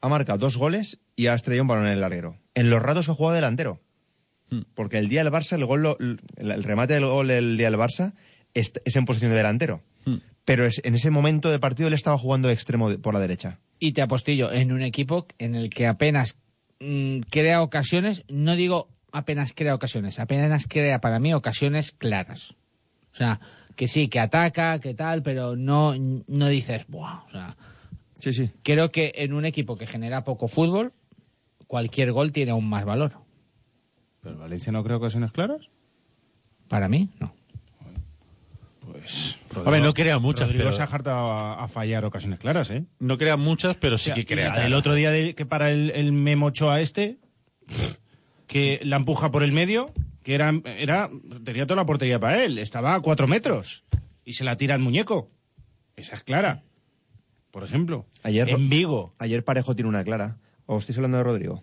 Ha 0.00 0.08
marcado 0.08 0.38
dos 0.38 0.56
goles 0.56 1.00
y 1.16 1.26
ha 1.26 1.34
estrellado 1.34 1.62
un 1.62 1.68
balón 1.68 1.86
en 1.86 1.92
el 1.92 2.00
larguero. 2.00 2.36
En 2.54 2.70
los 2.70 2.82
ratos 2.82 3.06
que 3.06 3.12
ha 3.12 3.14
jugado 3.14 3.34
delantero. 3.34 3.80
Porque 4.74 4.98
el 4.98 5.08
día 5.08 5.22
del 5.24 5.32
Barça, 5.32 5.52
el, 5.56 5.64
gol 5.66 5.82
lo- 5.82 5.98
el, 5.98 6.20
el 6.36 6.62
remate 6.62 6.94
del 6.94 7.04
gol 7.06 7.28
del 7.28 7.56
día 7.56 7.70
del 7.70 7.78
Barça 7.78 8.14
es, 8.54 8.72
es 8.84 8.96
en 8.96 9.04
posición 9.04 9.30
de 9.30 9.36
delantero. 9.36 9.82
Pero 10.44 10.64
es- 10.64 10.80
en 10.84 10.94
ese 10.94 11.10
momento 11.10 11.50
de 11.50 11.58
partido 11.58 11.88
él 11.88 11.94
estaba 11.94 12.16
jugando 12.16 12.48
de 12.48 12.54
extremo 12.54 12.88
de- 12.90 12.98
por 12.98 13.12
la 13.14 13.20
derecha. 13.20 13.58
Y 13.78 13.92
te 13.92 14.00
apostillo, 14.02 14.50
en 14.50 14.72
un 14.72 14.80
equipo 14.82 15.26
en 15.38 15.54
el 15.54 15.68
que 15.70 15.86
apenas 15.86 16.38
mm, 16.80 17.20
crea 17.30 17.60
ocasiones, 17.62 18.24
no 18.28 18.54
digo 18.56 18.88
apenas 19.12 19.52
crea 19.54 19.74
ocasiones, 19.74 20.18
apenas 20.20 20.66
crea 20.66 21.00
para 21.00 21.18
mí 21.18 21.34
ocasiones 21.34 21.92
claras. 21.92 22.52
O 23.12 23.16
sea, 23.16 23.40
que 23.76 23.88
sí, 23.88 24.08
que 24.08 24.20
ataca, 24.20 24.78
que 24.80 24.94
tal, 24.94 25.22
pero 25.22 25.56
no, 25.56 25.94
no 26.26 26.46
dices, 26.48 26.84
Buah, 26.88 27.24
o 27.26 27.30
sea, 27.30 27.56
Sí, 28.20 28.32
sí. 28.32 28.50
creo 28.62 28.90
que 28.90 29.12
en 29.16 29.32
un 29.34 29.44
equipo 29.44 29.76
que 29.76 29.86
genera 29.86 30.24
poco 30.24 30.48
fútbol, 30.48 30.92
cualquier 31.66 32.12
gol 32.12 32.32
tiene 32.32 32.52
aún 32.52 32.68
más 32.68 32.84
valor. 32.84 33.12
¿Pero 34.22 34.36
Valencia 34.38 34.72
no 34.72 34.82
creo 34.84 34.96
ocasiones 34.98 35.32
claras? 35.32 35.68
Para 36.68 36.88
mí, 36.88 37.08
no. 37.20 37.32
Pues. 38.80 39.38
Hombre, 39.54 39.80
no 39.80 39.92
crea 39.92 40.18
muchas, 40.18 40.48
Rodrigo 40.48 40.64
pero- 40.64 40.76
se 40.76 40.82
ha 40.82 40.86
hartado 40.86 41.30
a, 41.32 41.62
a 41.64 41.68
fallar 41.68 42.04
ocasiones 42.04 42.38
claras, 42.38 42.70
¿eh? 42.70 42.84
No 42.98 43.18
crea 43.18 43.36
muchas, 43.36 43.76
pero 43.76 43.98
sí 43.98 44.10
O 44.10 44.14
sea, 44.14 44.24
que 44.24 44.34
crea. 44.34 44.66
El 44.66 44.74
otro 44.74 44.94
día 44.94 45.10
de- 45.10 45.34
que 45.34 45.46
para 45.46 45.70
el, 45.70 45.90
el 45.90 46.12
Memo 46.12 46.46
Ochoa 46.46 46.80
este, 46.80 47.18
que 48.46 48.80
la 48.82 48.96
empuja 48.96 49.30
por 49.30 49.42
el 49.42 49.52
medio, 49.52 49.92
que 50.22 50.34
era, 50.34 50.52
era 50.64 51.10
tenía 51.44 51.66
toda 51.66 51.76
la 51.76 51.86
portería 51.86 52.18
para 52.18 52.42
él, 52.42 52.58
estaba 52.58 52.94
a 52.94 53.00
cuatro 53.00 53.26
metros 53.26 53.84
y 54.24 54.32
se 54.34 54.44
la 54.44 54.56
tira 54.56 54.74
el 54.74 54.80
muñeco. 54.80 55.30
Esa 55.96 56.14
es 56.16 56.22
clara, 56.22 56.62
por 57.50 57.64
ejemplo. 57.64 58.06
Ayer, 58.22 58.48
en 58.48 58.68
Vigo. 58.70 59.14
Ayer 59.18 59.44
Parejo 59.44 59.74
tiene 59.74 59.88
una 59.88 60.04
clara. 60.04 60.38
¿O 60.66 60.78
estáis 60.78 60.96
hablando 60.98 61.18
de 61.18 61.24
Rodrigo? 61.24 61.62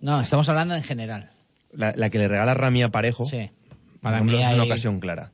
No, 0.00 0.20
estamos 0.20 0.48
hablando 0.48 0.74
en 0.74 0.82
general. 0.82 1.30
La, 1.72 1.92
la 1.96 2.10
que 2.10 2.18
le 2.18 2.28
regala 2.28 2.54
Rami 2.54 2.82
a 2.82 2.88
Parejo. 2.90 3.24
Sí. 3.24 3.50
Para 4.00 4.22
mí 4.22 4.34
es 4.42 4.52
una 4.54 4.62
ocasión 4.64 5.00
clara. 5.00 5.32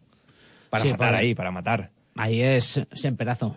Para 0.71 0.83
Sí, 0.83 0.91
matar 0.91 1.09
para- 1.09 1.19
ahí, 1.19 1.35
para 1.35 1.51
matar. 1.51 1.91
Ahí 2.17 2.41
es 2.43 2.81
Semperazo. 2.93 3.57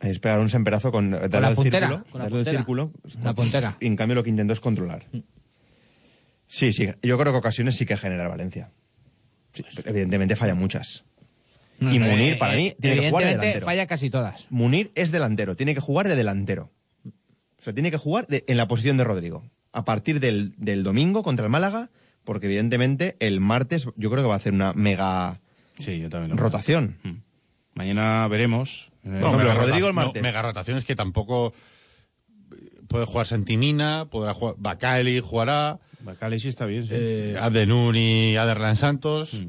Es 0.00 0.18
pegar 0.18 0.40
un 0.40 0.48
semperazo 0.50 0.90
con 0.90 1.12
darle 1.12 1.40
la 1.40 1.54
puntera, 1.54 1.86
círculo. 1.88 2.10
con 2.10 2.18
la 2.18 2.24
darle 2.24 2.36
puntera. 2.38 2.58
círculo. 2.58 2.92
La 3.22 3.34
puntera. 3.34 3.76
Y 3.80 3.86
en 3.86 3.94
cambio 3.96 4.16
lo 4.16 4.24
que 4.24 4.30
intentó 4.30 4.52
es 4.52 4.58
controlar. 4.60 5.04
Sí, 6.48 6.72
sí. 6.72 6.88
Yo 7.02 7.18
creo 7.18 7.32
que 7.32 7.38
ocasiones 7.38 7.76
sí 7.76 7.86
que 7.86 7.96
genera 7.96 8.24
el 8.24 8.28
Valencia. 8.28 8.70
Sí, 9.52 9.64
pero 9.76 9.90
evidentemente 9.90 10.36
falla 10.36 10.54
muchas. 10.54 11.04
y 11.80 11.98
Munir, 11.98 12.34
eh, 12.34 12.36
para 12.36 12.54
mí, 12.54 12.68
eh, 12.68 12.76
tiene 12.80 13.00
que 13.00 13.10
jugar 13.10 13.24
de 13.24 13.30
delantero. 13.30 13.66
falla 13.66 13.86
casi 13.86 14.08
todas. 14.10 14.46
Munir 14.50 14.92
es 14.94 15.10
delantero, 15.10 15.56
tiene 15.56 15.74
que 15.74 15.80
jugar 15.80 16.08
de 16.08 16.14
delantero. 16.16 16.70
O 17.06 17.62
sea, 17.62 17.72
tiene 17.72 17.90
que 17.90 17.96
jugar 17.96 18.26
de- 18.28 18.44
en 18.46 18.56
la 18.56 18.68
posición 18.68 18.96
de 18.96 19.04
Rodrigo. 19.04 19.44
A 19.72 19.84
partir 19.84 20.20
del, 20.20 20.54
del 20.58 20.82
domingo 20.84 21.22
contra 21.22 21.44
el 21.46 21.50
Málaga, 21.50 21.90
porque 22.24 22.46
evidentemente 22.46 23.16
el 23.20 23.40
martes 23.40 23.88
yo 23.96 24.10
creo 24.10 24.22
que 24.22 24.28
va 24.28 24.34
a 24.34 24.38
hacer 24.38 24.52
una 24.52 24.72
mega 24.72 25.40
Sí, 25.78 25.98
yo 25.98 26.08
también 26.10 26.30
lo 26.30 26.36
creo. 26.36 26.44
rotación. 26.48 26.96
Mañana 27.74 28.28
veremos. 28.28 28.90
Eh, 29.04 29.08
Por 29.08 29.14
ejemplo, 29.16 29.38
mega 29.48 29.54
Rodrigo 29.54 29.88
el 29.88 29.94
martes. 29.94 30.22
no, 30.22 30.28
mega 30.28 30.42
rotaciones 30.42 30.84
que 30.84 30.94
tampoco 30.94 31.52
puede 32.88 33.06
jugar 33.06 33.26
Santimina, 33.26 34.06
podrá 34.10 34.34
jugar 34.34 34.54
Bacali, 34.58 35.20
jugará. 35.20 35.80
Bacali 36.00 36.38
sí 36.38 36.48
está 36.48 36.66
bien. 36.66 36.84
sí. 36.86 36.90
Eh, 36.94 37.36
Abdenur 37.40 37.96
y 37.96 38.36
Aderlan 38.36 38.76
Santos. 38.76 39.44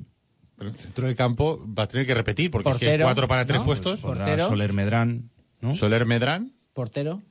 Pero 0.55 0.69
el 0.69 0.75
centro 0.77 1.07
del 1.07 1.15
campo 1.15 1.63
va 1.77 1.83
a 1.83 1.87
tener 1.87 2.05
que 2.05 2.13
repetir 2.13 2.49
porque 2.51 2.69
es 2.69 2.77
que 2.77 2.99
cuatro 3.01 3.27
para 3.27 3.45
tres 3.45 3.59
¿no? 3.59 3.65
puestos. 3.65 3.99
Portero. 3.99 4.47
Soler 4.47 4.71
Medrán, 4.71 5.29
¿no? 5.61 5.75
Soler 5.75 6.05
Medrán, 6.05 6.53
Portero. 6.73 7.21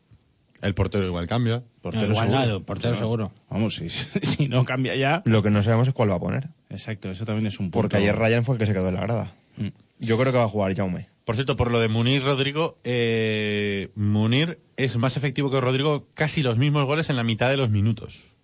El 0.62 0.74
portero 0.74 1.06
igual 1.06 1.26
cambia. 1.26 1.62
Portero 1.82 2.06
igual 2.12 2.28
seguro. 2.28 2.56
el 2.56 2.62
portero 2.62 2.96
seguro. 2.96 3.32
Vamos, 3.50 3.74
si, 3.76 3.90
si 4.22 4.48
no 4.48 4.64
cambia 4.64 4.94
ya. 4.96 5.22
Lo 5.26 5.42
que 5.42 5.50
no 5.50 5.62
sabemos 5.62 5.88
es 5.88 5.94
cuál 5.94 6.10
va 6.10 6.14
a 6.14 6.20
poner. 6.20 6.48
Exacto, 6.70 7.10
eso 7.10 7.24
también 7.26 7.46
es 7.46 7.58
un 7.60 7.66
punto. 7.66 7.82
Porque 7.82 7.96
ayer 7.98 8.16
Ryan 8.16 8.44
fue 8.44 8.54
el 8.54 8.58
que 8.58 8.66
se 8.66 8.72
quedó 8.72 8.88
en 8.88 8.94
la 8.94 9.00
grada. 9.02 9.34
Mm. 9.58 9.68
Yo 9.98 10.18
creo 10.18 10.32
que 10.32 10.38
va 10.38 10.44
a 10.44 10.48
jugar 10.48 10.74
Jaume. 10.74 11.08
Por 11.24 11.36
cierto, 11.36 11.54
por 11.54 11.70
lo 11.70 11.78
de 11.78 11.86
Munir 11.88 12.22
Rodrigo, 12.24 12.78
eh, 12.82 13.90
Munir 13.94 14.58
es 14.76 14.96
más 14.96 15.16
efectivo 15.16 15.50
que 15.52 15.60
Rodrigo 15.60 16.08
casi 16.14 16.42
los 16.42 16.58
mismos 16.58 16.84
goles 16.84 17.10
en 17.10 17.16
la 17.16 17.22
mitad 17.22 17.48
de 17.50 17.56
los 17.56 17.70
minutos. 17.70 18.34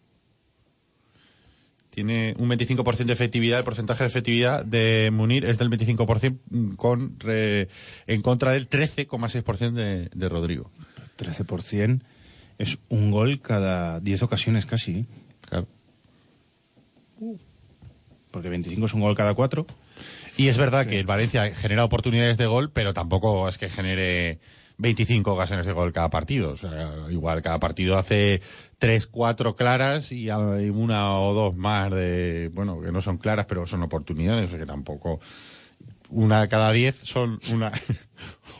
Tiene 1.91 2.35
un 2.39 2.49
25% 2.49 3.07
de 3.07 3.13
efectividad, 3.13 3.59
el 3.59 3.65
porcentaje 3.65 4.05
de 4.05 4.09
efectividad 4.09 4.65
de 4.65 5.11
Munir 5.13 5.45
es 5.45 5.59
del 5.59 5.69
25% 5.71 6.77
con, 6.77 7.19
re- 7.19 7.69
en 8.07 8.23
contra 8.23 8.53
del 8.53 8.69
13,6% 8.69 9.73
de, 9.73 10.09
de 10.15 10.29
Rodrigo. 10.29 10.71
13% 11.19 12.01
es 12.59 12.79
un 12.89 13.11
gol 13.11 13.41
cada 13.41 14.01
10 14.01 14.23
ocasiones 14.23 14.67
casi. 14.67 14.99
¿eh? 14.99 15.05
Claro. 15.49 15.67
Porque 18.31 18.49
25 18.49 18.87
es 18.87 18.95
un 18.95 19.01
gol 19.01 19.17
cada 19.17 19.35
4. 19.35 19.67
Y 20.37 20.49
es 20.49 20.59
verdad 20.59 20.87
que 20.87 21.01
el 21.01 21.07
Valencia 21.07 21.55
genera 21.55 21.85
oportunidades 21.85 22.39
de 22.39 22.47
gol, 22.47 22.71
pero 22.71 22.95
tampoco 22.95 23.49
es 23.49 23.59
que 23.59 23.69
genere 23.69 24.39
25 24.79 25.33
ocasiones 25.33 25.67
de 25.67 25.73
gol 25.73 25.93
cada 25.93 26.11
partido. 26.11 26.51
O 26.51 26.57
sea, 26.57 26.95
igual 27.11 27.43
cada 27.43 27.59
partido 27.59 27.99
hace 27.99 28.41
3, 28.79 29.07
4 29.07 29.57
claras 29.57 30.13
y 30.13 30.31
hay 30.31 30.71
una 30.71 31.19
o 31.19 31.35
dos 31.35 31.57
más 31.57 31.91
de, 31.91 32.51
bueno, 32.53 32.81
que 32.81 32.93
no 32.93 33.03
son 33.03 33.19
claras, 33.19 33.47
pero 33.47 33.67
son 33.67 33.83
oportunidades, 33.83 34.47
o 34.47 34.51
sea 34.51 34.59
que 34.61 34.67
tampoco 34.67 35.21
una 36.11 36.49
cada 36.49 36.73
10 36.73 36.97
son 37.03 37.41
una 37.51 37.73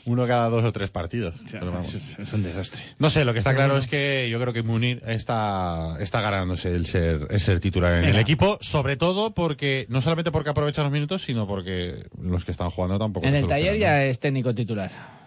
Uno 0.09 0.27
cada 0.27 0.49
dos 0.49 0.65
o 0.65 0.73
tres 0.73 0.91
partidos. 0.91 1.35
Pero 1.51 1.67
vamos. 1.67 1.95
Es, 1.95 2.19
es 2.19 2.33
un 2.33 2.43
desastre. 2.43 2.83
No 2.99 3.11
sé, 3.11 3.25
lo 3.25 3.33
que 3.33 3.39
está 3.39 3.55
claro 3.55 3.77
es 3.77 3.87
que 3.87 4.29
yo 4.31 4.41
creo 4.41 4.53
que 4.53 4.63
Munir 4.63 5.03
está, 5.07 5.97
está 6.01 6.21
ganándose 6.21 6.75
el 6.75 6.87
ser, 6.87 7.27
el 7.31 7.41
ser 7.41 7.61
titular 7.61 8.03
en 8.03 8.05
el 8.05 8.19
equipo, 8.19 8.59
sobre 8.61 8.97
todo 8.97 9.35
porque, 9.35 9.87
no 9.89 10.01
solamente 10.01 10.31
porque 10.31 10.51
aprovecha 10.51 10.83
los 10.83 10.93
minutos, 10.93 11.23
sino 11.23 11.47
porque 11.47 12.07
los 12.21 12.45
que 12.45 12.53
están 12.53 12.71
jugando 12.71 12.99
tampoco. 12.99 13.27
En 13.27 13.35
el 13.35 13.47
taller 13.47 13.79
ya 13.79 14.05
es 14.05 14.19
técnico 14.21 14.55
titular. 14.55 15.18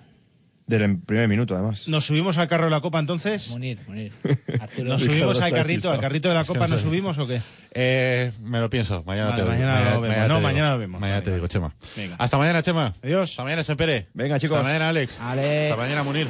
Del 0.79 0.99
primer 0.99 1.27
minuto, 1.27 1.53
además. 1.53 1.87
¿Nos 1.89 2.05
subimos 2.05 2.37
al 2.37 2.47
carro 2.47 2.65
de 2.65 2.71
la 2.71 2.81
copa 2.81 2.99
entonces? 2.99 3.49
Munir, 3.49 3.79
Munir. 3.87 4.13
Arturo. 4.61 4.89
¿Nos 4.89 5.01
subimos 5.01 5.41
al 5.41 5.51
carrito, 5.51 5.91
al 5.91 5.99
carrito 5.99 6.29
de 6.29 6.35
la 6.35 6.45
copa 6.45 6.61
no 6.61 6.75
nos 6.75 6.81
subimos 6.81 7.17
o 7.17 7.27
qué? 7.27 7.41
Eh, 7.73 8.31
me 8.41 8.59
lo 8.59 8.69
pienso. 8.69 9.03
Mañana 9.05 9.31
Vale, 9.31 9.41
te 9.43 9.47
lo 9.47 9.53
digo. 9.55 9.65
mañana 9.67 9.91
lo 9.91 10.01
vemos. 10.01 10.17
No, 10.17 10.23
digo. 10.35 10.39
mañana 10.41 10.71
lo 10.71 10.77
vemos. 10.79 11.01
Mañana 11.01 11.15
Vale, 11.19 11.23
te 11.25 11.29
vale. 11.31 11.37
digo, 11.41 11.47
Chema. 11.47 11.73
Venga. 11.95 12.15
Hasta 12.17 12.37
mañana, 12.37 12.61
Chema. 12.63 12.93
Adiós. 13.03 13.29
Hasta 13.31 13.43
mañana, 13.43 13.63
Sempere. 13.63 14.07
Venga, 14.13 14.39
chicos. 14.39 14.57
Hasta 14.57 14.69
mañana, 14.69 14.89
Alex. 14.89 15.19
Ale. 15.19 15.69
Hasta 15.71 15.81
mañana, 15.83 16.03
Munir. 16.03 16.27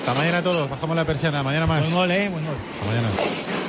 Hasta 0.00 0.14
mañana 0.14 0.38
a 0.38 0.42
todos. 0.42 0.70
Bajamos 0.70 0.96
la 0.96 1.04
persiana. 1.04 1.42
Mañana 1.42 1.66
más. 1.66 1.80
Buen 1.82 1.92
gol, 1.94 2.10
eh, 2.10 2.28
buen 2.28 2.44
gol. 2.44 2.54
Hasta 2.80 2.86
mañana. 2.86 3.61